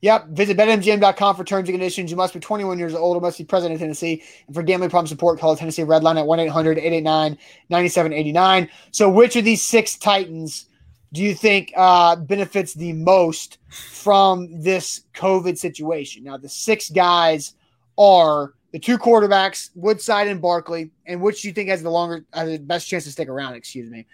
Yep. 0.02 0.28
Visit 0.28 0.58
BetMGM.com 0.58 1.36
for 1.36 1.44
terms 1.46 1.70
and 1.70 1.76
conditions. 1.76 2.12
You 2.12 2.18
must 2.18 2.34
be 2.34 2.40
21 2.42 2.78
years 2.78 2.94
old 2.94 3.18
or 3.18 3.22
must 3.22 3.38
be 3.38 3.46
present 3.46 3.74
in 3.74 3.80
Tennessee. 3.80 4.22
And 4.46 4.54
for 4.54 4.62
gambling 4.62 4.90
problem 4.90 5.08
support, 5.08 5.40
call 5.40 5.56
Tennessee 5.56 5.84
Red 5.84 6.04
Line 6.04 6.18
at 6.18 6.28
1 6.28 6.40
800 6.42 6.78
889 6.78 7.38
9789. 7.70 8.70
So, 8.92 9.10
which 9.10 9.36
of 9.38 9.46
these 9.46 9.64
six 9.64 9.98
Titans 9.98 10.68
do 11.14 11.24
you 11.24 11.34
think 11.34 11.72
uh, 11.76 12.18
benefits 12.18 12.74
the 12.74 12.94
most 12.94 13.58
from 13.70 14.62
this 14.62 15.04
COVID 15.16 15.58
situation? 15.58 16.26
Now, 16.26 16.38
the 16.38 16.50
six 16.50 16.90
guys 16.90 17.54
are 17.98 18.54
the 18.72 18.80
two 18.80 18.98
quarterbacks, 18.98 19.70
Woodside 19.76 20.28
and 20.28 20.42
Barkley, 20.42 20.92
and 21.06 21.22
which 21.22 21.42
do 21.42 21.48
you 21.48 21.54
think 21.54 21.70
has 21.70 21.84
the 21.84 21.90
longer, 21.90 22.26
has 22.34 22.50
the 22.50 22.58
best 22.58 22.88
chance 22.88 23.06
to 23.06 23.12
stick 23.12 23.30
around? 23.30 23.54
Excuse 23.54 23.90
me. 23.90 24.06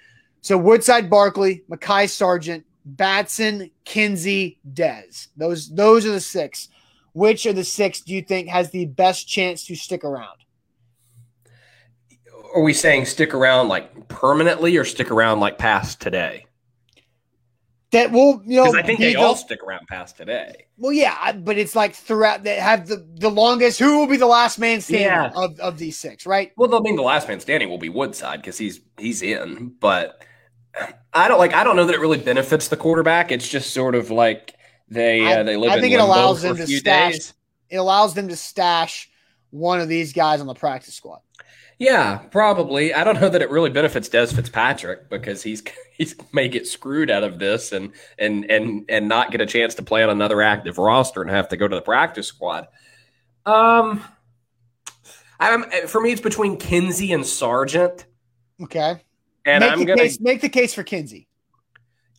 So 0.41 0.57
Woodside, 0.57 1.09
Barkley, 1.09 1.63
Mekhi 1.69 2.09
Sargent, 2.09 2.65
Batson, 2.85 3.71
Kinsey, 3.85 4.59
Dez. 4.73 5.27
Those 5.37 5.69
those 5.69 6.05
are 6.05 6.11
the 6.11 6.19
six. 6.19 6.69
Which 7.13 7.45
of 7.45 7.55
the 7.55 7.63
six 7.63 8.01
do 8.01 8.13
you 8.13 8.21
think 8.21 8.49
has 8.49 8.71
the 8.71 8.85
best 8.85 9.27
chance 9.27 9.65
to 9.65 9.75
stick 9.75 10.03
around? 10.03 10.37
Are 12.55 12.61
we 12.61 12.73
saying 12.73 13.05
stick 13.05 13.33
around 13.33 13.67
like 13.67 14.07
permanently 14.07 14.77
or 14.77 14.85
stick 14.85 15.11
around 15.11 15.39
like 15.39 15.57
past 15.57 16.01
today? 16.01 16.45
That 17.93 18.11
will, 18.11 18.41
you 18.43 18.55
know, 18.55 18.75
I 18.75 18.81
think 18.81 18.99
they 18.99 19.13
all 19.13 19.35
stick 19.35 19.61
around 19.61 19.87
past 19.87 20.17
today. 20.17 20.65
Well, 20.77 20.91
yeah, 20.91 21.31
but 21.31 21.59
it's 21.59 21.75
like 21.75 21.93
throughout 21.93 22.43
that 22.43 22.57
have 22.57 22.87
the 22.87 23.07
the 23.15 23.29
longest. 23.29 23.77
Who 23.77 23.99
will 23.99 24.07
be 24.07 24.17
the 24.17 24.25
last 24.25 24.57
man 24.57 24.81
standing 24.81 25.07
yeah. 25.07 25.31
of, 25.35 25.59
of 25.59 25.77
these 25.77 25.97
six, 25.97 26.25
right? 26.25 26.51
Well, 26.57 26.73
I 26.75 26.79
mean, 26.79 26.95
the 26.95 27.03
last 27.03 27.27
man 27.27 27.39
standing 27.39 27.69
will 27.69 27.77
be 27.77 27.89
Woodside 27.89 28.41
because 28.41 28.57
he's 28.57 28.81
he's 28.97 29.21
in, 29.21 29.75
but 29.79 30.25
I 31.13 31.27
don't 31.27 31.37
like. 31.37 31.53
I 31.53 31.63
don't 31.63 31.75
know 31.75 31.85
that 31.85 31.93
it 31.93 31.99
really 31.99 32.17
benefits 32.17 32.67
the 32.67 32.77
quarterback. 32.77 33.31
It's 33.31 33.47
just 33.47 33.73
sort 33.73 33.93
of 33.93 34.09
like 34.09 34.55
they 34.89 35.31
uh, 35.31 35.43
they 35.43 35.55
live. 35.55 35.71
I 35.71 35.79
think 35.79 35.93
it 35.93 35.99
allows 35.99 36.41
them 36.41 36.57
to 36.57 36.65
stash. 36.65 37.11
Days. 37.11 37.33
It 37.69 37.77
allows 37.77 38.15
them 38.15 38.27
to 38.27 38.35
stash 38.35 39.09
one 39.51 39.79
of 39.79 39.87
these 39.87 40.13
guys 40.13 40.41
on 40.41 40.47
the 40.47 40.55
practice 40.55 40.95
squad. 40.95 41.19
Yeah, 41.79 42.17
probably. 42.31 42.93
I 42.93 43.03
don't 43.03 43.19
know 43.19 43.29
that 43.29 43.41
it 43.41 43.49
really 43.49 43.69
benefits 43.69 44.09
Dez 44.09 44.33
Fitzpatrick 44.33 45.09
because 45.09 45.43
he's 45.43 45.63
he's 45.97 46.15
may 46.31 46.47
get 46.47 46.67
screwed 46.67 47.09
out 47.09 47.23
of 47.23 47.39
this 47.39 47.71
and 47.71 47.93
and 48.17 48.49
and 48.49 48.85
and 48.89 49.07
not 49.07 49.31
get 49.31 49.41
a 49.41 49.45
chance 49.45 49.75
to 49.75 49.83
play 49.83 50.03
on 50.03 50.09
another 50.09 50.41
active 50.41 50.77
roster 50.77 51.21
and 51.21 51.31
have 51.31 51.49
to 51.49 51.57
go 51.57 51.67
to 51.67 51.75
the 51.75 51.81
practice 51.81 52.27
squad. 52.27 52.67
Um, 53.45 54.03
I'm 55.39 55.63
for 55.87 55.99
me, 56.01 56.11
it's 56.11 56.21
between 56.21 56.57
Kinsey 56.57 57.11
and 57.11 57.25
Sargent. 57.25 58.05
Okay. 58.61 59.01
And 59.45 59.61
make 59.61 59.71
I'm 59.71 59.79
the 59.79 59.85
gonna 59.85 60.01
case, 60.01 60.19
make 60.19 60.41
the 60.41 60.49
case 60.49 60.73
for 60.73 60.83
Kinsey. 60.83 61.27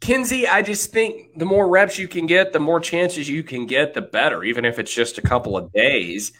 Kinsey, 0.00 0.46
I 0.46 0.60
just 0.60 0.92
think 0.92 1.38
the 1.38 1.46
more 1.46 1.66
reps 1.66 1.98
you 1.98 2.08
can 2.08 2.26
get, 2.26 2.52
the 2.52 2.60
more 2.60 2.80
chances 2.80 3.26
you 3.26 3.42
can 3.42 3.64
get, 3.64 3.94
the 3.94 4.02
better, 4.02 4.44
even 4.44 4.66
if 4.66 4.78
it's 4.78 4.92
just 4.92 5.16
a 5.16 5.22
couple 5.22 5.56
of 5.56 5.72
days. 5.72 6.32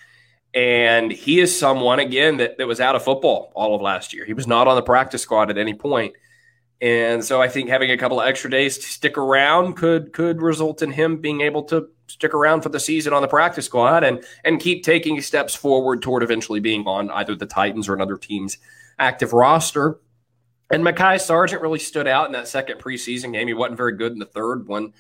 And 0.55 1.11
he 1.11 1.41
is 1.41 1.59
someone, 1.59 1.99
again, 1.99 2.37
that, 2.37 2.59
that 2.59 2.67
was 2.67 2.81
out 2.81 2.95
of 2.95 3.03
football 3.03 3.51
all 3.55 3.75
of 3.75 3.81
last 3.81 4.13
year. 4.13 4.25
He 4.25 4.35
was 4.35 4.47
not 4.47 4.69
on 4.69 4.77
the 4.77 4.83
practice 4.83 5.23
squad 5.23 5.51
at 5.51 5.59
any 5.59 5.75
point. 5.75 6.15
And 6.81 7.25
so 7.25 7.43
I 7.43 7.49
think 7.49 7.69
having 7.69 7.91
a 7.91 7.97
couple 7.97 8.21
of 8.21 8.27
extra 8.27 8.51
days 8.51 8.79
to 8.79 8.87
stick 8.87 9.17
around 9.17 9.75
could 9.75 10.13
could 10.13 10.43
result 10.43 10.83
in 10.83 10.91
him 10.91 11.21
being 11.21 11.41
able 11.41 11.63
to 11.65 11.89
stick 12.09 12.35
around 12.35 12.61
for 12.61 12.69
the 12.69 12.81
season 12.81 13.13
on 13.13 13.23
the 13.23 13.29
practice 13.29 13.67
squad 13.67 14.05
and 14.05 14.23
and 14.45 14.61
keep 14.61 14.85
taking 14.85 15.21
steps 15.23 15.55
forward 15.55 16.03
toward 16.03 16.23
eventually 16.23 16.61
being 16.61 16.87
on 16.87 17.11
either 17.13 17.35
the 17.35 17.47
Titans 17.47 17.89
or 17.89 17.95
another 17.95 18.19
team's 18.19 18.59
active 18.99 19.33
roster. 19.33 19.99
And 20.71 20.85
Mekhi 20.85 21.21
Sargent 21.21 21.63
really 21.63 21.79
stood 21.79 22.07
out 22.07 22.27
in 22.27 22.33
that 22.33 22.49
second 22.49 22.81
preseason 22.81 23.33
game. 23.33 23.47
He 23.47 23.55
wasn't 23.55 23.77
very 23.77 23.97
good 23.97 24.13
in 24.13 24.19
the 24.19 24.27
third 24.27 24.67
one. 24.67 24.93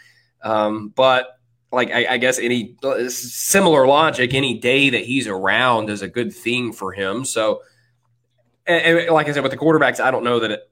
Um, 0.43 0.89
but 0.95 1.39
like 1.75 1.91
I, 1.91 2.15
I, 2.15 2.19
guess 2.19 2.39
any 2.39 2.77
similar 3.09 3.87
logic, 3.87 4.35
any 4.35 4.59
day 4.59 4.91
that 4.91 5.05
he's 5.05 5.27
around 5.27 5.91
is 5.91 6.03
a 6.03 6.09
good 6.09 6.33
thing 6.33 6.73
for 6.73 6.93
him. 6.93 7.25
So, 7.25 7.63
and, 8.67 8.99
and 8.99 9.11
like 9.11 9.29
I 9.29 9.33
said, 9.33 9.43
with 9.43 9.53
the 9.53 9.59
quarterbacks, 9.59 10.01
I 10.01 10.11
don't 10.11 10.25
know 10.25 10.41
that 10.41 10.51
it 10.51 10.71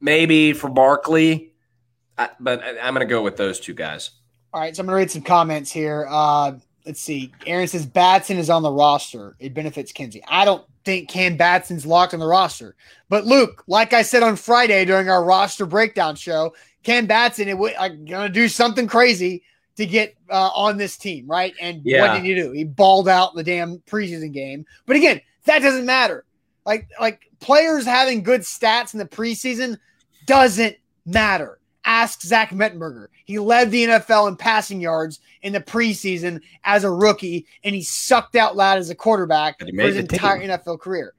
maybe 0.00 0.52
for 0.52 0.68
Barkley, 0.68 1.54
I, 2.18 2.30
but 2.38 2.62
I, 2.62 2.86
am 2.86 2.94
going 2.94 3.06
to 3.06 3.10
go 3.10 3.22
with 3.22 3.36
those 3.36 3.58
two 3.58 3.74
guys. 3.74 4.10
All 4.52 4.60
right, 4.60 4.76
so 4.76 4.80
I'm 4.80 4.86
going 4.86 4.94
to 4.94 4.98
read 4.98 5.10
some 5.10 5.22
comments 5.22 5.72
here. 5.72 6.06
Uh, 6.08 6.52
let's 6.86 7.00
see. 7.00 7.32
Aaron 7.46 7.66
says 7.66 7.86
Batson 7.86 8.36
is 8.36 8.50
on 8.50 8.62
the 8.62 8.70
roster. 8.70 9.34
It 9.40 9.54
benefits 9.54 9.90
Kinsey. 9.90 10.22
I 10.28 10.44
don't 10.44 10.64
think 10.84 11.08
Cam 11.08 11.36
Batson's 11.36 11.86
locked 11.86 12.14
on 12.14 12.20
the 12.20 12.26
roster. 12.26 12.76
But 13.08 13.24
Luke, 13.24 13.64
like 13.66 13.92
I 13.92 14.02
said 14.02 14.22
on 14.22 14.36
Friday 14.36 14.84
during 14.84 15.08
our 15.08 15.24
roster 15.24 15.66
breakdown 15.66 16.14
show, 16.14 16.54
Cam 16.82 17.06
Batson 17.06 17.48
it 17.48 17.54
is 17.54 17.58
like, 17.58 18.04
gonna 18.04 18.28
do 18.28 18.46
something 18.48 18.86
crazy 18.86 19.42
to 19.76 19.86
get 19.86 20.14
uh, 20.30 20.50
on 20.54 20.76
this 20.76 20.96
team, 20.96 21.26
right? 21.26 21.54
And 21.60 21.82
yeah. 21.84 22.00
what 22.00 22.14
did 22.14 22.24
he 22.24 22.34
do? 22.34 22.52
He 22.52 22.64
balled 22.64 23.08
out 23.08 23.32
in 23.32 23.36
the 23.36 23.44
damn 23.44 23.78
preseason 23.80 24.32
game. 24.32 24.64
But 24.86 24.96
again, 24.96 25.20
that 25.46 25.60
doesn't 25.60 25.86
matter. 25.86 26.24
Like 26.64 26.88
like 27.00 27.30
players 27.40 27.84
having 27.84 28.22
good 28.22 28.42
stats 28.42 28.94
in 28.94 28.98
the 28.98 29.06
preseason 29.06 29.78
doesn't 30.26 30.76
matter. 31.04 31.58
Ask 31.84 32.22
Zach 32.22 32.50
Mettenberger. 32.50 33.08
He 33.26 33.38
led 33.38 33.70
the 33.70 33.84
NFL 33.84 34.28
in 34.28 34.36
passing 34.36 34.80
yards 34.80 35.20
in 35.42 35.52
the 35.52 35.60
preseason 35.60 36.40
as 36.64 36.84
a 36.84 36.90
rookie, 36.90 37.46
and 37.62 37.74
he 37.74 37.82
sucked 37.82 38.36
out 38.36 38.56
loud 38.56 38.78
as 38.78 38.88
a 38.88 38.94
quarterback 38.94 39.58
for 39.58 39.66
his 39.66 39.96
entire 39.96 40.40
team. 40.40 40.48
NFL 40.48 40.80
career. 40.80 41.12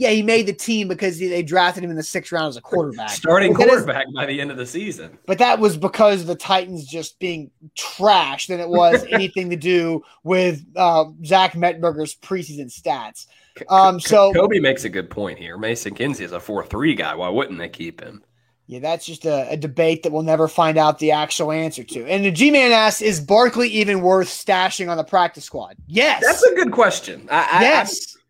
Yeah, 0.00 0.08
he 0.12 0.22
made 0.22 0.46
the 0.46 0.54
team 0.54 0.88
because 0.88 1.18
they 1.18 1.42
drafted 1.42 1.84
him 1.84 1.90
in 1.90 1.96
the 1.96 2.02
sixth 2.02 2.32
round 2.32 2.48
as 2.48 2.56
a 2.56 2.62
quarterback. 2.62 3.10
Starting 3.10 3.52
quarterback 3.52 4.06
is, 4.08 4.14
by 4.14 4.24
the 4.24 4.40
end 4.40 4.50
of 4.50 4.56
the 4.56 4.64
season. 4.64 5.18
But 5.26 5.36
that 5.40 5.58
was 5.58 5.76
because 5.76 6.24
the 6.24 6.34
Titans 6.34 6.86
just 6.86 7.18
being 7.18 7.50
trash 7.76 8.46
than 8.46 8.60
it 8.60 8.68
was 8.70 9.04
anything 9.10 9.50
to 9.50 9.56
do 9.56 10.02
with 10.22 10.64
uh, 10.74 11.04
Zach 11.22 11.52
Mettenberger's 11.52 12.14
preseason 12.14 12.72
stats. 12.72 13.26
Um, 13.68 14.00
so 14.00 14.32
Kobe 14.32 14.58
makes 14.58 14.84
a 14.84 14.88
good 14.88 15.10
point 15.10 15.38
here. 15.38 15.58
Mason 15.58 15.94
Kinsey 15.94 16.24
is 16.24 16.32
a 16.32 16.40
four-three 16.40 16.94
guy. 16.94 17.14
Why 17.14 17.28
wouldn't 17.28 17.58
they 17.58 17.68
keep 17.68 18.00
him? 18.00 18.24
Yeah, 18.68 18.78
that's 18.78 19.04
just 19.04 19.26
a, 19.26 19.50
a, 19.50 19.56
debate 19.58 20.04
that 20.04 20.12
we'll 20.12 20.22
never 20.22 20.48
find 20.48 20.78
out 20.78 20.98
the 20.98 21.10
actual 21.10 21.52
answer 21.52 21.84
to. 21.84 22.06
And 22.06 22.24
the 22.24 22.30
G 22.30 22.50
Man 22.50 22.72
asks, 22.72 23.02
is 23.02 23.20
Barkley 23.20 23.68
even 23.68 24.00
worth 24.00 24.28
stashing 24.28 24.88
on 24.88 24.96
the 24.96 25.04
practice 25.04 25.44
squad? 25.44 25.76
Yes. 25.88 26.22
That's 26.24 26.42
a 26.42 26.54
good 26.54 26.72
question. 26.72 27.28
I, 27.30 27.60
yes, 27.60 28.16
I, 28.16 28.20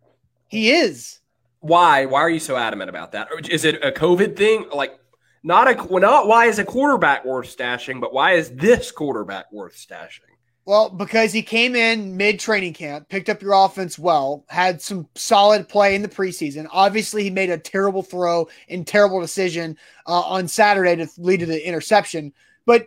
he 0.49 0.73
is. 0.73 1.20
Why? 1.61 2.07
Why 2.07 2.21
are 2.21 2.31
you 2.31 2.41
so 2.41 2.57
adamant 2.57 2.91
about 2.91 3.13
that? 3.13 3.29
Is 3.51 3.65
it 3.65 3.85
a 3.85 3.93
COVID 3.93 4.37
thing? 4.37 4.67
Like, 4.73 4.99
not 5.43 5.69
a 5.69 6.01
not 6.01 6.27
why 6.27 6.47
is 6.47 6.59
a 6.59 6.65
quarterback 6.65 7.25
worth 7.25 7.55
stashing, 7.55 8.01
but 8.01 8.13
why 8.13 8.33
is 8.33 8.51
this 8.51 8.91
quarterback 8.91 9.51
worth 9.53 9.77
stashing? 9.77 10.31
Well, 10.67 10.91
because 10.91 11.33
he 11.33 11.43
came 11.43 11.75
in 11.75 12.17
mid 12.17 12.39
training 12.39 12.75
camp, 12.75 13.09
picked 13.09 13.29
up 13.29 13.43
your 13.43 13.55
offense 13.55 13.99
well, 13.99 14.45
had 14.49 14.81
some 14.81 15.09
solid 15.15 15.69
play 15.69 15.95
in 15.95 16.03
the 16.03 16.09
preseason. 16.09 16.67
Obviously, 16.71 17.25
he 17.25 17.31
made 17.31 17.51
a 17.51 17.59
terrible 17.59 18.03
throw 18.03 18.49
and 18.69 18.87
terrible 18.87 19.21
decision 19.21 19.77
uh, 20.07 20.21
on 20.21 20.47
Saturday 20.47 20.97
to 20.97 21.11
lead 21.19 21.41
to 21.41 21.47
the 21.47 21.67
interception. 21.67 22.33
But 22.67 22.87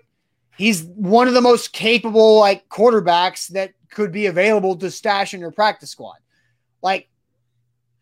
he's 0.55 0.83
one 0.83 1.27
of 1.27 1.33
the 1.33 1.41
most 1.41 1.73
capable 1.73 2.39
like 2.39 2.69
quarterbacks 2.69 3.47
that 3.49 3.73
could 3.89 4.11
be 4.11 4.27
available 4.27 4.75
to 4.77 4.91
stash 4.91 5.33
in 5.33 5.39
your 5.39 5.51
practice 5.51 5.89
squad. 5.89 6.17
Like, 6.81 7.09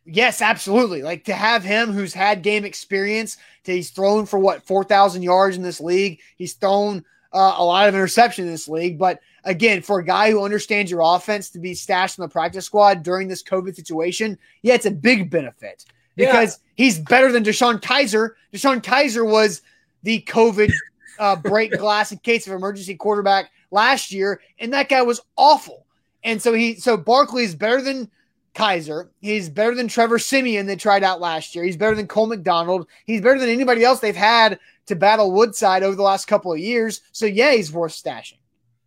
yes, 0.06 0.42
absolutely. 0.42 1.02
Like 1.02 1.26
to 1.26 1.34
have 1.34 1.64
him 1.64 1.92
who's 1.92 2.14
had 2.14 2.42
game 2.42 2.66
experience, 2.66 3.38
to, 3.64 3.74
he's 3.74 3.90
thrown 3.90 4.26
for 4.26 4.40
what 4.40 4.66
four 4.66 4.84
thousand 4.84 5.24
yards 5.24 5.56
in 5.58 5.64
this 5.64 5.82
league. 5.82 6.20
He's 6.38 6.54
thrown 6.54 7.06
uh, 7.34 7.56
a 7.58 7.64
lot 7.64 7.88
of 7.88 7.96
interception 7.96 8.46
in 8.46 8.52
this 8.52 8.68
league, 8.68 8.98
but 8.98 9.20
again, 9.44 9.82
for 9.82 10.00
a 10.00 10.06
guy 10.06 10.32
who 10.32 10.44
understands 10.44 10.92
your 10.92 11.02
offense 11.02 11.50
to 11.52 11.60
be 11.60 11.74
stashed 11.74 12.18
in 12.18 12.24
the 12.24 12.30
practice 12.30 12.66
squad 12.66 13.04
during 13.04 13.28
this 13.28 13.44
COVID 13.44 13.76
situation, 13.76 14.38
yeah, 14.62 14.74
it's 14.74 14.86
a 14.86 14.92
big 14.92 15.30
benefit 15.30 15.86
because 16.16 16.60
yeah. 16.60 16.84
he's 16.84 17.00
better 17.00 17.32
than 17.32 17.44
DeShone 17.44 17.82
Kizer. 17.82 18.32
DeShone 18.54 18.82
Kizer 18.82 19.26
was 19.26 19.62
the 20.04 20.22
COVID 20.24 20.72
uh, 21.20 21.36
break 21.44 21.72
glass 21.72 22.12
in 22.12 22.18
case 22.20 22.48
of 22.48 22.54
emergency 22.54 22.96
quarterback 22.96 23.52
last 23.72 24.12
year, 24.12 24.42
and 24.60 24.74
that 24.74 24.90
guy 24.90 25.02
was 25.02 25.22
awful. 25.38 25.86
And 26.24 26.42
so 26.42 26.54
he, 26.54 26.76
so 26.76 26.98
Barkley 26.98 27.44
is 27.44 27.56
better 27.56 27.82
than 27.82 28.10
Kizer. 28.56 29.10
He's 29.20 29.50
better 29.50 29.76
than 29.76 29.88
Trevor 29.88 30.20
Siemian 30.20 30.66
that 30.68 30.80
tried 30.80 31.04
out 31.04 31.22
last 31.22 31.56
year. 31.56 31.64
He's 31.64 31.78
better 31.78 31.96
than 31.96 32.08
Cole 32.08 32.28
McDonald. 32.28 32.88
He's 33.06 33.22
better 33.22 33.40
than 33.40 33.50
anybody 33.50 33.84
else 33.84 34.00
they've 34.00 34.16
had 34.16 34.60
to 34.88 34.96
battle 34.96 35.32
Woodside 35.32 35.84
over 35.84 35.96
the 35.96 36.04
last 36.04 36.26
couple 36.26 36.52
of 36.52 36.60
years. 36.60 37.02
So 37.12 37.26
yeah, 37.26 37.54
he's 37.54 37.72
worth 37.72 37.94
stashing. 37.94 38.40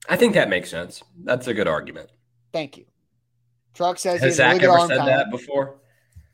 I 0.08 0.16
think 0.16 0.34
that 0.34 0.50
makes 0.50 0.70
sense. 0.70 1.02
That's 1.24 1.46
a 1.46 1.54
good 1.54 1.68
argument. 1.68 2.10
Thank 2.52 2.76
you. 2.76 2.84
Truck 3.72 3.98
says 3.98 4.20
has 4.20 4.36
Zach 4.36 4.60
really 4.60 4.66
ever 4.66 4.86
said 4.86 4.98
time. 4.98 5.06
that 5.06 5.30
before? 5.30 5.76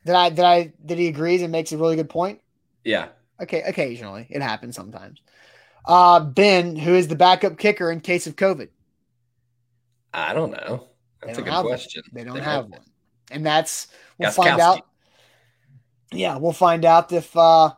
Did 0.04 0.14
I 0.14 0.30
did 0.30 0.44
I 0.44 0.72
did 0.84 0.98
he 0.98 1.08
agrees 1.08 1.42
and 1.42 1.52
makes 1.52 1.72
a 1.72 1.78
really 1.78 1.96
good 1.96 2.10
point? 2.10 2.40
Yeah. 2.84 3.08
Okay, 3.40 3.62
occasionally. 3.62 4.26
It 4.28 4.42
happens 4.42 4.76
sometimes. 4.76 5.20
Uh 5.86 6.20
Ben, 6.20 6.76
who 6.76 6.94
is 6.94 7.08
the 7.08 7.16
backup 7.16 7.58
kicker 7.58 7.90
in 7.90 8.00
case 8.00 8.26
of 8.26 8.36
COVID? 8.36 8.68
I 10.12 10.34
don't 10.34 10.50
know. 10.50 10.88
That's 11.22 11.38
a 11.38 11.42
good 11.42 11.64
question. 11.64 12.02
They 12.12 12.24
don't 12.24 12.34
they 12.34 12.42
have 12.42 12.66
one. 12.66 12.80
And 13.30 13.44
that's 13.44 13.88
we'll 14.18 14.30
find 14.30 14.60
out. 14.60 14.86
Yeah, 16.12 16.36
we'll 16.38 16.52
find 16.52 16.84
out 16.84 17.12
if 17.12 17.36
uh 17.36 17.72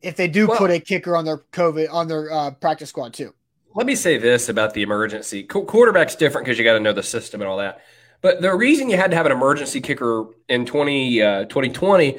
if 0.00 0.16
they 0.16 0.28
do 0.28 0.46
well, 0.46 0.58
put 0.58 0.70
a 0.70 0.80
kicker 0.80 1.16
on 1.16 1.24
their 1.24 1.38
COVID 1.52 1.92
on 1.92 2.08
their 2.08 2.30
uh, 2.30 2.50
practice 2.52 2.90
squad 2.90 3.14
too. 3.14 3.34
Let 3.74 3.86
me 3.86 3.94
say 3.94 4.18
this 4.18 4.48
about 4.48 4.74
the 4.74 4.82
emergency 4.82 5.42
Qu- 5.44 5.64
quarterback's 5.64 6.14
different 6.14 6.44
because 6.46 6.58
you 6.58 6.64
got 6.64 6.74
to 6.74 6.80
know 6.80 6.92
the 6.92 7.02
system 7.02 7.40
and 7.40 7.48
all 7.48 7.58
that. 7.58 7.80
But 8.20 8.40
the 8.42 8.54
reason 8.54 8.90
you 8.90 8.96
had 8.96 9.10
to 9.10 9.16
have 9.16 9.26
an 9.26 9.32
emergency 9.32 9.80
kicker 9.80 10.26
in 10.48 10.66
20, 10.66 11.22
uh, 11.22 11.44
2020 11.44 12.18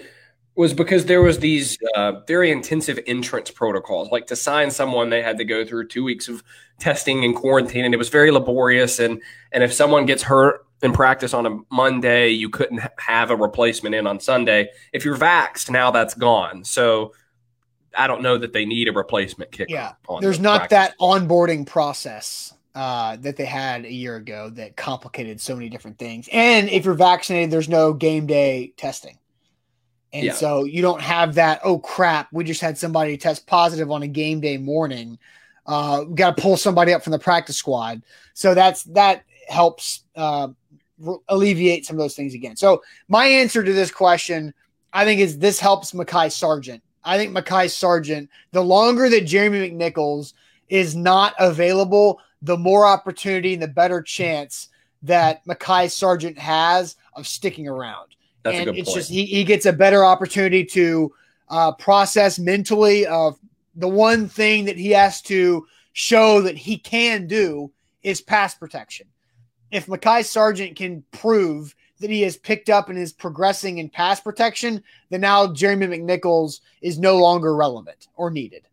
was 0.55 0.73
because 0.73 1.05
there 1.05 1.21
was 1.21 1.39
these 1.39 1.77
uh, 1.95 2.21
very 2.27 2.51
intensive 2.51 2.99
entrance 3.07 3.51
protocols. 3.51 4.09
Like 4.11 4.27
to 4.27 4.35
sign 4.35 4.71
someone, 4.71 5.09
they 5.09 5.21
had 5.21 5.37
to 5.37 5.45
go 5.45 5.65
through 5.65 5.87
two 5.87 6.03
weeks 6.03 6.27
of 6.27 6.43
testing 6.79 7.23
and 7.25 7.35
quarantine, 7.35 7.85
and 7.85 7.93
it 7.93 7.97
was 7.97 8.09
very 8.09 8.31
laborious. 8.31 8.99
And 8.99 9.21
and 9.51 9.63
if 9.63 9.73
someone 9.73 10.05
gets 10.05 10.23
hurt 10.23 10.65
in 10.81 10.93
practice 10.93 11.33
on 11.33 11.45
a 11.45 11.59
Monday, 11.71 12.29
you 12.29 12.49
couldn't 12.49 12.81
have 12.97 13.31
a 13.31 13.35
replacement 13.35 13.95
in 13.95 14.07
on 14.07 14.19
Sunday. 14.19 14.69
If 14.93 15.05
you're 15.05 15.17
vaxxed, 15.17 15.69
now 15.69 15.91
that's 15.91 16.13
gone. 16.13 16.63
So 16.63 17.13
I 17.97 18.07
don't 18.07 18.21
know 18.21 18.37
that 18.37 18.53
they 18.53 18.65
need 18.65 18.87
a 18.87 18.93
replacement 18.93 19.51
kicker. 19.51 19.71
Yeah, 19.71 19.93
there's 20.21 20.37
the 20.37 20.43
not 20.43 20.69
that 20.69 20.97
onboarding 20.99 21.65
process 21.65 22.53
uh, 22.75 23.17
that 23.17 23.35
they 23.35 23.45
had 23.45 23.85
a 23.85 23.91
year 23.91 24.15
ago 24.15 24.49
that 24.51 24.77
complicated 24.77 25.41
so 25.41 25.55
many 25.55 25.69
different 25.69 25.97
things. 25.97 26.29
And 26.31 26.69
if 26.69 26.85
you're 26.85 26.93
vaccinated, 26.93 27.51
there's 27.51 27.69
no 27.69 27.93
game 27.93 28.25
day 28.27 28.73
testing. 28.77 29.17
And 30.13 30.25
yeah. 30.25 30.33
so 30.33 30.63
you 30.63 30.81
don't 30.81 31.01
have 31.01 31.35
that, 31.35 31.61
oh 31.63 31.79
crap, 31.79 32.29
we 32.31 32.43
just 32.43 32.61
had 32.61 32.77
somebody 32.77 33.17
test 33.17 33.45
positive 33.45 33.91
on 33.91 34.03
a 34.03 34.07
game 34.07 34.39
day 34.39 34.57
morning. 34.57 35.19
Uh, 35.65 36.05
we 36.07 36.15
got 36.15 36.35
to 36.35 36.41
pull 36.41 36.57
somebody 36.57 36.93
up 36.93 37.03
from 37.03 37.11
the 37.11 37.19
practice 37.19 37.57
squad. 37.57 38.01
So 38.33 38.55
that's 38.55 38.83
that 38.85 39.23
helps 39.47 40.03
uh, 40.15 40.47
alleviate 41.27 41.85
some 41.85 41.95
of 41.95 41.99
those 41.99 42.15
things 42.15 42.33
again. 42.33 42.55
So 42.55 42.83
my 43.07 43.25
answer 43.25 43.63
to 43.63 43.73
this 43.73 43.91
question, 43.91 44.53
I 44.93 45.05
think, 45.05 45.21
is 45.21 45.37
this 45.37 45.59
helps 45.59 45.91
Mekhi 45.91 46.31
Sargent. 46.31 46.83
I 47.03 47.17
think 47.17 47.33
Mekhi 47.33 47.69
Sargent, 47.69 48.29
the 48.51 48.63
longer 48.63 49.09
that 49.09 49.21
Jeremy 49.21 49.71
McNichols 49.71 50.33
is 50.67 50.95
not 50.95 51.33
available, 51.39 52.19
the 52.41 52.57
more 52.57 52.85
opportunity 52.85 53.53
and 53.53 53.61
the 53.61 53.67
better 53.67 54.01
chance 54.01 54.69
that 55.03 55.45
Mekhi 55.45 55.89
Sargent 55.89 56.37
has 56.37 56.95
of 57.13 57.27
sticking 57.27 57.67
around. 57.67 58.15
That's 58.43 58.57
and 58.57 58.77
it's 58.77 58.89
point. 58.89 58.97
just 58.97 59.09
he, 59.09 59.25
he 59.25 59.43
gets 59.43 59.65
a 59.65 59.73
better 59.73 60.03
opportunity 60.03 60.65
to 60.65 61.13
uh, 61.49 61.71
process 61.73 62.39
mentally 62.39 63.05
of 63.05 63.37
the 63.75 63.87
one 63.87 64.27
thing 64.27 64.65
that 64.65 64.77
he 64.77 64.91
has 64.91 65.21
to 65.23 65.65
show 65.93 66.41
that 66.41 66.57
he 66.57 66.77
can 66.77 67.27
do 67.27 67.71
is 68.03 68.21
pass 68.21 68.55
protection. 68.55 69.07
If 69.71 69.87
Mekhi 69.87 70.25
Sargent 70.25 70.75
can 70.75 71.03
prove 71.11 71.75
that 71.99 72.09
he 72.09 72.21
has 72.21 72.37
picked 72.37 72.69
up 72.69 72.89
and 72.89 72.97
is 72.97 73.13
progressing 73.13 73.77
in 73.77 73.89
pass 73.89 74.19
protection, 74.19 74.83
then 75.09 75.21
now 75.21 75.51
Jeremy 75.51 75.87
McNichols 75.87 76.61
is 76.81 76.97
no 76.97 77.17
longer 77.17 77.55
relevant 77.55 78.07
or 78.15 78.29
needed. 78.29 78.67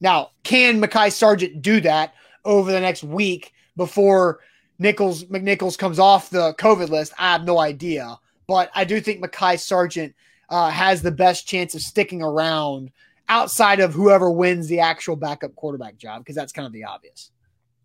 Now, 0.00 0.30
can 0.42 0.80
Mekhi 0.80 1.12
Sargent 1.12 1.62
do 1.62 1.80
that 1.82 2.14
over 2.44 2.72
the 2.72 2.80
next 2.80 3.04
week 3.04 3.52
before 3.76 4.40
Nichols 4.78 5.24
McNichols 5.24 5.76
comes 5.76 5.98
off 5.98 6.30
the 6.30 6.54
COVID 6.54 6.88
list? 6.88 7.12
I 7.18 7.32
have 7.32 7.44
no 7.44 7.58
idea, 7.58 8.18
but 8.46 8.70
I 8.74 8.84
do 8.84 9.00
think 9.00 9.22
Mekhi 9.22 9.60
Sargent 9.60 10.14
uh, 10.48 10.70
has 10.70 11.02
the 11.02 11.10
best 11.10 11.46
chance 11.46 11.74
of 11.74 11.82
sticking 11.82 12.22
around 12.22 12.90
outside 13.28 13.80
of 13.80 13.92
whoever 13.92 14.30
wins 14.30 14.66
the 14.66 14.80
actual 14.80 15.16
backup 15.16 15.54
quarterback 15.54 15.96
job 15.96 16.22
because 16.22 16.34
that's 16.34 16.52
kind 16.52 16.66
of 16.66 16.72
the 16.72 16.84
obvious. 16.84 17.30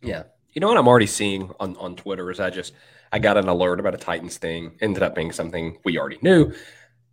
Yeah, 0.01 0.23
you 0.55 0.61
know 0.61 0.67
what 0.67 0.77
I'm 0.77 0.87
already 0.87 1.05
seeing 1.05 1.51
on 1.59 1.77
on 1.77 1.95
Twitter 1.95 2.31
is 2.31 2.39
I 2.39 2.49
just 2.49 2.73
I 3.11 3.19
got 3.19 3.37
an 3.37 3.47
alert 3.47 3.79
about 3.79 3.93
a 3.93 3.97
Titans 3.97 4.37
thing, 4.37 4.77
ended 4.81 5.03
up 5.03 5.13
being 5.13 5.31
something 5.31 5.77
we 5.85 5.99
already 5.99 6.17
knew. 6.21 6.51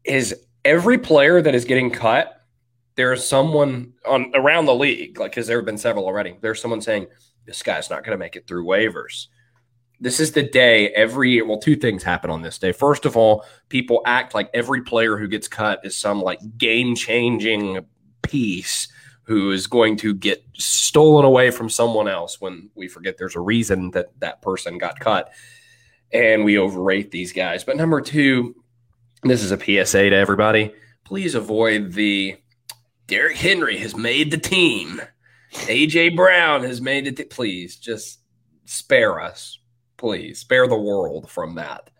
Is 0.05 0.35
every 0.65 0.97
player 0.97 1.43
that 1.43 1.55
is 1.55 1.65
getting 1.65 1.91
cut 1.91 2.39
there's 2.95 3.27
someone 3.27 3.93
on 4.07 4.33
around 4.35 4.67
the 4.67 4.75
league, 4.75 5.19
like 5.19 5.33
because 5.33 5.47
there 5.47 5.59
have 5.59 5.67
been 5.67 5.79
several 5.79 6.07
already. 6.07 6.37
There's 6.41 6.61
someone 6.61 6.81
saying 6.81 7.07
this 7.47 7.63
guy's 7.63 7.91
not 7.91 8.05
going 8.05 8.17
to 8.17 8.23
make 8.23 8.37
it 8.37 8.47
through 8.47 8.67
waivers. 8.67 9.29
This 10.01 10.21
is 10.21 10.33
the 10.33 10.43
day 10.43 10.89
every 10.91 11.41
well, 11.43 11.59
two 11.59 11.77
things 11.77 12.03
happen 12.03 12.31
on 12.31 12.43
this 12.43 12.59
day. 12.59 12.73
First 12.73 13.07
of 13.07 13.17
all, 13.17 13.45
people 13.69 14.03
act 14.05 14.35
like 14.35 14.51
every 14.53 14.83
player 14.83 15.17
who 15.17 15.29
gets 15.29 15.49
cut 15.49 15.81
is 15.85 15.97
some 15.97 16.21
like 16.21 16.41
game 16.59 16.95
changing 16.95 17.87
piece 18.23 18.89
who 19.25 19.51
is 19.53 19.67
going 19.67 19.97
to 19.97 20.15
get 20.15 20.45
stolen 20.55 21.25
away 21.25 21.51
from 21.51 21.71
someone 21.71 22.09
else 22.09 22.41
when 22.41 22.71
we 22.75 22.89
forget 22.89 23.17
there's 23.19 23.37
a 23.37 23.41
reason 23.41 23.91
that 23.93 24.19
that 24.21 24.43
person 24.43 24.79
got 24.79 24.99
cut 24.99 25.33
and 26.13 26.45
we 26.45 26.59
overrate 26.59 27.11
these 27.11 27.33
guys. 27.33 27.65
But 27.65 27.77
number 27.77 28.01
two, 28.01 28.55
this 29.23 29.43
is 29.43 29.53
a 29.53 29.59
PSA 29.59 30.11
to 30.11 30.17
everybody. 30.17 30.75
Please 31.05 31.35
avoid 31.35 31.93
the 31.93 32.37
Derrick 33.07 33.37
Henry 33.37 33.79
has 33.79 33.97
made 33.97 34.31
the 34.31 34.39
team. 34.39 35.01
AJ 35.53 36.17
Brown 36.17 36.63
has 36.63 36.81
made 36.81 37.07
it. 37.07 37.31
Please 37.31 37.77
just 37.77 38.21
spare 38.65 39.21
us. 39.21 39.59
Please 39.97 40.39
spare 40.39 40.67
the 40.67 40.79
world 40.79 41.31
from 41.31 41.55
that. 41.57 41.91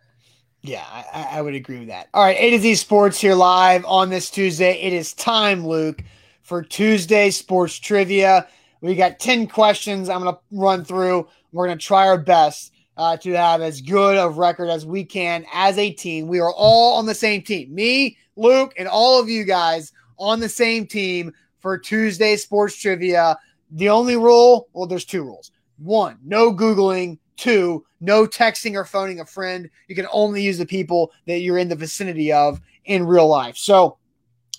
Yeah, 0.63 0.85
I, 0.91 1.39
I, 1.39 1.43
would 1.43 1.55
agree 1.55 1.81
with 1.81 1.89
that. 1.89 2.09
All 2.15 2.23
right, 2.23 2.37
A 2.39 2.51
to 2.51 2.59
Z 2.61 2.77
Sports 2.77 3.21
here 3.21 3.35
live 3.35 3.85
on 3.85 4.11
this 4.11 4.31
Tuesday. 4.31 4.81
It 4.81 4.93
is 4.93 5.13
time, 5.13 5.67
Luke, 5.67 6.03
for 6.43 6.63
Tuesday 6.63 7.31
Sports 7.31 7.79
Trivia. 7.79 8.47
We 8.81 8.95
got 8.95 9.21
10 9.21 9.47
questions 9.47 10.09
I'm 10.09 10.23
going 10.23 10.35
to 10.35 10.41
run 10.51 10.85
through. 10.85 11.29
We're 11.53 11.67
going 11.67 11.79
to 11.79 11.85
try 11.85 12.09
our 12.09 12.19
best 12.19 12.73
uh, 12.97 13.17
to 13.19 13.33
have 13.33 13.63
as 13.63 13.81
good 13.81 14.17
of 14.17 14.37
a 14.37 14.41
record 14.41 14.69
as 14.69 14.85
we 14.85 15.05
can 15.05 15.47
as 15.53 15.79
a 15.79 15.91
team. 15.91 16.27
We 16.27 16.41
are 16.41 16.53
all 16.53 16.99
on 16.99 17.07
the 17.07 17.15
same 17.15 17.43
team. 17.43 17.75
Me, 17.75 18.19
Luke, 18.37 18.75
and 18.77 18.89
all 18.89 19.21
of 19.21 19.29
you 19.29 19.45
guys 19.45 19.93
on 20.19 20.41
the 20.41 20.49
same 20.49 20.87
team 20.87 21.33
for 21.61 21.79
Tuesday 21.79 22.37
sports 22.37 22.77
trivia. 22.77 23.39
The 23.71 23.89
only 23.89 24.17
rule, 24.17 24.69
well, 24.73 24.87
there's 24.87 25.05
two 25.05 25.23
rules. 25.23 25.53
One, 25.79 26.19
no 26.25 26.53
Googling. 26.53 27.19
Two, 27.37 27.85
no 28.01 28.27
texting 28.27 28.75
or 28.77 28.85
phoning 28.85 29.19
a 29.19 29.25
friend. 29.25 29.69
You 29.89 29.97
can 29.97 30.07
only 30.13 30.43
use 30.43 30.59
the 30.59 30.67
people 30.67 31.13
that 31.27 31.39
you're 31.39 31.59
in 31.59 31.69
the 31.69 31.75
vicinity 31.75 32.31
of 32.31 32.61
in 32.85 33.05
real 33.05 33.27
life. 33.27 33.57
So, 33.57 33.99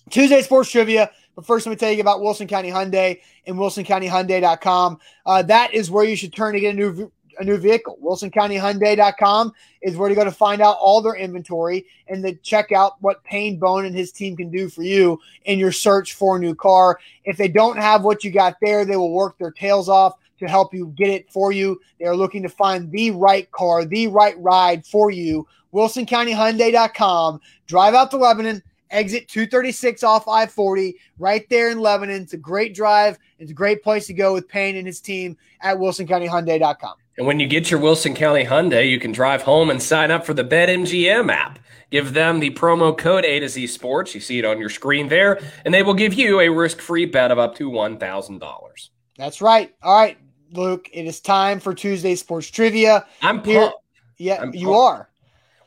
Tuesday 0.10 0.42
sports 0.42 0.72
trivia. 0.72 1.10
But 1.36 1.46
first, 1.46 1.66
let 1.66 1.72
me 1.72 1.76
tell 1.76 1.92
you 1.92 2.02
about 2.02 2.22
Wilson 2.22 2.48
County 2.48 2.70
Hyundai 2.70 3.20
and 3.48 3.56
WilsonCountyHyundai.com. 3.56 5.00
Uh, 5.26 5.42
that 5.44 5.74
is 5.74 5.90
where 5.90 6.06
you 6.06 6.16
should 6.16 6.34
turn 6.34 6.54
to 6.54 6.60
get 6.60 6.76
a 6.76 6.78
new 6.78 7.12
a 7.40 7.44
new 7.44 7.58
vehicle. 7.58 7.98
WilsonCountyHyundai.com 8.04 9.54
is 9.82 9.98
where 9.98 10.10
to 10.10 10.16
go 10.16 10.24
to 10.24 10.32
find 10.32 10.62
out 10.62 10.78
all 10.80 11.02
their 11.02 11.16
inventory 11.16 11.86
and 12.08 12.24
to 12.24 12.36
check 12.36 12.72
out 12.72 13.02
what 13.02 13.24
Payne 13.24 13.58
Bone 13.58 13.86
and 13.86 13.96
his 13.96 14.12
team 14.12 14.36
can 14.36 14.52
do 14.52 14.70
for 14.70 14.84
you 14.84 15.20
in 15.46 15.60
your 15.60 15.72
search 15.72 16.14
for 16.14 16.38
a 16.38 16.40
new 16.40 16.56
car. 16.56 17.00
If 17.26 17.38
they 17.38 17.48
don't 17.48 17.78
have 17.78 18.04
what 18.04 18.24
you 18.24 18.32
got 18.32 18.58
there, 18.62 18.86
they 18.86 18.96
will 18.96 19.12
work 19.12 19.38
their 19.38 19.52
tails 19.52 19.90
off 19.90 20.18
to 20.40 20.48
help 20.48 20.74
you 20.74 20.94
get 20.96 21.10
it 21.10 21.32
for 21.32 21.52
you. 21.52 21.80
They 22.00 22.06
are 22.06 22.16
looking 22.16 22.44
to 22.44 22.50
find 22.50 22.92
the 22.92 23.12
right 23.12 23.50
car, 23.52 23.86
the 23.86 24.08
right 24.08 24.36
ride 24.40 24.86
for 24.86 25.10
you. 25.12 25.48
WilsonCountyHyundai.com. 25.74 27.42
Drive 27.66 27.94
out 27.94 28.12
to 28.12 28.18
Lebanon 28.18 28.62
exit 28.94 29.28
236 29.28 30.04
off 30.04 30.28
I 30.28 30.46
40 30.46 30.96
right 31.18 31.48
there 31.50 31.70
in 31.70 31.80
Lebanon. 31.80 32.22
It's 32.22 32.34
a 32.34 32.38
great 32.38 32.74
drive. 32.74 33.18
It's 33.40 33.52
a 33.52 33.54
great 33.54 33.84
place 33.84 34.08
to 34.08 34.14
go 34.14 34.34
with 34.34 34.48
Payne 34.48 34.78
and 34.78 34.88
his 34.88 35.02
team 35.02 35.38
at 35.62 35.78
WilsonCountyHyundai.com. 35.78 36.96
And 37.18 37.28
when 37.28 37.40
you 37.40 37.48
get 37.48 37.70
your 37.70 37.80
Wilson 37.80 38.16
County 38.16 38.44
Hyundai, 38.44 38.90
you 38.90 39.00
can 39.00 39.12
drive 39.12 39.44
home 39.44 39.70
and 39.70 39.82
sign 39.82 40.10
up 40.10 40.26
for 40.26 40.34
the 40.34 40.44
BetMGM 40.44 41.32
app. 41.32 41.60
Give 41.92 42.14
them 42.14 42.40
the 42.40 42.50
promo 42.52 42.98
code 42.98 43.24
A 43.24 43.40
to 43.40 43.48
Z 43.48 43.68
Sports. 43.68 44.16
You 44.16 44.22
see 44.22 44.40
it 44.40 44.46
on 44.46 44.60
your 44.60 44.70
screen 44.70 45.10
there, 45.10 45.40
and 45.64 45.72
they 45.72 45.84
will 45.84 45.94
give 45.94 46.16
you 46.16 46.40
a 46.40 46.50
risk 46.50 46.80
free 46.80 47.06
bet 47.06 47.30
of 47.30 47.38
up 47.38 47.56
to 47.58 47.70
$1,000. 47.70 48.90
That's 49.16 49.42
right. 49.42 49.76
All 49.84 49.96
right, 49.96 50.18
Luke, 50.54 50.90
it 50.92 51.06
is 51.06 51.20
time 51.20 51.60
for 51.60 51.76
Tuesday 51.76 52.16
Sports 52.16 52.50
Trivia. 52.50 53.06
I'm 53.22 53.44
Here. 53.44 53.72
Yeah, 54.18 54.42
I'm 54.42 54.54
you 54.56 54.74
are. 54.74 55.10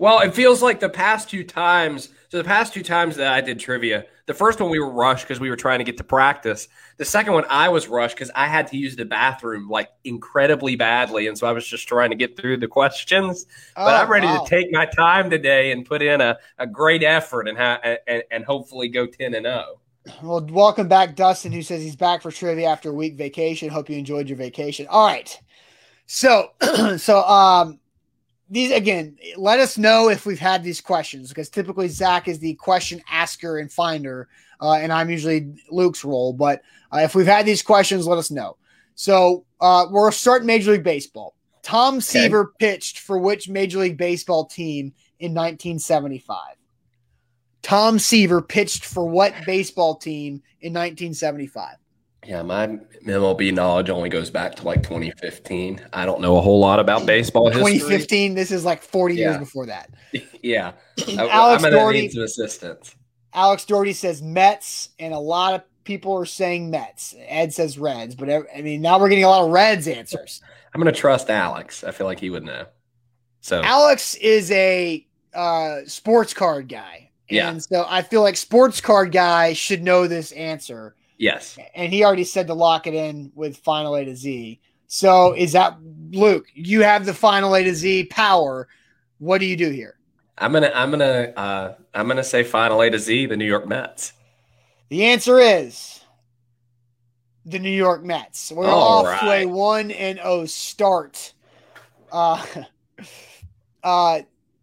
Well, 0.00 0.18
it 0.20 0.34
feels 0.34 0.62
like 0.62 0.80
the 0.80 0.88
past 0.88 1.30
two 1.30 1.44
times. 1.44 2.08
So 2.36 2.42
the 2.42 2.48
past 2.48 2.74
two 2.74 2.82
times 2.82 3.16
that 3.16 3.32
I 3.32 3.40
did 3.40 3.58
trivia, 3.58 4.04
the 4.26 4.34
first 4.34 4.60
one 4.60 4.68
we 4.68 4.78
were 4.78 4.90
rushed 4.90 5.26
because 5.26 5.40
we 5.40 5.48
were 5.48 5.56
trying 5.56 5.78
to 5.78 5.86
get 5.86 5.96
to 5.96 6.04
practice. 6.04 6.68
The 6.98 7.04
second 7.06 7.32
one 7.32 7.46
I 7.48 7.70
was 7.70 7.88
rushed 7.88 8.14
because 8.14 8.30
I 8.34 8.46
had 8.46 8.66
to 8.66 8.76
use 8.76 8.94
the 8.94 9.06
bathroom 9.06 9.70
like 9.70 9.88
incredibly 10.04 10.76
badly, 10.76 11.28
and 11.28 11.38
so 11.38 11.46
I 11.46 11.52
was 11.52 11.66
just 11.66 11.88
trying 11.88 12.10
to 12.10 12.14
get 12.14 12.36
through 12.36 12.58
the 12.58 12.68
questions. 12.68 13.46
Oh, 13.74 13.86
but 13.86 13.94
I'm 13.94 14.10
ready 14.10 14.26
wow. 14.26 14.44
to 14.44 14.50
take 14.50 14.70
my 14.70 14.84
time 14.84 15.30
today 15.30 15.72
and 15.72 15.86
put 15.86 16.02
in 16.02 16.20
a, 16.20 16.36
a 16.58 16.66
great 16.66 17.02
effort 17.02 17.48
and, 17.48 17.56
ha- 17.56 17.80
and 18.06 18.22
and 18.30 18.44
hopefully 18.44 18.88
go 18.88 19.06
ten 19.06 19.32
and 19.32 19.46
zero. 19.46 19.80
Oh. 20.06 20.12
Well, 20.22 20.46
welcome 20.50 20.88
back, 20.88 21.16
Dustin, 21.16 21.52
who 21.52 21.62
says 21.62 21.82
he's 21.82 21.96
back 21.96 22.20
for 22.20 22.30
trivia 22.30 22.66
after 22.68 22.90
a 22.90 22.94
week 22.94 23.14
vacation. 23.14 23.70
Hope 23.70 23.88
you 23.88 23.96
enjoyed 23.96 24.28
your 24.28 24.36
vacation. 24.36 24.86
All 24.90 25.06
right, 25.06 25.40
so 26.04 26.50
so 26.98 27.22
um 27.22 27.80
these 28.48 28.70
again, 28.72 29.16
let 29.36 29.58
us 29.58 29.76
know 29.76 30.08
if 30.08 30.24
we've 30.24 30.38
had 30.38 30.62
these 30.62 30.80
questions 30.80 31.28
because 31.28 31.48
typically 31.48 31.88
Zach 31.88 32.28
is 32.28 32.38
the 32.38 32.54
question 32.54 33.02
asker 33.10 33.58
and 33.58 33.70
finder, 33.70 34.28
uh, 34.60 34.74
and 34.74 34.92
I'm 34.92 35.10
usually 35.10 35.54
Luke's 35.70 36.04
role. 36.04 36.32
But 36.32 36.62
uh, 36.92 36.98
if 36.98 37.14
we've 37.14 37.26
had 37.26 37.46
these 37.46 37.62
questions, 37.62 38.06
let 38.06 38.18
us 38.18 38.30
know. 38.30 38.56
So 38.94 39.44
uh, 39.60 39.86
we're 39.90 40.10
starting 40.12 40.46
Major 40.46 40.72
League 40.72 40.84
Baseball. 40.84 41.34
Tom 41.62 42.00
Seaver 42.00 42.52
pitched 42.60 43.00
for 43.00 43.18
which 43.18 43.48
Major 43.48 43.80
League 43.80 43.96
Baseball 43.96 44.44
team 44.44 44.94
in 45.18 45.34
1975? 45.34 46.38
Tom 47.62 47.98
Seaver 47.98 48.40
pitched 48.40 48.84
for 48.84 49.04
what 49.04 49.34
baseball 49.44 49.96
team 49.96 50.34
in 50.60 50.72
1975? 50.72 51.74
Yeah, 52.26 52.42
my 52.42 52.66
MLB 53.06 53.54
knowledge 53.54 53.88
only 53.88 54.08
goes 54.08 54.30
back 54.30 54.56
to 54.56 54.64
like 54.64 54.82
2015. 54.82 55.80
I 55.92 56.04
don't 56.04 56.20
know 56.20 56.36
a 56.36 56.40
whole 56.40 56.58
lot 56.58 56.80
about 56.80 57.06
baseball 57.06 57.50
2015, 57.50 58.34
this 58.34 58.50
is 58.50 58.64
like 58.64 58.82
40 58.82 59.14
yeah. 59.14 59.20
years 59.20 59.38
before 59.38 59.66
that. 59.66 59.90
yeah. 60.42 60.72
Alex 61.18 61.64
I'm 61.64 61.70
Doherty, 61.70 62.02
need 62.02 62.12
some 62.12 62.24
assistance. 62.24 62.96
Alex 63.32 63.64
Doherty 63.64 63.92
says 63.92 64.22
Mets, 64.22 64.90
and 64.98 65.14
a 65.14 65.18
lot 65.18 65.54
of 65.54 65.62
people 65.84 66.14
are 66.14 66.26
saying 66.26 66.70
Mets. 66.70 67.14
Ed 67.28 67.54
says 67.54 67.78
Reds, 67.78 68.14
but 68.14 68.28
I 68.28 68.60
mean, 68.60 68.82
now 68.82 68.98
we're 68.98 69.08
getting 69.08 69.24
a 69.24 69.28
lot 69.28 69.44
of 69.44 69.50
Reds 69.50 69.86
answers. 69.86 70.42
I'm 70.74 70.80
going 70.82 70.92
to 70.92 71.00
trust 71.00 71.30
Alex. 71.30 71.84
I 71.84 71.92
feel 71.92 72.06
like 72.06 72.18
he 72.18 72.30
would 72.30 72.44
know. 72.44 72.66
So 73.40 73.62
Alex 73.62 74.16
is 74.16 74.50
a 74.50 75.06
uh, 75.32 75.80
sports 75.86 76.34
card 76.34 76.68
guy. 76.68 77.10
Yeah. 77.28 77.50
And 77.50 77.62
so 77.62 77.84
I 77.88 78.02
feel 78.02 78.22
like 78.22 78.36
sports 78.36 78.80
card 78.80 79.12
guy 79.12 79.52
should 79.52 79.82
know 79.82 80.06
this 80.06 80.32
answer. 80.32 80.96
Yes, 81.18 81.58
And 81.74 81.92
he 81.92 82.04
already 82.04 82.24
said 82.24 82.46
to 82.48 82.54
lock 82.54 82.86
it 82.86 82.94
in 82.94 83.32
with 83.34 83.56
final 83.58 83.94
A 83.96 84.04
to 84.04 84.16
Z. 84.16 84.60
So 84.86 85.32
is 85.32 85.52
that 85.52 85.76
Luke? 86.10 86.46
You 86.54 86.82
have 86.82 87.06
the 87.06 87.14
final 87.14 87.54
A 87.54 87.64
to 87.64 87.74
Z 87.74 88.04
power. 88.06 88.68
What 89.18 89.38
do 89.38 89.46
you 89.46 89.56
do 89.56 89.70
here? 89.70 89.98
I'm 90.38 90.52
gonna 90.52 90.70
I'm 90.74 90.90
gonna 90.90 91.32
uh, 91.36 91.74
I'm 91.94 92.06
gonna 92.08 92.22
say 92.22 92.44
final 92.44 92.82
A 92.82 92.90
to 92.90 92.98
Z, 92.98 93.26
the 93.26 93.36
New 93.36 93.46
York 93.46 93.66
Mets. 93.66 94.12
The 94.88 95.04
answer 95.04 95.38
is 95.38 96.00
the 97.46 97.58
New 97.58 97.70
York 97.70 98.04
Mets. 98.04 98.52
We're 98.52 98.66
All 98.66 99.06
off 99.06 99.20
to 99.20 99.30
a 99.30 99.46
one 99.46 99.90
and 99.90 100.20
oh 100.22 100.44
start. 100.44 101.32
Uh, 102.12 102.44
uh, 103.82 104.20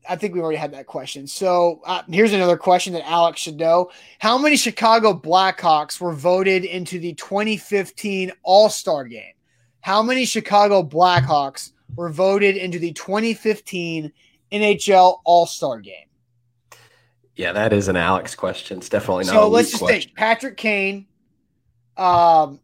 I 0.10 0.16
think 0.16 0.34
we 0.34 0.42
already 0.42 0.58
had 0.58 0.72
that 0.74 0.88
question. 0.88 1.28
So 1.28 1.82
uh, 1.86 2.04
here's 2.10 2.34
another 2.34 2.58
question 2.58 2.94
that 2.94 3.08
Alex 3.08 3.42
should 3.42 3.58
know: 3.58 3.92
How 4.20 4.38
many 4.38 4.56
Chicago 4.56 5.14
Blackhawks 5.14 6.00
were 6.00 6.14
voted 6.14 6.66
into 6.66 7.00
the 7.00 7.14
2015 7.14 8.32
All 8.44 8.70
Star 8.70 9.06
Game? 9.06 9.34
How 9.82 10.02
many 10.02 10.26
Chicago 10.26 10.84
Blackhawks 10.84 11.72
were 11.96 12.10
voted 12.10 12.58
into 12.58 12.80
the 12.80 12.94
2015 12.94 14.12
NHL 14.52 15.20
All 15.26 15.46
Star 15.46 15.80
Game? 15.80 16.08
Yeah, 17.36 17.52
that 17.54 17.74
is 17.74 17.88
an 17.88 17.96
Alex 17.96 18.36
question. 18.36 18.78
It's 18.78 18.90
definitely 18.90 19.26
not. 19.26 19.34
So 19.34 19.46
a 19.46 19.48
let's 19.48 19.72
just 19.72 19.82
question. 19.82 20.02
think: 20.02 20.18
Patrick 20.18 20.58
Kane. 20.58 21.08
Um, 21.98 22.60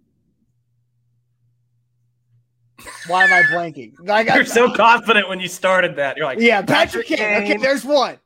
why 3.08 3.26
am 3.26 3.34
I 3.34 3.44
blanking? 3.44 3.94
I 4.10 4.24
got 4.24 4.36
You're 4.36 4.46
so 4.46 4.74
confident 4.74 5.28
when 5.28 5.40
you 5.40 5.48
started 5.48 5.96
that. 5.98 6.18
You're 6.18 6.26
like, 6.26 6.40
yeah, 6.40 6.62
Patrick, 6.62 7.08
Patrick 7.08 7.20
Kane. 7.20 7.44
Okay, 7.44 7.58
there's 7.58 7.86
one. 7.86 8.18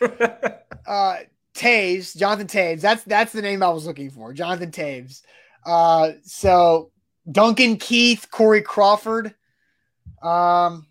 Uh, 0.86 1.16
Toews, 1.54 2.14
Jonathan 2.14 2.46
Toews. 2.46 2.82
That's 2.82 3.02
that's 3.04 3.32
the 3.32 3.40
name 3.40 3.62
I 3.62 3.70
was 3.70 3.86
looking 3.86 4.10
for, 4.10 4.34
Jonathan 4.34 4.70
Toews. 4.70 5.22
Uh, 5.64 6.10
so 6.22 6.90
Duncan 7.30 7.78
Keith, 7.78 8.26
Corey 8.30 8.60
Crawford. 8.60 9.34
Um, 10.22 10.86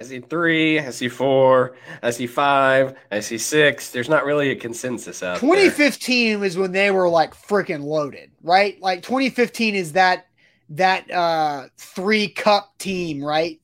I 0.00 0.04
see 0.04 0.20
three, 0.20 0.80
I 0.80 0.90
see 0.90 1.08
four, 1.08 1.76
I 2.02 2.10
see 2.10 2.26
five, 2.26 2.94
I 3.12 3.20
see 3.20 3.36
six. 3.36 3.90
There's 3.90 4.08
not 4.08 4.24
really 4.24 4.50
a 4.50 4.56
consensus 4.56 5.22
out 5.22 5.40
there. 5.40 5.50
2015 5.50 6.40
was 6.40 6.56
when 6.56 6.72
they 6.72 6.90
were 6.90 7.08
like 7.08 7.34
freaking 7.34 7.84
loaded, 7.84 8.30
right? 8.42 8.80
Like 8.80 9.02
2015 9.02 9.74
is 9.74 9.92
that 9.92 10.26
that 10.70 11.10
uh 11.10 11.66
three 11.78 12.28
cup 12.28 12.72
team, 12.78 13.22
right? 13.22 13.60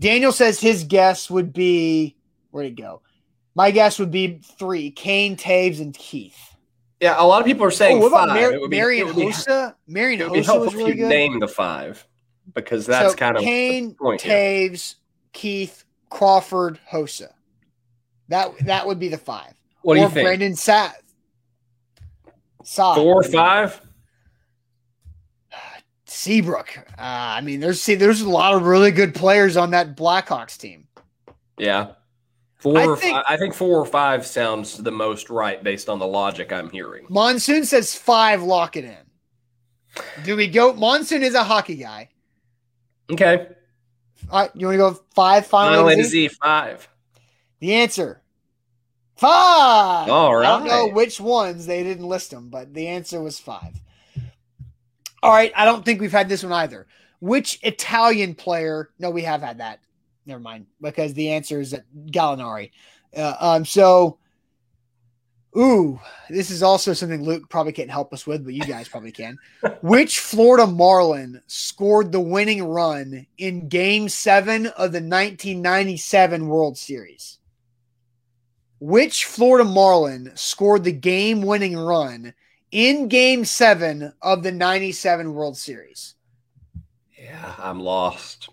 Daniel 0.00 0.32
says 0.32 0.60
his 0.60 0.84
guess 0.84 1.30
would 1.30 1.52
be 1.52 2.16
where'd 2.50 2.66
it 2.66 2.76
go? 2.76 3.02
My 3.54 3.70
guess 3.70 3.98
would 3.98 4.10
be 4.10 4.40
three: 4.58 4.90
Kane, 4.90 5.36
Toews, 5.36 5.80
and 5.80 5.94
Keith. 5.96 6.38
Yeah, 7.00 7.16
a 7.18 7.24
lot 7.24 7.40
of 7.40 7.46
people 7.46 7.64
are 7.66 7.70
saying 7.70 8.02
Oh, 8.02 8.06
about 8.06 8.28
five. 8.28 8.40
Mar- 8.40 8.52
it 8.52 8.70
Marion 8.70 9.08
it 9.08 9.14
would 9.14 9.20
be, 9.20 9.32
Hossa? 9.32 9.74
Marion 9.86 10.20
it 10.20 10.30
would 10.30 10.34
be 10.34 10.42
helpful 10.42 10.64
was 10.66 10.72
if 10.74 10.78
really 10.78 10.90
you 10.92 10.96
good. 10.96 11.08
name 11.08 11.38
the 11.40 11.48
five 11.48 12.06
because 12.54 12.86
that's 12.86 13.12
So 13.12 13.16
kind 13.16 13.36
of 13.36 13.42
Kane, 13.42 13.94
point 13.94 14.22
here. 14.22 14.34
Toews, 14.70 14.94
Keith, 15.32 15.84
Crawford, 16.10 16.78
Hossa. 16.90 17.28
That 18.28 18.52
that 18.66 18.86
would 18.86 18.98
be 18.98 19.08
the 19.08 19.18
five. 19.18 19.52
What 19.82 19.94
do 19.94 20.00
you 20.00 20.08
think? 20.08 20.26
Brandon. 20.26 20.56
Saad. 20.56 20.92
Four 22.64 23.20
or 23.20 23.22
five? 23.22 23.80
Seabrook. 26.16 26.78
Uh, 26.78 27.02
I 27.02 27.40
mean, 27.42 27.60
there's 27.60 27.80
see, 27.80 27.94
there's 27.94 28.22
a 28.22 28.28
lot 28.28 28.54
of 28.54 28.62
really 28.62 28.90
good 28.90 29.14
players 29.14 29.56
on 29.56 29.70
that 29.72 29.96
Blackhawks 29.96 30.56
team. 30.56 30.88
Yeah. 31.58 31.92
Four 32.56 32.78
I 32.78 32.86
or 32.86 32.96
think- 32.96 33.14
five, 33.16 33.24
I 33.28 33.36
think 33.36 33.54
four 33.54 33.78
or 33.78 33.84
five 33.84 34.26
sounds 34.26 34.78
the 34.78 34.90
most 34.90 35.28
right 35.28 35.62
based 35.62 35.88
on 35.88 35.98
the 35.98 36.06
logic 36.06 36.52
I'm 36.52 36.70
hearing. 36.70 37.06
Monsoon 37.10 37.64
says 37.64 37.94
five. 37.94 38.42
Lock 38.42 38.76
it 38.76 38.84
in. 38.84 38.96
Do 40.24 40.36
we 40.36 40.46
go? 40.46 40.72
Monsoon 40.72 41.22
is 41.22 41.34
a 41.34 41.44
hockey 41.44 41.76
guy. 41.76 42.08
Okay. 43.10 43.48
All 44.30 44.40
right, 44.40 44.50
you 44.54 44.66
want 44.66 44.74
to 44.74 44.78
go 44.78 45.04
five? 45.14 45.46
Final, 45.46 45.84
Final 45.84 45.88
A 45.90 45.92
A 45.92 45.96
to 45.96 46.02
to 46.02 46.08
Z? 46.08 46.28
Five. 46.28 46.88
The 47.60 47.74
answer 47.74 48.22
five. 49.16 50.08
All 50.08 50.36
I 50.38 50.42
don't 50.42 50.66
know 50.66 50.88
which 50.88 51.20
ones 51.20 51.66
they 51.66 51.82
didn't 51.82 52.06
list 52.08 52.30
them, 52.30 52.48
but 52.48 52.72
the 52.72 52.88
answer 52.88 53.20
was 53.22 53.38
five. 53.38 53.80
All 55.26 55.32
right, 55.32 55.50
I 55.56 55.64
don't 55.64 55.84
think 55.84 56.00
we've 56.00 56.12
had 56.12 56.28
this 56.28 56.44
one 56.44 56.52
either. 56.52 56.86
Which 57.18 57.58
Italian 57.64 58.36
player? 58.36 58.90
No, 59.00 59.10
we 59.10 59.22
have 59.22 59.42
had 59.42 59.58
that. 59.58 59.80
Never 60.24 60.38
mind, 60.38 60.66
because 60.80 61.14
the 61.14 61.30
answer 61.30 61.60
is 61.60 61.74
Gallinari. 62.12 62.70
Uh, 63.16 63.34
um, 63.40 63.64
so, 63.64 64.18
ooh, 65.58 65.98
this 66.30 66.52
is 66.52 66.62
also 66.62 66.92
something 66.92 67.24
Luke 67.24 67.50
probably 67.50 67.72
can't 67.72 67.90
help 67.90 68.12
us 68.12 68.24
with, 68.24 68.44
but 68.44 68.54
you 68.54 68.60
guys 68.60 68.86
probably 68.86 69.10
can. 69.10 69.36
Which 69.82 70.20
Florida 70.20 70.64
Marlin 70.64 71.42
scored 71.48 72.12
the 72.12 72.20
winning 72.20 72.62
run 72.62 73.26
in 73.36 73.68
Game 73.68 74.08
Seven 74.08 74.66
of 74.66 74.92
the 74.92 75.02
1997 75.02 76.46
World 76.46 76.78
Series? 76.78 77.40
Which 78.78 79.24
Florida 79.24 79.68
Marlin 79.68 80.30
scored 80.36 80.84
the 80.84 80.92
game 80.92 81.42
winning 81.42 81.76
run 81.76 82.32
in 82.72 83.08
game 83.08 83.44
seven 83.44 84.12
of 84.22 84.42
the 84.42 84.52
97 84.52 85.32
World 85.34 85.56
Series? 85.56 86.14
Yeah, 87.18 87.54
I'm 87.58 87.80
lost. 87.80 88.48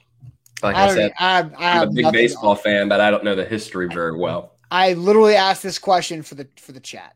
Like 0.62 0.76
I, 0.76 0.86
I 0.86 0.94
said, 0.94 1.14
I, 1.20 1.44
have 1.58 1.90
a 1.90 1.92
big 1.92 2.12
baseball 2.12 2.52
on- 2.52 2.58
fan, 2.58 2.90
but 2.90 3.02
I 3.02 3.12
don't 3.12 3.24
know 3.24 3.36
the 3.36 3.46
history 3.46 3.88
very 3.88 4.18
well. 4.18 4.54
I 4.72 4.94
literally 4.94 5.36
asked 5.36 5.62
this 5.62 5.78
question 5.78 6.24
for 6.24 6.36
the 6.36 6.48
for 6.58 6.72
the 6.72 6.80
chat. 6.80 7.16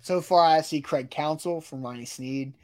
So 0.00 0.20
far, 0.20 0.46
I 0.46 0.60
see 0.60 0.80
Craig 0.80 1.10
Counsell 1.10 1.60
from 1.60 1.82
Ronnie 1.82 2.04
Sneed, 2.04 2.54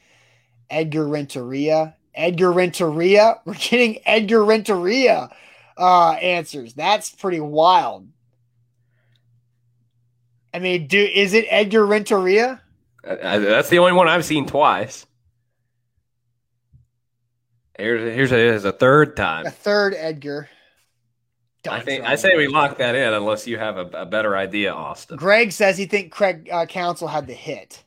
Edgar 0.70 1.08
Renteria, 1.08 1.96
Edgar 2.14 2.52
Renteria. 2.52 3.40
We're 3.44 3.54
getting 3.54 3.98
Edgar 4.06 4.44
Renteria 4.44 5.28
uh, 5.76 6.12
answers. 6.12 6.72
That's 6.74 7.10
pretty 7.10 7.40
wild. 7.40 8.06
I 10.54 10.58
mean, 10.58 10.86
do 10.86 10.98
is 10.98 11.32
it 11.34 11.46
Edgar 11.48 11.86
Renteria? 11.86 12.60
I, 13.04 13.34
I- 13.34 13.38
that's 13.38 13.68
the 13.68 13.78
only 13.78 13.92
one 13.92 14.08
I've 14.08 14.24
seen 14.24 14.46
twice. 14.46 15.06
Here's 17.78 18.14
here's 18.14 18.32
a, 18.32 18.36
here's 18.36 18.64
a 18.64 18.72
third 18.72 19.16
time. 19.16 19.46
A 19.46 19.50
third 19.50 19.94
Edgar. 19.96 20.48
I 21.64 21.76
Don't 21.76 21.84
think 21.84 22.04
I 22.04 22.16
say 22.16 22.36
we 22.36 22.48
lock 22.48 22.78
that 22.78 22.94
in 22.96 23.12
unless 23.14 23.46
you 23.46 23.56
have 23.56 23.76
a, 23.76 23.86
a 23.94 24.06
better 24.06 24.36
idea, 24.36 24.72
Austin. 24.72 25.16
Greg 25.16 25.52
says 25.52 25.78
he 25.78 25.86
think 25.86 26.10
Craig 26.12 26.48
uh, 26.50 26.66
Counsell 26.66 27.06
had 27.08 27.26
the 27.28 27.34
hit. 27.34 27.82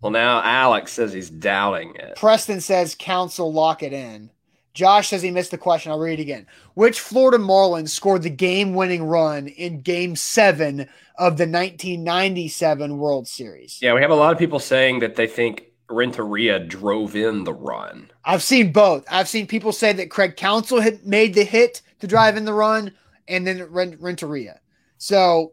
Well, 0.00 0.10
now 0.10 0.42
Alex 0.42 0.92
says 0.92 1.12
he's 1.12 1.30
doubting 1.30 1.94
it. 1.94 2.16
Preston 2.16 2.60
says 2.60 2.96
Counsell 2.98 3.52
lock 3.52 3.84
it 3.84 3.92
in. 3.92 4.30
Josh 4.74 5.08
says 5.08 5.22
he 5.22 5.30
missed 5.30 5.50
the 5.50 5.58
question. 5.58 5.92
I'll 5.92 5.98
read 5.98 6.18
it 6.18 6.22
again. 6.22 6.46
Which 6.74 7.00
Florida 7.00 7.38
Marlins 7.38 7.90
scored 7.90 8.22
the 8.22 8.30
game-winning 8.30 9.04
run 9.04 9.48
in 9.48 9.82
Game 9.82 10.16
Seven 10.16 10.88
of 11.18 11.36
the 11.36 11.46
1997 11.46 12.98
World 12.98 13.28
Series? 13.28 13.78
Yeah, 13.82 13.94
we 13.94 14.00
have 14.00 14.10
a 14.10 14.14
lot 14.14 14.32
of 14.32 14.38
people 14.38 14.58
saying 14.58 15.00
that 15.00 15.16
they 15.16 15.26
think 15.26 15.64
Renteria 15.90 16.58
drove 16.58 17.14
in 17.14 17.44
the 17.44 17.52
run. 17.52 18.10
I've 18.24 18.42
seen 18.42 18.72
both. 18.72 19.04
I've 19.10 19.28
seen 19.28 19.46
people 19.46 19.72
say 19.72 19.92
that 19.92 20.10
Craig 20.10 20.36
Counsell 20.36 20.80
had 20.80 21.04
made 21.06 21.34
the 21.34 21.44
hit 21.44 21.82
to 22.00 22.06
drive 22.06 22.36
in 22.36 22.46
the 22.46 22.54
run, 22.54 22.92
and 23.28 23.46
then 23.46 23.62
Ren- 23.70 23.98
Renteria. 24.00 24.60
So 24.96 25.52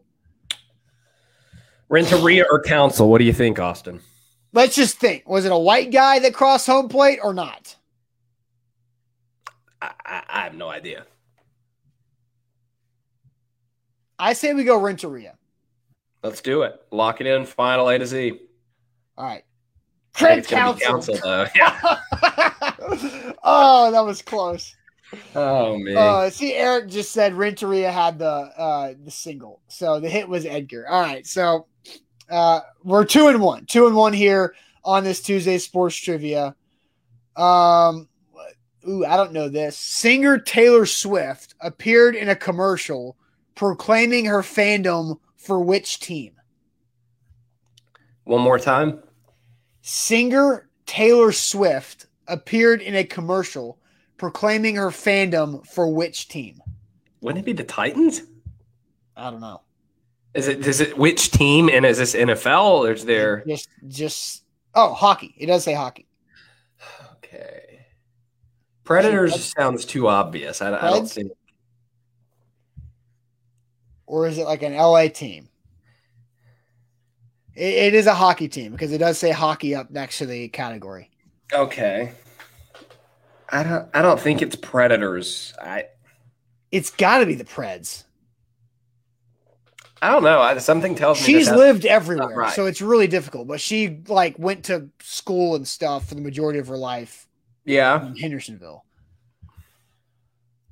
Renteria 1.88 2.44
or 2.50 2.62
Counsell? 2.62 3.10
What 3.10 3.18
do 3.18 3.24
you 3.24 3.32
think, 3.32 3.58
Austin? 3.58 4.00
let's 4.52 4.74
just 4.74 4.98
think: 4.98 5.28
was 5.28 5.44
it 5.44 5.52
a 5.52 5.58
white 5.58 5.90
guy 5.90 6.18
that 6.20 6.34
crossed 6.34 6.66
home 6.66 6.88
plate 6.88 7.18
or 7.22 7.34
not? 7.34 7.76
I, 9.82 9.90
I, 10.04 10.22
I 10.28 10.40
have 10.42 10.54
no 10.54 10.68
idea. 10.68 11.06
I 14.18 14.34
say 14.34 14.52
we 14.52 14.64
go 14.64 14.78
Renteria. 14.78 15.36
Let's 16.22 16.42
do 16.42 16.62
it. 16.62 16.80
Lock 16.90 17.20
it 17.20 17.26
in. 17.26 17.46
Final 17.46 17.88
A 17.88 17.98
to 17.98 18.06
Z. 18.06 18.38
All 19.16 19.24
right. 19.24 19.44
Craig 20.14 20.38
it's 20.38 20.48
be 20.48 20.56
Counsell. 20.56 20.86
Counsell 20.86 21.18
though. 21.22 21.46
Yeah. 21.54 21.78
oh, 23.42 23.90
that 23.90 24.04
was 24.04 24.20
close. 24.20 24.76
Oh 25.34 25.78
man. 25.78 25.96
Uh, 25.96 26.30
see, 26.30 26.54
Eric 26.54 26.88
just 26.88 27.12
said 27.12 27.34
Renteria 27.34 27.90
had 27.90 28.18
the 28.18 28.26
uh, 28.26 28.94
the 29.02 29.10
single, 29.10 29.60
so 29.68 29.98
the 29.98 30.08
hit 30.08 30.28
was 30.28 30.44
Edgar. 30.44 30.86
All 30.88 31.00
right, 31.00 31.26
so 31.26 31.66
uh, 32.28 32.60
we're 32.84 33.04
two 33.04 33.28
and 33.28 33.40
one, 33.40 33.66
two 33.66 33.86
and 33.86 33.96
one 33.96 34.12
here 34.12 34.54
on 34.84 35.02
this 35.02 35.20
Tuesday 35.20 35.58
sports 35.58 35.96
trivia. 35.96 36.54
Um, 37.36 38.08
ooh, 38.88 39.04
I 39.04 39.16
don't 39.16 39.32
know 39.32 39.48
this. 39.48 39.76
Singer 39.76 40.38
Taylor 40.38 40.86
Swift 40.86 41.54
appeared 41.60 42.16
in 42.16 42.28
a 42.28 42.36
commercial 42.36 43.16
proclaiming 43.54 44.26
her 44.26 44.42
fandom 44.42 45.18
for 45.36 45.60
which 45.60 46.00
team? 46.00 46.34
One 48.24 48.40
more 48.42 48.58
time. 48.58 49.02
Singer 49.82 50.68
Taylor 50.86 51.32
Swift 51.32 52.06
appeared 52.28 52.80
in 52.80 52.94
a 52.94 53.04
commercial 53.04 53.78
proclaiming 54.16 54.76
her 54.76 54.90
fandom 54.90 55.66
for 55.66 55.88
which 55.88 56.28
team? 56.28 56.60
Wouldn't 57.20 57.42
it 57.42 57.46
be 57.46 57.52
the 57.52 57.64
Titans? 57.64 58.22
I 59.16 59.30
don't 59.30 59.40
know. 59.40 59.62
Is 60.34 60.46
it 60.46 60.66
is 60.66 60.80
it 60.80 60.96
which 60.96 61.32
team 61.32 61.68
and 61.68 61.84
is 61.84 61.98
this 61.98 62.14
NFL 62.14 62.88
or 62.88 62.92
is 62.92 63.04
there 63.04 63.42
Just 63.46 63.68
just 63.88 64.44
oh 64.74 64.94
hockey. 64.94 65.34
It 65.36 65.46
does 65.46 65.64
say 65.64 65.74
hockey. 65.74 66.06
Okay. 67.22 67.69
Predators 68.90 69.52
sounds 69.56 69.84
too 69.84 70.08
obvious. 70.08 70.60
I, 70.60 70.76
I 70.76 70.90
don't 70.90 71.04
Preds? 71.04 71.12
think 71.12 71.32
Or 74.04 74.26
is 74.26 74.36
it 74.36 74.42
like 74.46 74.62
an 74.62 74.74
LA 74.74 75.06
team? 75.06 75.48
It, 77.54 77.72
it 77.74 77.94
is 77.94 78.08
a 78.08 78.14
hockey 78.14 78.48
team 78.48 78.72
because 78.72 78.90
it 78.90 78.98
does 78.98 79.16
say 79.16 79.30
hockey 79.30 79.76
up 79.76 79.92
next 79.92 80.18
to 80.18 80.26
the 80.26 80.48
category. 80.48 81.08
Okay. 81.52 82.10
I 83.48 83.62
don't 83.62 83.88
I 83.94 84.02
don't 84.02 84.18
think 84.18 84.42
it's 84.42 84.56
Predators. 84.56 85.54
I 85.62 85.84
It's 86.72 86.90
got 86.90 87.18
to 87.18 87.26
be 87.26 87.36
the 87.36 87.44
Preds. 87.44 88.02
I 90.02 90.10
don't 90.10 90.24
know. 90.24 90.40
I, 90.40 90.58
something 90.58 90.96
tells 90.96 91.20
me 91.20 91.26
She's 91.26 91.48
lived 91.48 91.86
everywhere, 91.86 92.34
right. 92.34 92.52
so 92.52 92.66
it's 92.66 92.82
really 92.82 93.06
difficult. 93.06 93.46
But 93.46 93.60
she 93.60 94.00
like 94.08 94.36
went 94.36 94.64
to 94.64 94.88
school 95.00 95.54
and 95.54 95.68
stuff 95.68 96.08
for 96.08 96.16
the 96.16 96.22
majority 96.22 96.58
of 96.58 96.66
her 96.66 96.76
life 96.76 97.28
Yeah. 97.70 98.06
in 98.06 98.16
Hendersonville. 98.16 98.84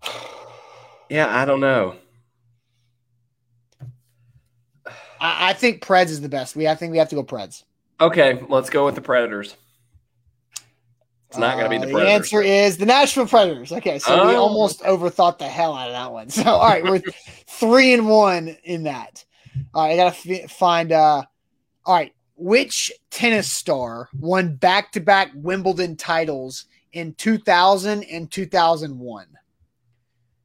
Yeah, 1.10 1.26
I 1.34 1.46
don't 1.46 1.60
know. 1.60 1.94
I, 5.20 5.50
I 5.50 5.52
think 5.54 5.82
Preds 5.82 6.10
is 6.10 6.20
the 6.20 6.28
best. 6.28 6.54
We 6.54 6.68
I 6.68 6.74
think 6.74 6.92
we 6.92 6.98
have 6.98 7.08
to 7.08 7.14
go 7.14 7.24
Preds. 7.24 7.64
Okay, 8.00 8.42
let's 8.48 8.70
go 8.70 8.84
with 8.84 8.94
the 8.94 9.00
Predators. 9.00 9.56
It's 11.30 11.38
not 11.38 11.56
going 11.58 11.64
to 11.64 11.70
be 11.70 11.76
Uh, 11.76 11.80
the 11.80 11.86
the 11.86 11.92
Predators. 11.92 12.14
answer 12.14 12.42
is 12.42 12.76
the 12.78 12.86
Nashville 12.86 13.26
Predators. 13.26 13.72
Okay, 13.72 13.98
so 13.98 14.26
we 14.28 14.34
Oh. 14.34 14.40
almost 14.42 14.80
overthought 14.82 15.38
the 15.38 15.48
hell 15.48 15.74
out 15.74 15.88
of 15.88 15.92
that 15.94 16.12
one. 16.12 16.28
So 16.30 16.44
all 16.44 16.68
right, 16.68 16.84
we're 16.84 17.02
three 17.46 17.94
and 17.94 18.06
one 18.08 18.56
in 18.64 18.82
that. 18.82 19.24
All 19.74 19.84
right, 19.86 19.94
I 19.94 19.96
gotta 19.96 20.16
f- 20.44 20.50
find. 20.50 20.92
uh 20.92 21.22
All 21.86 21.94
right, 21.94 22.12
which 22.36 22.92
tennis 23.10 23.50
star 23.50 24.10
won 24.18 24.56
back-to-back 24.56 25.30
Wimbledon 25.34 25.96
titles 25.96 26.66
in 26.92 27.14
2000 27.14 28.02
and 28.04 28.30
2001? 28.30 29.26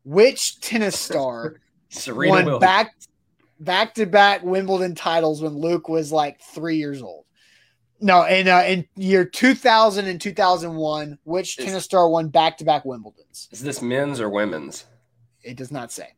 Which 0.04 0.60
tennis 0.60 1.00
star 1.00 1.62
Serena 1.90 2.30
won 2.32 2.46
Williams. 2.46 2.62
back 2.62 2.96
back-to-back 3.60 4.44
Wimbledon 4.44 4.96
titles 4.96 5.42
when 5.42 5.54
Luke 5.58 5.88
was 5.88 6.12
like 6.12 6.42
three 6.42 6.76
years 6.78 7.02
old? 7.02 7.26
No, 8.02 8.26
in 8.26 8.50
uh, 8.50 8.64
in 8.68 8.86
year 8.98 9.24
2000 9.24 10.08
and 10.08 10.20
2001, 10.20 11.20
which 11.24 11.58
Is- 11.58 11.66
tennis 11.66 11.86
star 11.86 12.10
won 12.10 12.28
back-to-back 12.28 12.84
Wimbledons? 12.84 13.48
Is 13.52 13.62
this 13.62 13.82
men's 13.82 14.20
or 14.20 14.30
women's? 14.30 14.86
It 15.42 15.56
does 15.56 15.72
not 15.72 15.92
say. 15.92 16.10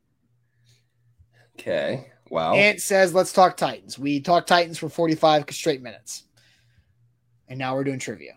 Okay. 1.58 2.08
Wow. 2.28 2.54
Ant 2.54 2.80
says, 2.80 3.14
"Let's 3.14 3.32
talk 3.32 3.56
Titans." 3.56 3.98
We 3.98 4.20
talked 4.20 4.48
Titans 4.48 4.78
for 4.78 4.88
45 4.88 5.44
straight 5.50 5.80
minutes, 5.80 6.24
and 7.48 7.58
now 7.58 7.74
we're 7.76 7.84
doing 7.84 8.00
trivia. 8.00 8.36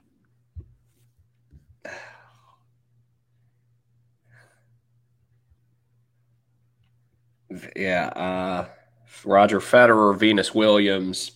Yeah. 7.75 8.07
Uh, 8.07 8.67
Roger 9.25 9.59
Federer, 9.59 10.17
Venus 10.17 10.53
Williams. 10.53 11.31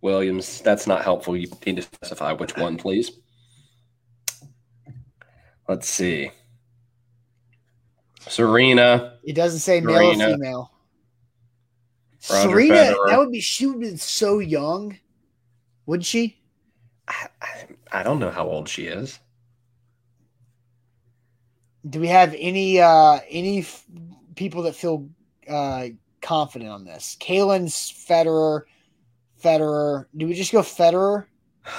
Williams. 0.00 0.60
That's 0.60 0.86
not 0.86 1.02
helpful. 1.02 1.36
You 1.36 1.48
need 1.66 1.76
to 1.76 1.82
specify 1.82 2.32
which 2.32 2.56
one, 2.56 2.76
please. 2.76 3.12
Let's 5.68 5.88
see. 5.88 6.30
Serena. 8.20 9.18
It 9.24 9.34
doesn't 9.34 9.60
say 9.60 9.80
male 9.80 9.96
or 9.96 10.14
Serena. 10.14 10.34
female. 10.34 10.70
Roger 12.30 12.48
Serena, 12.48 12.74
Federer. 12.74 13.08
that 13.08 13.18
would 13.18 13.32
be. 13.32 13.40
She 13.40 13.66
would 13.66 13.80
be 13.80 13.96
so 13.96 14.38
young, 14.40 14.98
would 15.86 16.04
she? 16.04 16.38
I, 17.08 17.28
I, 17.40 17.66
I 17.92 18.02
don't 18.02 18.18
know 18.18 18.30
how 18.30 18.46
old 18.46 18.68
she 18.68 18.86
is. 18.86 19.18
Do 21.88 21.98
we 21.98 22.08
have 22.08 22.34
any 22.38 22.78
uh 22.78 23.20
any 23.28 23.64
people 24.40 24.62
that 24.62 24.74
feel 24.74 25.06
uh 25.46 25.88
confident 26.22 26.70
on 26.70 26.84
this? 26.84 27.16
Kalen's 27.20 27.76
Federer, 27.92 28.62
Federer. 29.42 30.06
Do 30.16 30.26
we 30.26 30.34
just 30.34 30.50
go 30.50 30.60
Federer? 30.60 31.26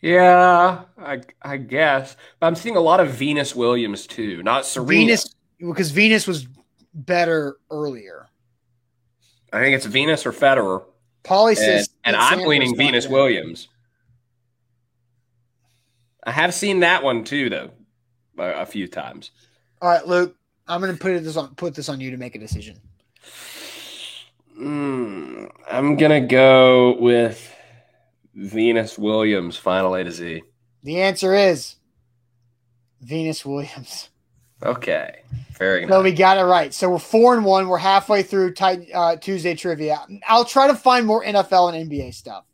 Yeah, 0.00 0.82
I 0.96 1.22
I 1.42 1.56
guess. 1.56 2.16
But 2.38 2.46
I'm 2.46 2.54
seeing 2.54 2.76
a 2.76 2.80
lot 2.80 3.00
of 3.00 3.08
Venus 3.10 3.56
Williams 3.56 4.06
too, 4.06 4.44
not 4.44 4.64
Serena. 4.64 5.06
Venus, 5.06 5.34
because 5.58 5.90
Venus 5.90 6.24
was 6.24 6.46
better 6.94 7.56
earlier. 7.68 8.28
I 9.52 9.58
think 9.58 9.74
it's 9.74 9.86
Venus 9.86 10.24
or 10.24 10.30
Federer, 10.30 10.84
and, 11.28 11.58
says, 11.58 11.88
and 12.04 12.14
Pete 12.14 12.22
I'm 12.22 12.46
leaning 12.46 12.76
Venus 12.76 13.06
there. 13.06 13.12
Williams. 13.12 13.66
I 16.22 16.30
have 16.30 16.54
seen 16.54 16.78
that 16.80 17.02
one 17.02 17.24
too, 17.24 17.50
though, 17.50 17.72
a, 18.38 18.62
a 18.62 18.66
few 18.66 18.86
times. 18.86 19.32
All 19.82 19.88
right, 19.88 20.06
Luke. 20.06 20.36
I'm 20.68 20.80
going 20.80 20.92
to 20.92 20.98
put 20.98 21.12
it 21.12 21.24
this 21.24 21.36
on 21.36 21.54
put 21.54 21.74
this 21.74 21.88
on 21.88 22.00
you 22.00 22.10
to 22.10 22.16
make 22.16 22.34
a 22.34 22.38
decision. 22.38 22.78
Mm, 24.58 25.50
I'm 25.70 25.96
gonna 25.96 26.20
go 26.20 26.98
with 26.98 27.54
Venus 28.34 28.98
Williams, 28.98 29.56
final 29.56 29.94
A 29.94 30.02
to 30.02 30.10
Z. 30.10 30.42
The 30.82 31.00
answer 31.00 31.34
is 31.34 31.76
Venus 33.00 33.46
Williams. 33.46 34.08
Okay, 34.60 35.20
very 35.56 35.82
good. 35.82 35.90
No, 35.90 36.02
we 36.02 36.10
got 36.10 36.36
it 36.38 36.42
right. 36.42 36.74
So 36.74 36.90
we're 36.90 36.98
four 36.98 37.36
and 37.36 37.44
one. 37.44 37.68
We're 37.68 37.78
halfway 37.78 38.24
through 38.24 38.54
tight, 38.54 38.88
uh, 38.92 39.14
Tuesday 39.14 39.54
trivia. 39.54 40.04
I'll 40.26 40.44
try 40.44 40.66
to 40.66 40.74
find 40.74 41.06
more 41.06 41.24
NFL 41.24 41.72
and 41.72 41.88
NBA 41.88 42.12
stuff 42.12 42.44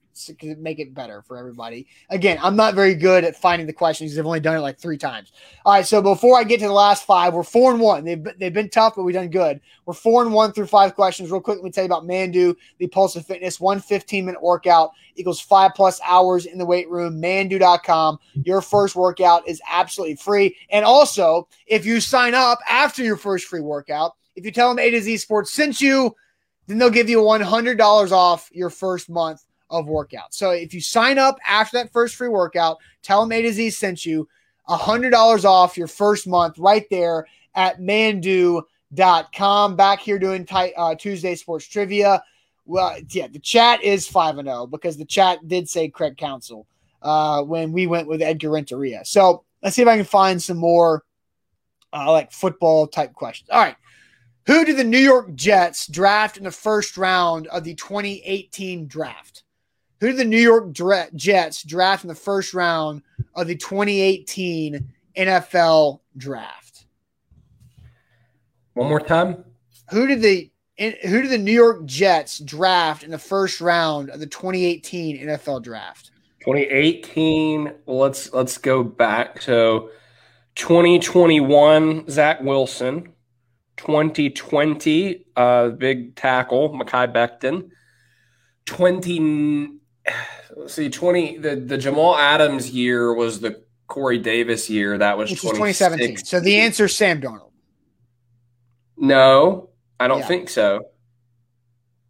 make 0.59 0.79
it 0.79 0.95
better 0.95 1.23
for 1.23 1.37
everybody. 1.37 1.87
Again, 2.11 2.39
I'm 2.43 2.57
not 2.57 2.75
very 2.75 2.95
good 2.95 3.25
at 3.25 3.37
finding 3.37 3.67
the 3.67 3.73
questions. 3.73 4.13
'cause 4.13 4.19
I've 4.19 4.27
only 4.27 4.41
done 4.41 4.57
it 4.57 4.61
like 4.61 4.79
three 4.79 4.99
times. 4.99 5.33
All 5.65 5.73
right. 5.73 5.87
So 5.87 6.01
before 6.01 6.39
I 6.39 6.45
get 6.45 6.61
to 6.61 6.67
the 6.67 6.73
last 6.73 7.05
five, 7.05 7.35
we're 7.35 7.43
four 7.43 7.73
and 7.73 7.81
one. 7.81 8.05
They've, 8.05 8.23
they've 8.39 8.53
been 8.53 8.69
tough, 8.69 8.95
but 8.97 9.03
we've 9.03 9.15
done 9.15 9.29
good. 9.29 9.61
We're 9.87 9.95
four 9.95 10.23
and 10.23 10.33
one 10.33 10.53
through 10.53 10.67
five 10.67 10.95
questions. 10.95 11.31
Real 11.31 11.41
quick, 11.41 11.57
let 11.59 11.65
me 11.65 11.71
tell 11.71 11.85
you 11.85 11.87
about 11.87 12.07
Mandu, 12.07 12.55
the 12.79 12.87
Pulse 12.87 13.17
of 13.17 13.27
Fitness. 13.27 13.61
One 13.61 13.81
15 13.81 14.25
minute 14.25 14.43
workout 14.43 14.91
equals 15.17 15.41
five 15.41 15.73
plus 15.75 16.01
hours 16.05 16.47
in 16.47 16.59
the 16.59 16.67
weight 16.67 16.89
room. 16.91 17.21
Mandu.com. 17.21 18.19
Your 18.45 18.61
first 18.61 18.97
workout 18.97 19.47
is 19.49 19.61
absolutely 19.69 20.17
free. 20.17 20.57
And 20.71 20.85
also, 20.85 21.49
if 21.67 21.85
you 21.87 22.01
sign 22.01 22.35
up 22.35 22.59
after 22.69 23.03
your 23.03 23.17
first 23.17 23.47
free 23.47 23.61
workout, 23.61 24.13
if 24.37 24.45
you 24.45 24.51
tell 24.51 24.69
them 24.69 24.79
A 24.79 24.91
to 24.91 25.01
Z 25.01 25.17
Sports 25.19 25.53
sent 25.53 25.81
you, 25.81 26.15
then 26.67 26.79
they'll 26.79 26.91
give 26.91 27.09
you 27.09 27.19
$100 27.21 28.13
off 28.13 28.49
your 28.53 28.71
first 28.71 29.09
month 29.11 29.45
of 29.75 29.87
workout. 29.87 30.35
So 30.35 30.51
if 30.51 30.73
you 30.73 30.81
sign 30.81 31.19
up 31.19 31.39
after 31.47 31.79
that 31.79 31.93
first 31.93 32.15
free 32.17 32.29
workout, 32.29 32.79
tell 33.03 33.21
them 33.21 33.33
A 33.33 33.43
to 33.43 33.53
Z 33.53 33.71
sent 33.71 34.07
you 34.07 34.29
$100 34.69 35.45
off 35.45 35.77
your 35.77 35.89
first 35.89 36.27
month 36.27 36.59
right 36.59 36.87
there 36.91 37.27
at 37.55 37.81
mandu.com. 37.81 38.67
Back 39.77 40.01
here 40.01 40.19
doing 40.19 40.47
tight, 40.47 40.73
uh, 40.77 40.95
Tuesday 40.95 41.35
Sports 41.35 41.67
Trivia. 41.67 42.23
Well, 42.67 42.97
yeah, 43.11 43.29
the 43.29 43.39
chat 43.39 43.83
is 43.83 44.09
5 44.09 44.39
and 44.39 44.49
0 44.49 44.67
because 44.69 44.97
the 44.97 45.05
chat 45.05 45.47
did 45.47 45.69
say 45.69 45.89
Craig 45.89 46.17
Counsell 46.17 46.67
uh, 47.03 47.43
when 47.43 47.73
we 47.73 47.87
went 47.87 48.09
with 48.09 48.23
Edgar 48.23 48.51
Renteria. 48.51 49.05
So 49.05 49.45
let's 49.63 49.77
see 49.77 49.83
if 49.83 49.89
I 49.89 49.97
can 49.97 50.07
find 50.07 50.43
some 50.43 50.57
more 50.57 51.05
uh, 51.93 52.11
like 52.11 52.33
football 52.33 52.87
type 52.87 53.13
questions. 53.13 53.51
All 53.51 53.61
right. 53.61 53.77
Who 54.47 54.65
did 54.65 54.77
the 54.77 54.85
New 54.85 54.99
York 54.99 55.35
Jets 55.35 55.87
draft 55.87 56.37
in 56.37 56.45
the 56.45 56.51
first 56.51 56.99
round 56.99 57.47
of 57.47 57.65
the 57.65 57.75
2018 57.75 58.87
draft? 58.87 59.44
Who 60.05 60.11
did 60.11 60.19
the 60.19 60.25
New 60.27 60.37
York 60.37 60.75
Dra- 60.75 61.09
Jets 61.15 61.63
draft 61.63 62.05
in 62.05 62.09
the 62.09 62.15
first 62.15 62.53
round 62.53 63.01
of 63.35 63.47
the 63.47 63.57
2018 63.57 64.87
NFL 65.17 66.01
draft? 66.19 66.85
One 68.75 68.91
more 68.91 69.01
time. 69.01 69.43
Who 69.93 70.07
did 70.07 70.21
the 70.21 70.51
who 70.77 71.23
did 71.23 71.31
the 71.31 71.39
New 71.39 71.55
York 71.55 71.87
Jets 71.87 72.39
draft 72.39 73.03
in 73.03 73.13
the 73.13 73.19
first 73.19 73.63
round 73.63 74.11
of 74.11 74.21
the 74.21 74.27
2018 74.27 75.27
NFL 75.27 75.63
draft? 75.63 76.11
2018. 76.41 77.73
Let's 77.87 78.31
let's 78.35 78.59
go 78.59 78.85
back. 78.85 79.41
So 79.41 79.89
2021, 80.57 82.11
Zach 82.11 82.43
Wilson. 82.43 83.11
2020, 83.79 85.25
uh, 85.35 85.69
big 85.71 86.15
tackle, 86.15 86.75
Mekhi 86.75 87.11
Becton. 87.11 87.71
20 88.67 89.81
let's 90.57 90.75
see, 90.75 90.89
20 90.91 91.39
the, 91.39 91.57
the 91.57 91.79
Jamal 91.79 92.17
Adams 92.17 92.71
year 92.71 93.13
was 93.15 93.41
the 93.41 93.63
Corey 93.87 94.19
Davis 94.19 94.69
year. 94.71 94.99
That 94.99 95.19
was 95.19 95.31
2017. 95.31 96.19
So 96.19 96.41
the 96.41 96.61
answer 96.61 96.87
is 96.87 96.97
Sam 96.97 97.21
Darnold. 97.21 97.53
No, 98.97 99.71
I 100.01 100.09
don't 100.09 100.21
Yeah. 100.21 100.27
think 100.27 100.49
so. 100.49 100.87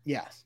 Yes. 0.04 0.44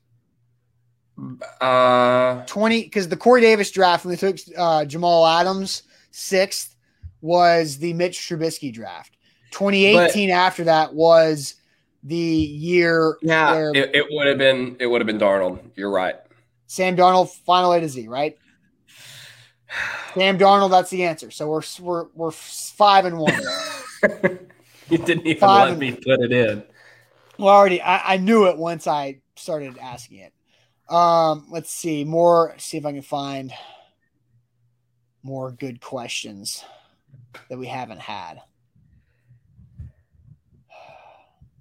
Uh, 1.59 2.45
20 2.45 2.83
because 2.83 3.09
the 3.09 3.17
Corey 3.17 3.41
Davis 3.41 3.69
draft 3.71 4.05
when 4.05 4.15
they 4.15 4.17
took 4.17 4.37
uh, 4.57 4.85
Jamal 4.85 5.27
Adams 5.27 5.83
sixth 6.11 6.75
was 7.21 7.77
the 7.77 7.93
Mitch 7.93 8.17
Trubisky 8.19 8.71
draft. 8.73 9.17
2018 9.51 10.29
after 10.29 10.63
that 10.63 10.93
was 10.93 11.55
the 12.03 12.15
year 12.15 13.17
yeah, 13.21 13.51
where 13.51 13.71
it, 13.75 13.93
it 13.93 14.05
would 14.11 14.27
have 14.27 14.37
been 14.37 14.77
it 14.79 14.87
would 14.87 15.01
have 15.01 15.07
been 15.07 15.19
Darnold. 15.19 15.59
You're 15.75 15.91
right. 15.91 16.15
Sam 16.69 16.95
Darnold 16.95 17.29
final 17.29 17.73
A 17.73 17.79
to 17.79 17.89
Z, 17.89 18.07
right? 18.07 18.37
Sam 20.13 20.37
Darnold, 20.37 20.69
that's 20.69 20.91
the 20.91 21.03
answer. 21.03 21.31
So 21.31 21.49
we're 21.49 21.63
we're 21.81 22.05
we're 22.13 22.31
five 22.31 23.05
and 23.05 23.17
one. 23.17 23.33
you 24.87 24.99
didn't 24.99 25.25
even 25.25 25.39
Five 25.39 25.69
let 25.69 25.79
me 25.79 25.93
put 25.93 26.21
it 26.21 26.31
in. 26.31 26.63
Well, 27.39 27.49
already 27.55 27.81
I, 27.81 28.13
I 28.13 28.17
knew 28.17 28.45
it 28.45 28.55
once 28.55 28.85
I 28.85 29.21
started 29.35 29.79
asking 29.79 30.19
it. 30.19 30.93
Um, 30.93 31.47
let's 31.49 31.71
see 31.71 32.03
more. 32.03 32.53
See 32.59 32.77
if 32.77 32.85
I 32.85 32.91
can 32.91 33.01
find 33.01 33.51
more 35.23 35.51
good 35.51 35.81
questions 35.81 36.63
that 37.49 37.57
we 37.57 37.65
haven't 37.65 37.99
had. 37.99 38.41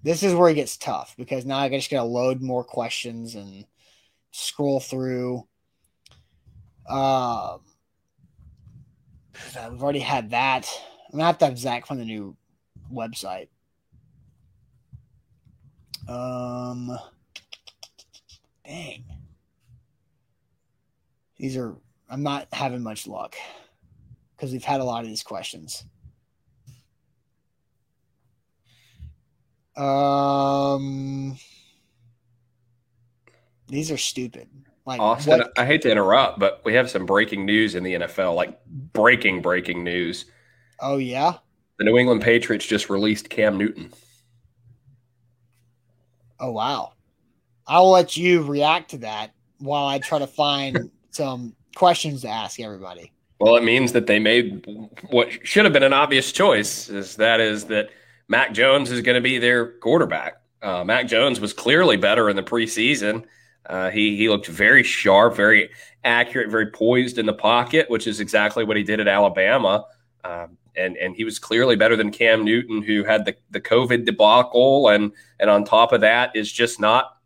This 0.03 0.23
is 0.23 0.35
where 0.35 0.51
it 0.51 0.55
gets 0.55 0.77
tough 0.77 1.15
because 1.17 1.47
now 1.47 1.57
I 1.57 1.71
just 1.71 1.91
gotta 1.91 2.07
load 2.07 2.43
more 2.43 2.63
questions 2.63 3.37
and 3.37 3.65
scroll 4.31 4.81
through. 4.81 5.47
Um, 6.89 7.61
we've 9.71 9.83
already 9.83 9.99
had 10.01 10.31
that. 10.31 10.69
I'm 11.07 11.13
gonna 11.13 11.25
have 11.25 11.39
to 11.39 11.47
have 11.47 11.59
Zach 11.59 11.87
find 11.87 12.01
the 12.01 12.05
new 12.05 12.37
website. 12.93 13.49
Um, 16.09 16.99
dang. 18.65 19.05
These 21.37 21.57
are, 21.57 21.77
I'm 22.11 22.23
not 22.23 22.49
having 22.53 22.83
much 22.83 23.07
luck 23.07 23.37
because 24.37 24.53
we've 24.53 24.65
had 24.65 24.81
a 24.81 24.85
lot 24.85 25.03
of 25.03 25.09
these 25.09 25.23
questions. 25.23 25.85
Um, 29.77 31.39
these 33.69 33.91
are 33.91 33.97
stupid. 33.97 34.49
Like, 34.87 35.01
Austin, 35.01 35.39
what- 35.41 35.53
I 35.59 35.67
hate 35.67 35.83
to 35.83 35.91
interrupt, 35.91 36.39
but 36.39 36.63
we 36.65 36.75
have 36.75 36.91
some 36.91 37.05
breaking 37.07 37.45
news 37.45 37.75
in 37.75 37.83
the 37.83 37.95
NFL, 37.95 38.35
like 38.35 38.59
breaking 38.67 39.43
breaking 39.43 39.85
news. 39.85 40.25
oh, 40.81 40.97
yeah. 40.99 41.35
The 41.79 41.85
New 41.85 41.97
England 41.97 42.23
Patriots 42.23 42.67
just 42.67 42.91
released 42.91 43.31
Cam 43.31 43.57
Newton. 43.57 43.93
Oh, 46.41 46.51
wow. 46.51 46.93
I'll 47.67 47.91
let 47.91 48.17
you 48.17 48.43
react 48.43 48.91
to 48.91 48.99
that 48.99 49.33
while 49.59 49.87
I 49.87 49.99
try 49.99 50.19
to 50.19 50.27
find 50.27 50.91
some 51.11 51.55
questions 51.77 52.23
to 52.23 52.29
ask 52.29 52.59
everybody. 52.61 53.13
Well, 53.41 53.57
it 53.57 53.63
means 53.65 53.93
that 53.93 54.07
they 54.07 54.19
made 54.19 54.67
what 55.11 55.29
should 55.47 55.65
have 55.65 55.73
been 55.73 55.83
an 55.85 55.93
obvious 55.93 56.33
choice. 56.33 56.89
Is 56.89 57.17
that 57.17 57.41
is 57.41 57.67
that 57.67 57.91
Mac 58.27 58.53
Jones 58.53 58.91
is 58.91 59.01
going 59.01 59.15
to 59.15 59.21
be 59.21 59.39
their 59.39 59.73
quarterback. 59.79 60.41
Uh, 60.61 60.83
Mac 60.83 61.07
Jones 61.07 61.39
was 61.39 61.53
clearly 61.53 61.97
better 61.97 62.29
in 62.29 62.35
the 62.35 62.43
preseason. 62.43 63.25
Uh, 63.69 63.91
he 63.91 64.17
he 64.17 64.29
looked 64.29 64.47
very 64.47 64.83
sharp, 64.83 65.37
very 65.37 65.71
accurate, 66.05 66.51
very 66.51 66.67
poised 66.67 67.19
in 67.19 67.27
the 67.27 67.35
pocket, 67.35 67.89
which 67.91 68.07
is 68.07 68.19
exactly 68.19 68.65
what 68.65 68.77
he 68.77 68.83
did 68.83 68.99
at 68.99 69.09
Alabama. 69.09 69.85
Um, 70.25 70.57
and 70.77 70.97
and 70.97 71.15
he 71.15 71.25
was 71.25 71.39
clearly 71.39 71.77
better 71.77 71.97
than 71.97 72.11
Cam 72.11 72.45
Newton, 72.45 72.83
who 72.83 73.05
had 73.05 73.25
the 73.25 73.37
the 73.51 73.61
COVID 73.61 74.07
debacle, 74.07 74.89
and 74.89 75.13
and 75.39 75.51
on 75.51 75.65
top 75.65 75.93
of 75.93 76.01
that 76.01 76.35
is 76.35 76.51
just 76.51 76.81
not 76.81 77.17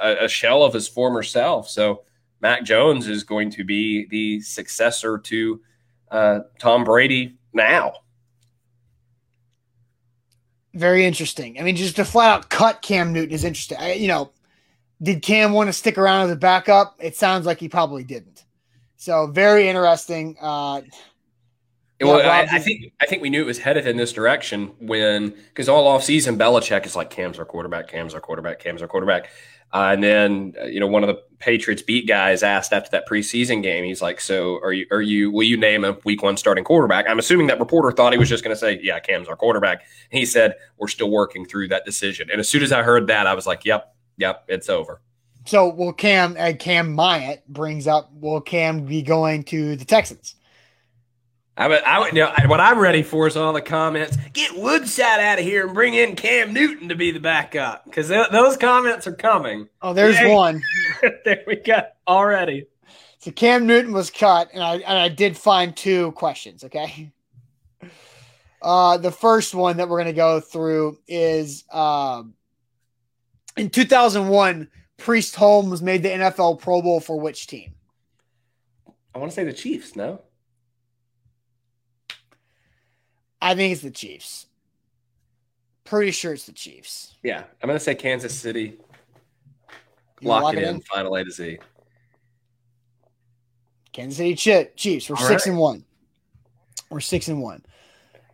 a, 0.00 0.24
a 0.24 0.28
shell 0.28 0.62
of 0.62 0.72
his 0.72 0.86
former 0.86 1.22
self. 1.22 1.68
So 1.68 2.04
Mac 2.40 2.64
Jones 2.64 3.08
is 3.08 3.24
going 3.24 3.50
to 3.50 3.64
be 3.64 4.06
the 4.06 4.40
successor 4.40 5.18
to 5.18 5.60
uh, 6.10 6.40
Tom 6.58 6.84
Brady 6.84 7.38
now. 7.52 7.94
Very 10.74 11.04
interesting. 11.04 11.58
I 11.58 11.62
mean, 11.64 11.74
just 11.74 11.96
to 11.96 12.04
flat 12.04 12.30
out 12.30 12.50
cut 12.50 12.82
Cam 12.82 13.12
Newton 13.12 13.34
is 13.34 13.42
interesting. 13.42 13.78
I, 13.78 13.94
you 13.94 14.06
know, 14.06 14.30
did 15.02 15.22
Cam 15.22 15.52
want 15.52 15.68
to 15.68 15.72
stick 15.72 15.98
around 15.98 16.26
as 16.26 16.32
a 16.32 16.36
backup? 16.36 16.96
It 16.98 17.16
sounds 17.16 17.46
like 17.46 17.60
he 17.60 17.68
probably 17.68 18.04
didn't. 18.04 18.44
So 18.96 19.28
very 19.28 19.68
interesting. 19.68 20.36
Uh, 20.40 20.82
Yeah, 22.00 22.06
well, 22.06 22.30
I, 22.30 22.46
I 22.56 22.58
think 22.60 22.92
I 23.00 23.06
think 23.06 23.22
we 23.22 23.30
knew 23.30 23.42
it 23.42 23.46
was 23.46 23.58
headed 23.58 23.86
in 23.86 23.96
this 23.96 24.12
direction 24.12 24.72
when 24.80 25.30
because 25.30 25.68
all 25.68 25.86
off 25.88 26.04
season 26.04 26.38
Belichick 26.38 26.86
is 26.86 26.94
like 26.94 27.10
Cam's 27.10 27.38
our 27.38 27.44
quarterback, 27.44 27.88
Cam's 27.88 28.14
our 28.14 28.20
quarterback, 28.20 28.60
Cam's 28.60 28.82
our 28.82 28.88
quarterback, 28.88 29.30
uh, 29.72 29.90
and 29.92 30.02
then 30.02 30.54
uh, 30.60 30.66
you 30.66 30.78
know 30.78 30.86
one 30.86 31.02
of 31.02 31.08
the 31.08 31.20
Patriots 31.40 31.82
beat 31.82 32.06
guys 32.06 32.44
asked 32.44 32.72
after 32.72 32.90
that 32.90 33.08
preseason 33.08 33.64
game, 33.64 33.84
he's 33.84 34.00
like, 34.00 34.20
"So 34.20 34.60
are 34.62 34.72
you 34.72 34.86
are 34.92 35.02
you 35.02 35.32
will 35.32 35.42
you 35.42 35.56
name 35.56 35.84
a 35.84 35.96
Week 36.04 36.22
One 36.22 36.36
starting 36.36 36.62
quarterback?" 36.62 37.06
I'm 37.08 37.18
assuming 37.18 37.48
that 37.48 37.58
reporter 37.58 37.90
thought 37.90 38.12
he 38.12 38.18
was 38.18 38.28
just 38.28 38.44
going 38.44 38.54
to 38.54 38.60
say, 38.60 38.78
"Yeah, 38.80 39.00
Cam's 39.00 39.26
our 39.26 39.36
quarterback." 39.36 39.82
And 40.12 40.18
he 40.20 40.24
said, 40.24 40.54
"We're 40.76 40.88
still 40.88 41.10
working 41.10 41.46
through 41.46 41.68
that 41.68 41.84
decision." 41.84 42.30
And 42.30 42.38
as 42.38 42.48
soon 42.48 42.62
as 42.62 42.70
I 42.70 42.84
heard 42.84 43.08
that, 43.08 43.26
I 43.26 43.34
was 43.34 43.46
like, 43.46 43.64
"Yep, 43.64 43.92
yep, 44.18 44.44
it's 44.48 44.68
over." 44.68 45.00
so 45.48 45.68
will 45.68 45.92
Cam 45.92 46.36
uh, 46.38 46.52
Cam 46.58 46.92
Myatt 46.94 47.46
brings 47.48 47.86
up 47.86 48.10
will 48.12 48.40
Cam 48.40 48.84
be 48.84 49.02
going 49.02 49.44
to 49.44 49.76
the 49.76 49.84
Texans? 49.84 50.34
I 51.56 51.66
would, 51.66 51.82
I 51.82 51.98
would, 51.98 52.12
you 52.12 52.20
know, 52.20 52.32
what 52.46 52.60
I'm 52.60 52.78
ready 52.78 53.02
for 53.02 53.26
is 53.26 53.36
all 53.36 53.52
the 53.52 53.60
comments. 53.60 54.16
Get 54.32 54.56
Woodside 54.56 55.18
out 55.18 55.40
of 55.40 55.44
here 55.44 55.64
and 55.64 55.74
bring 55.74 55.94
in 55.94 56.14
Cam 56.14 56.52
Newton 56.52 56.88
to 56.88 56.94
be 56.94 57.10
the 57.10 57.18
backup 57.18 57.84
because 57.84 58.06
those 58.06 58.56
comments 58.56 59.08
are 59.08 59.14
coming. 59.14 59.68
Oh, 59.82 59.92
there's 59.92 60.20
Yay. 60.20 60.32
one. 60.32 60.62
there 61.24 61.42
we 61.48 61.56
go 61.56 61.80
already. 62.06 62.66
So 63.18 63.32
Cam 63.32 63.66
Newton 63.66 63.92
was 63.92 64.10
cut, 64.10 64.50
and 64.54 64.62
I 64.62 64.76
and 64.76 64.98
I 64.98 65.08
did 65.08 65.36
find 65.36 65.76
two 65.76 66.12
questions. 66.12 66.64
Okay. 66.64 67.10
Uh, 68.60 68.98
the 68.98 69.12
first 69.12 69.54
one 69.54 69.76
that 69.76 69.88
we're 69.88 69.98
going 69.98 70.08
to 70.08 70.12
go 70.12 70.40
through 70.40 70.98
is 71.06 71.62
um, 71.72 72.34
in 73.58 73.70
2001, 73.70 74.68
Priest 74.96 75.34
Holmes 75.36 75.82
made 75.82 76.02
the 76.02 76.08
NFL 76.10 76.60
Pro 76.60 76.82
Bowl 76.82 77.00
for 77.00 77.18
which 77.20 77.46
team? 77.46 77.74
I 79.14 79.18
want 79.18 79.30
to 79.32 79.34
say 79.34 79.44
the 79.44 79.52
Chiefs. 79.52 79.96
No, 79.96 80.20
I 83.40 83.54
think 83.54 83.72
it's 83.72 83.82
the 83.82 83.90
Chiefs. 83.90 84.46
Pretty 85.84 86.10
sure 86.10 86.34
it's 86.34 86.46
the 86.46 86.52
Chiefs. 86.52 87.16
yeah, 87.22 87.44
I'm 87.62 87.66
going 87.66 87.78
to 87.78 87.84
say 87.84 87.94
Kansas 87.94 88.38
City. 88.38 88.76
You 90.20 90.28
Lock, 90.28 90.42
lock 90.42 90.54
it 90.54 90.58
it 90.60 90.68
in. 90.68 90.74
in? 90.76 90.80
Final 90.82 91.14
A 91.14 91.24
to 91.24 91.30
Z. 91.30 91.58
Kansas 93.92 94.18
City 94.18 94.34
Chi- 94.34 94.70
Chiefs. 94.76 95.08
We're 95.08 95.16
All 95.16 95.22
six 95.26 95.46
right. 95.46 95.52
and 95.52 95.58
one. 95.58 95.84
We're 96.90 97.00
six 97.00 97.28
and 97.28 97.40
one. 97.42 97.64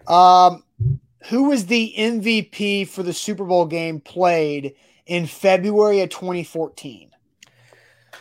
Um, 0.09 0.65
who 1.29 1.45
was 1.49 1.67
the 1.67 1.95
MVP 1.97 2.89
for 2.89 3.03
the 3.03 3.13
Super 3.13 3.45
Bowl 3.45 3.67
game 3.67 4.01
played 4.01 4.75
in 5.07 5.27
February 5.27 6.01
of 6.01 6.11
2014? 6.11 7.11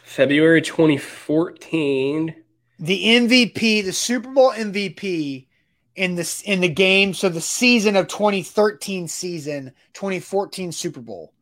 February 0.04 0.62
2014. 0.62 2.36
The 2.80 3.04
MVP, 3.06 3.84
the 3.86 3.94
Super 3.94 4.30
Bowl 4.30 4.52
MVP 4.52 5.48
in 5.96 6.16
this 6.16 6.42
in 6.42 6.62
the 6.62 6.70
game, 6.70 7.14
so 7.14 7.30
the 7.30 7.40
season 7.42 7.96
of 7.96 8.08
2013 8.08 9.08
season, 9.08 9.72
2014 9.94 10.72
Super 10.72 11.02
Bowl, 11.02 11.34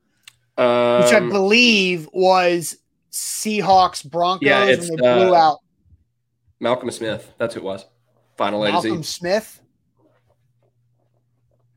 Um, 0.57 1.01
which 1.01 1.13
I 1.13 1.19
believe 1.19 2.09
was 2.13 2.77
Seahawks 3.11 4.09
Broncos 4.09 4.47
Yeah, 4.47 4.65
when 4.65 4.79
they 4.79 4.95
blew 4.95 5.33
uh, 5.33 5.37
out 5.37 5.59
Malcolm 6.59 6.91
Smith. 6.91 7.33
That's 7.37 7.55
who 7.55 7.61
it 7.61 7.63
was. 7.63 7.85
Final 8.37 8.65
A 8.65 8.71
Malcolm 8.71 9.03
Z. 9.03 9.19
Smith. 9.19 9.61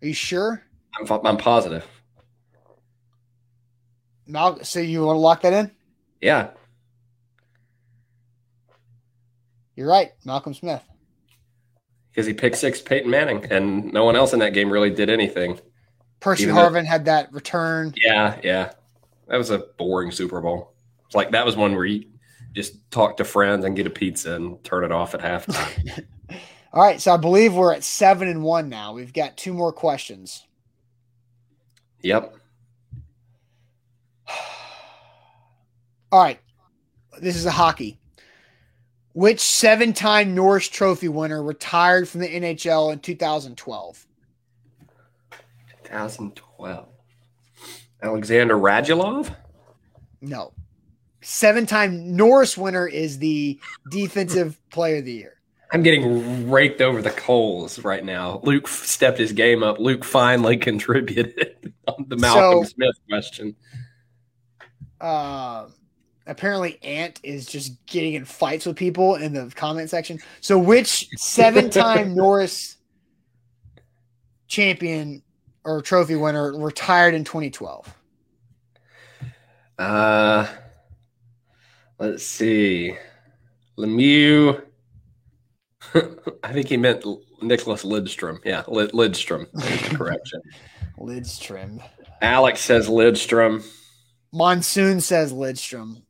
Are 0.02 0.06
you 0.06 0.14
sure? 0.14 0.62
I'm, 0.98 1.26
I'm 1.26 1.36
positive. 1.36 1.86
Mal- 4.26 4.64
so 4.64 4.80
you 4.80 5.04
want 5.04 5.16
to 5.16 5.20
lock 5.20 5.42
that 5.42 5.52
in? 5.52 5.70
Yeah. 6.20 6.50
You're 9.76 9.88
right, 9.88 10.12
Malcolm 10.24 10.54
Smith. 10.54 10.82
Because 12.10 12.26
he 12.26 12.32
picked 12.32 12.56
six 12.56 12.80
Peyton 12.80 13.10
Manning, 13.10 13.44
and 13.50 13.92
no 13.92 14.04
one 14.04 14.14
else 14.14 14.32
in 14.32 14.38
that 14.38 14.54
game 14.54 14.70
really 14.70 14.90
did 14.90 15.10
anything. 15.10 15.58
Percy 16.20 16.44
Even 16.44 16.54
though- 16.54 16.62
Harvin 16.70 16.84
had 16.86 17.06
that 17.06 17.32
return. 17.32 17.92
Yeah, 17.96 18.38
yeah. 18.42 18.72
That 19.26 19.36
was 19.36 19.50
a 19.50 19.58
boring 19.78 20.10
Super 20.10 20.40
Bowl. 20.40 20.74
It's 21.06 21.14
like 21.14 21.32
that 21.32 21.44
was 21.44 21.56
one 21.56 21.74
where 21.74 21.84
you 21.86 22.04
just 22.52 22.88
talk 22.90 23.16
to 23.16 23.24
friends 23.24 23.64
and 23.64 23.74
get 23.74 23.86
a 23.86 23.90
pizza 23.90 24.34
and 24.34 24.62
turn 24.62 24.84
it 24.84 24.92
off 24.92 25.14
at 25.14 25.20
halftime. 25.20 26.04
All 26.72 26.82
right, 26.82 27.00
so 27.00 27.12
I 27.12 27.16
believe 27.16 27.54
we're 27.54 27.72
at 27.72 27.84
seven 27.84 28.28
and 28.28 28.42
one 28.42 28.68
now. 28.68 28.92
We've 28.94 29.12
got 29.12 29.36
two 29.36 29.52
more 29.52 29.72
questions. 29.72 30.46
yep. 32.00 32.36
All 36.14 36.22
right, 36.22 36.38
this 37.20 37.34
is 37.34 37.44
a 37.44 37.50
hockey. 37.50 37.98
Which 39.14 39.40
seven-time 39.40 40.32
Norris 40.32 40.68
Trophy 40.68 41.08
winner 41.08 41.42
retired 41.42 42.08
from 42.08 42.20
the 42.20 42.28
NHL 42.28 42.92
in 42.92 43.00
2012? 43.00 44.06
2012. 45.82 46.88
Alexander 48.00 48.54
Radulov? 48.54 49.34
No, 50.20 50.52
seven 51.20 51.66
time 51.66 52.14
Norris 52.14 52.56
winner 52.56 52.86
is 52.86 53.18
the 53.18 53.58
defensive 53.90 54.60
player 54.70 54.98
of 54.98 55.06
the 55.06 55.14
year. 55.14 55.40
I'm 55.72 55.82
getting 55.82 56.48
raked 56.48 56.80
over 56.80 57.02
the 57.02 57.10
coals 57.10 57.80
right 57.80 58.04
now. 58.04 58.38
Luke 58.44 58.68
stepped 58.68 59.18
his 59.18 59.32
game 59.32 59.64
up. 59.64 59.80
Luke 59.80 60.04
finally 60.04 60.56
contributed 60.58 61.74
on 61.88 62.04
the 62.06 62.16
Malcolm 62.18 62.64
so, 62.64 62.70
Smith 62.70 62.94
question. 63.08 63.56
Uh, 65.00 65.66
apparently, 66.26 66.82
Ant 66.82 67.20
is 67.22 67.46
just 67.46 67.84
getting 67.86 68.14
in 68.14 68.24
fights 68.24 68.66
with 68.66 68.76
people 68.76 69.16
in 69.16 69.32
the 69.32 69.52
comment 69.54 69.90
section. 69.90 70.18
So, 70.40 70.58
which 70.58 71.08
seven 71.16 71.70
time 71.70 72.14
Norris 72.16 72.76
champion 74.48 75.22
or 75.64 75.80
trophy 75.80 76.16
winner 76.16 76.52
retired 76.56 77.14
in 77.14 77.24
2012? 77.24 77.94
Uh, 79.78 80.46
let's 81.98 82.24
see. 82.24 82.96
Lemieux. 83.78 84.62
I 86.42 86.52
think 86.52 86.68
he 86.68 86.76
meant 86.76 87.04
Nicholas 87.42 87.84
Lidstrom. 87.84 88.38
Yeah, 88.44 88.62
Lid- 88.68 88.92
Lidstrom. 88.92 89.46
Correction. 89.94 90.40
Lidstrom. 90.98 91.82
Alex 92.22 92.60
says 92.60 92.88
Lidstrom. 92.88 93.64
Monsoon 94.32 95.00
says 95.00 95.32
Lidstrom. 95.32 96.02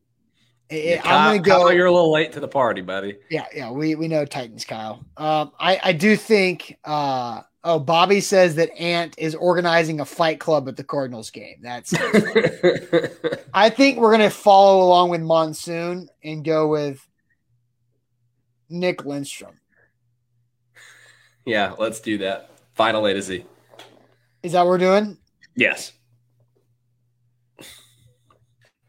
Yeah, 0.70 1.02
I'm 1.04 1.36
gonna 1.36 1.38
go. 1.40 1.58
Kyle, 1.60 1.72
you're 1.72 1.86
a 1.86 1.92
little 1.92 2.12
late 2.12 2.32
to 2.32 2.40
the 2.40 2.48
party, 2.48 2.80
buddy. 2.80 3.18
Yeah, 3.30 3.46
yeah, 3.54 3.70
we 3.70 3.94
we 3.94 4.08
know 4.08 4.24
Titans, 4.24 4.64
Kyle. 4.64 5.04
Um, 5.16 5.52
I 5.60 5.78
I 5.82 5.92
do 5.92 6.16
think 6.16 6.78
uh 6.84 7.42
Oh, 7.66 7.78
Bobby 7.78 8.20
says 8.20 8.56
that 8.56 8.76
Ant 8.78 9.14
is 9.16 9.34
organizing 9.34 10.00
a 10.00 10.04
fight 10.04 10.38
club 10.38 10.68
at 10.68 10.76
the 10.76 10.84
Cardinals 10.84 11.30
game. 11.30 11.56
That's 11.62 11.94
I 13.54 13.70
think 13.70 13.98
we're 13.98 14.10
gonna 14.10 14.28
follow 14.28 14.84
along 14.84 15.08
with 15.08 15.22
Monsoon 15.22 16.10
and 16.22 16.44
go 16.44 16.68
with 16.68 17.08
Nick 18.68 19.06
Lindstrom. 19.06 19.58
Yeah, 21.46 21.74
let's 21.78 22.00
do 22.00 22.18
that. 22.18 22.50
Final 22.74 23.06
A 23.06 23.14
to 23.14 23.22
Z. 23.22 23.46
Is 24.42 24.52
that 24.52 24.60
what 24.60 24.68
we're 24.68 24.78
doing? 24.78 25.16
Yes. 25.56 25.92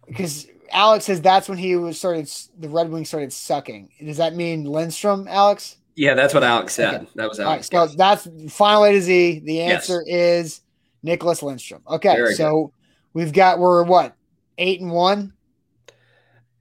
Because 0.06 0.48
Alex 0.72 1.06
says 1.06 1.22
that's 1.22 1.48
when 1.50 1.58
he 1.58 1.76
was 1.76 1.98
started 1.98 2.30
the 2.60 2.70
Red 2.70 2.90
Wings 2.90 3.08
started 3.08 3.32
sucking. 3.32 3.90
Does 4.04 4.18
that 4.18 4.36
mean 4.36 4.66
Lindstrom, 4.66 5.28
Alex? 5.28 5.78
Yeah, 5.96 6.14
that's 6.14 6.34
what 6.34 6.44
Alex 6.44 6.74
said. 6.74 6.94
Okay. 6.96 7.08
That 7.16 7.30
was 7.30 7.40
Alex. 7.40 7.70
so 7.72 7.88
that's 7.88 8.28
final 8.50 8.86
A 8.86 8.92
to 8.92 9.02
Z. 9.02 9.40
The 9.46 9.62
answer 9.62 10.04
yes. 10.06 10.16
is 10.16 10.62
Nicholas 11.04 11.42
Lindstrom. 11.42 11.82
Okay, 11.88 12.16
Very 12.16 12.34
so 12.34 12.66
good. 12.66 12.72
we've 13.14 13.34
got 13.34 13.60
we're 13.60 13.84
what 13.84 14.16
eight 14.58 14.82
and 14.82 14.92
one. 14.92 15.34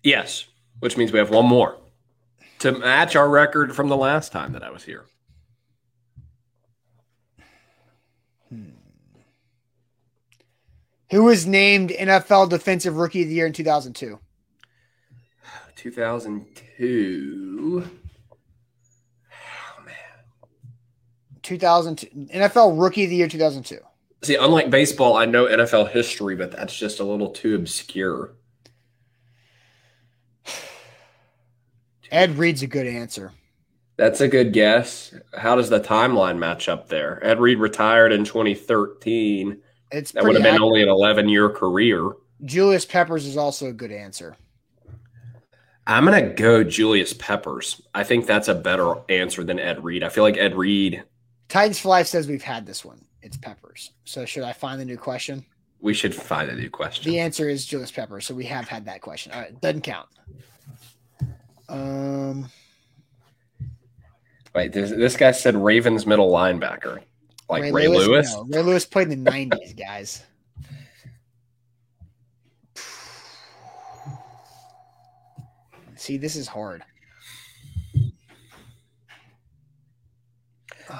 Yes, 0.02 0.46
which 0.80 0.96
means 0.96 1.12
we 1.12 1.18
have 1.18 1.30
one 1.30 1.46
more 1.46 1.78
to 2.60 2.72
match 2.72 3.16
our 3.16 3.28
record 3.28 3.74
from 3.74 3.88
the 3.88 3.96
last 3.96 4.32
time 4.32 4.52
that 4.52 4.62
I 4.62 4.70
was 4.70 4.84
here. 4.84 5.04
Who 11.10 11.24
was 11.24 11.46
named 11.46 11.90
NFL 11.90 12.50
Defensive 12.50 12.96
Rookie 12.96 13.22
of 13.22 13.28
the 13.28 13.34
Year 13.34 13.46
in 13.46 13.52
2002? 13.52 14.18
2002. 15.76 17.84
man. 19.84 19.94
2002 21.42 22.06
NFL 22.32 22.80
Rookie 22.80 23.04
of 23.04 23.10
the 23.10 23.16
Year 23.16 23.28
2002. 23.28 23.78
See, 24.22 24.36
unlike 24.36 24.70
baseball, 24.70 25.16
I 25.16 25.26
know 25.26 25.44
NFL 25.44 25.90
history, 25.90 26.36
but 26.36 26.50
that's 26.50 26.74
just 26.74 27.00
a 27.00 27.04
little 27.04 27.30
too 27.30 27.54
obscure. 27.54 28.32
Ed 32.10 32.38
Reed's 32.38 32.62
a 32.62 32.66
good 32.66 32.86
answer. 32.86 33.32
That's 33.96 34.20
a 34.20 34.28
good 34.28 34.52
guess. 34.52 35.14
How 35.36 35.56
does 35.56 35.68
the 35.68 35.80
timeline 35.80 36.38
match 36.38 36.68
up 36.68 36.88
there? 36.88 37.24
Ed 37.24 37.40
Reed 37.40 37.58
retired 37.58 38.12
in 38.12 38.24
2013. 38.24 39.60
It's 39.90 40.12
that 40.12 40.24
would 40.24 40.34
have 40.34 40.42
been 40.42 40.60
only 40.60 40.82
an 40.82 40.88
11 40.88 41.28
year 41.28 41.48
career. 41.48 42.12
Julius 42.44 42.84
Peppers 42.84 43.26
is 43.26 43.36
also 43.36 43.68
a 43.68 43.72
good 43.72 43.92
answer. 43.92 44.36
I'm 45.86 46.04
gonna 46.04 46.30
go 46.30 46.64
Julius 46.64 47.12
Peppers. 47.12 47.82
I 47.94 48.04
think 48.04 48.26
that's 48.26 48.48
a 48.48 48.54
better 48.54 48.94
answer 49.08 49.44
than 49.44 49.58
Ed 49.58 49.84
Reed. 49.84 50.02
I 50.02 50.08
feel 50.08 50.24
like 50.24 50.38
Ed 50.38 50.56
Reed 50.56 51.04
Titans 51.48 51.78
for 51.78 51.88
Life 51.88 52.06
says 52.06 52.26
we've 52.26 52.42
had 52.42 52.66
this 52.66 52.84
one. 52.84 53.04
It's 53.22 53.36
Peppers. 53.36 53.92
So 54.04 54.24
should 54.24 54.42
I 54.42 54.52
find 54.52 54.80
the 54.80 54.84
new 54.84 54.96
question? 54.96 55.44
We 55.80 55.94
should 55.94 56.14
find 56.14 56.50
a 56.50 56.54
new 56.54 56.70
question. 56.70 57.10
The 57.10 57.20
answer 57.20 57.48
is 57.48 57.66
Julius 57.66 57.90
Peppers. 57.90 58.26
So 58.26 58.34
we 58.34 58.44
have 58.46 58.68
had 58.68 58.86
that 58.86 59.02
question. 59.02 59.32
All 59.32 59.40
right, 59.40 59.60
doesn't 59.60 59.82
count. 59.82 60.08
Um. 61.68 62.50
Wait, 64.54 64.72
this, 64.72 64.90
this 64.90 65.16
guy 65.16 65.32
said 65.32 65.56
Ravens 65.56 66.06
middle 66.06 66.30
linebacker, 66.30 67.02
like 67.48 67.62
Ray, 67.62 67.72
Ray 67.72 67.88
Lewis. 67.88 68.06
Lewis? 68.06 68.34
No, 68.34 68.58
Ray 68.58 68.62
Lewis 68.62 68.86
played 68.86 69.10
in 69.10 69.24
the 69.24 69.30
'90s, 69.30 69.76
guys. 69.76 70.22
See, 75.96 76.18
this 76.18 76.36
is 76.36 76.46
hard. 76.46 76.84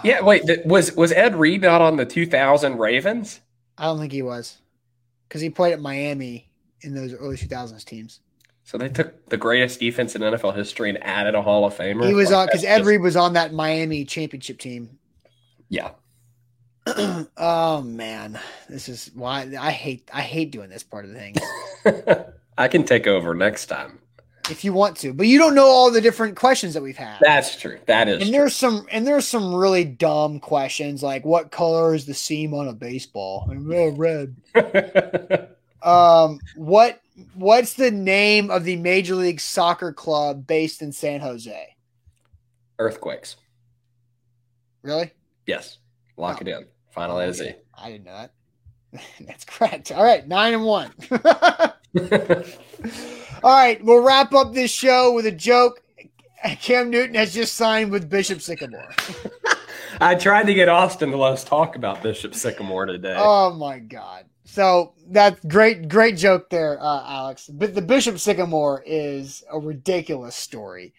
Yeah, 0.02 0.22
wait, 0.22 0.46
th- 0.46 0.64
was 0.64 0.92
was 0.92 1.12
Ed 1.12 1.36
Reed 1.36 1.62
not 1.62 1.80
on 1.80 1.96
the 1.96 2.06
2000 2.06 2.78
Ravens? 2.78 3.40
I 3.76 3.84
don't 3.84 3.98
think 3.98 4.12
he 4.12 4.22
was, 4.22 4.58
because 5.28 5.40
he 5.40 5.50
played 5.50 5.72
at 5.72 5.80
Miami 5.80 6.50
in 6.80 6.94
those 6.94 7.12
early 7.14 7.36
2000s 7.36 7.84
teams. 7.84 8.20
So 8.64 8.78
they 8.78 8.88
took 8.88 9.28
the 9.28 9.36
greatest 9.36 9.78
defense 9.78 10.14
in 10.16 10.22
NFL 10.22 10.56
history 10.56 10.88
and 10.88 11.02
added 11.04 11.34
a 11.34 11.42
Hall 11.42 11.66
of 11.66 11.76
Famer. 11.76 12.06
He 12.06 12.14
was 12.14 12.30
like, 12.30 12.38
on 12.38 12.46
because 12.46 12.64
Ed 12.64 12.78
just... 12.78 12.88
Reed 12.88 13.02
was 13.02 13.16
on 13.16 13.34
that 13.34 13.52
Miami 13.52 14.04
championship 14.04 14.58
team. 14.58 14.98
Yeah. 15.68 15.90
oh 17.36 17.82
man, 17.82 18.38
this 18.68 18.88
is 18.88 19.10
why 19.14 19.50
I 19.58 19.70
hate 19.70 20.08
I 20.12 20.20
hate 20.20 20.50
doing 20.50 20.70
this 20.70 20.82
part 20.82 21.04
of 21.04 21.12
the 21.12 21.18
thing. 21.18 22.24
I 22.58 22.68
can 22.68 22.84
take 22.84 23.06
over 23.06 23.34
next 23.34 23.66
time 23.66 24.00
if 24.50 24.64
you 24.64 24.72
want 24.72 24.96
to, 24.98 25.12
but 25.12 25.26
you 25.26 25.38
don't 25.38 25.54
know 25.54 25.66
all 25.66 25.90
the 25.90 26.00
different 26.00 26.36
questions 26.36 26.74
that 26.74 26.82
we've 26.82 26.96
had. 26.96 27.18
That's 27.20 27.56
true. 27.56 27.78
That 27.86 28.08
is. 28.08 28.16
And 28.16 28.24
true. 28.24 28.32
there's 28.32 28.54
some 28.54 28.86
and 28.90 29.06
there's 29.06 29.26
some 29.26 29.54
really 29.54 29.84
dumb 29.84 30.40
questions 30.40 31.02
like 31.02 31.24
what 31.24 31.50
color 31.50 31.94
is 31.94 32.06
the 32.06 32.14
seam 32.14 32.54
on 32.54 32.68
a 32.68 32.72
baseball? 32.72 33.48
Oh, 33.50 33.88
red. 33.90 34.36
um, 35.82 36.38
what 36.56 37.00
what's 37.34 37.74
the 37.74 37.90
name 37.90 38.50
of 38.50 38.64
the 38.64 38.76
Major 38.76 39.14
League 39.14 39.40
Soccer 39.40 39.92
club 39.92 40.46
based 40.46 40.82
in 40.82 40.92
San 40.92 41.20
Jose? 41.20 41.76
Earthquakes. 42.78 43.36
Really? 44.82 45.12
Yes. 45.46 45.78
Lock 46.16 46.38
oh. 46.38 46.42
it 46.42 46.48
in. 46.48 46.66
Final 46.94 47.18
to 47.18 47.34
Z. 47.34 47.54
I 47.76 47.90
didn't 47.90 48.04
know 48.04 48.12
that. 48.92 49.02
That's 49.26 49.44
correct. 49.44 49.90
All 49.90 50.04
right, 50.04 50.26
nine 50.26 50.54
and 50.54 50.64
one. 50.64 50.92
All 53.42 53.52
right, 53.52 53.84
we'll 53.84 54.02
wrap 54.02 54.32
up 54.32 54.52
this 54.54 54.70
show 54.70 55.12
with 55.12 55.26
a 55.26 55.32
joke. 55.32 55.82
Cam 56.60 56.90
Newton 56.90 57.16
has 57.16 57.34
just 57.34 57.54
signed 57.54 57.90
with 57.90 58.08
Bishop 58.08 58.40
Sycamore. 58.40 58.94
I 60.00 60.14
tried 60.14 60.46
to 60.46 60.54
get 60.54 60.68
Austin 60.68 61.10
to 61.10 61.16
let 61.16 61.32
us 61.32 61.42
talk 61.42 61.74
about 61.74 62.02
Bishop 62.02 62.34
Sycamore 62.34 62.86
today. 62.86 63.16
Oh 63.18 63.52
my 63.54 63.80
God! 63.80 64.26
So 64.44 64.92
that's 65.08 65.44
great, 65.46 65.88
great 65.88 66.16
joke 66.16 66.48
there, 66.50 66.78
uh, 66.80 67.04
Alex. 67.06 67.48
But 67.48 67.74
the 67.74 67.82
Bishop 67.82 68.18
Sycamore 68.20 68.84
is 68.86 69.42
a 69.50 69.58
ridiculous 69.58 70.36
story. 70.36 70.94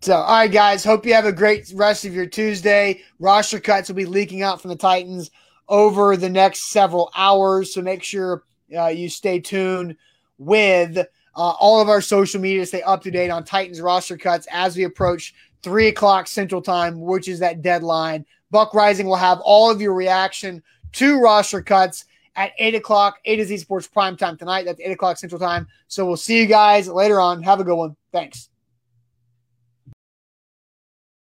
So, 0.00 0.14
all 0.14 0.38
right, 0.38 0.50
guys. 0.50 0.84
Hope 0.84 1.04
you 1.04 1.14
have 1.14 1.24
a 1.24 1.32
great 1.32 1.72
rest 1.74 2.04
of 2.04 2.14
your 2.14 2.26
Tuesday. 2.26 3.02
Roster 3.18 3.58
cuts 3.58 3.88
will 3.88 3.96
be 3.96 4.06
leaking 4.06 4.42
out 4.42 4.62
from 4.62 4.68
the 4.68 4.76
Titans 4.76 5.30
over 5.68 6.16
the 6.16 6.28
next 6.28 6.70
several 6.70 7.10
hours. 7.16 7.74
So 7.74 7.82
make 7.82 8.02
sure 8.04 8.44
uh, 8.76 8.86
you 8.86 9.08
stay 9.08 9.40
tuned 9.40 9.96
with 10.38 10.98
uh, 10.98 11.04
all 11.34 11.80
of 11.80 11.88
our 11.88 12.00
social 12.00 12.40
media 12.40 12.60
to 12.60 12.66
stay 12.66 12.82
up 12.82 13.02
to 13.02 13.10
date 13.10 13.30
on 13.30 13.44
Titans 13.44 13.80
roster 13.80 14.16
cuts 14.16 14.46
as 14.52 14.76
we 14.76 14.84
approach 14.84 15.34
three 15.62 15.88
o'clock 15.88 16.28
Central 16.28 16.62
Time, 16.62 17.00
which 17.00 17.26
is 17.26 17.40
that 17.40 17.60
deadline. 17.60 18.24
Buck 18.52 18.72
Reising 18.72 19.04
will 19.04 19.16
have 19.16 19.40
all 19.40 19.68
of 19.68 19.80
your 19.80 19.94
reaction 19.94 20.62
to 20.92 21.20
roster 21.20 21.60
cuts 21.60 22.04
at 22.36 22.52
8 22.58 22.76
o'clock, 22.76 23.18
A 23.24 23.36
to 23.36 23.44
Z 23.44 23.58
Sports 23.58 23.88
Prime 23.88 24.16
Time 24.16 24.36
tonight. 24.36 24.64
That's 24.64 24.80
8 24.80 24.92
o'clock 24.92 25.18
Central 25.18 25.40
Time. 25.40 25.66
So 25.88 26.06
we'll 26.06 26.16
see 26.16 26.38
you 26.38 26.46
guys 26.46 26.86
later 26.88 27.20
on. 27.20 27.42
Have 27.42 27.58
a 27.58 27.64
good 27.64 27.74
one. 27.74 27.96
Thanks. 28.12 28.48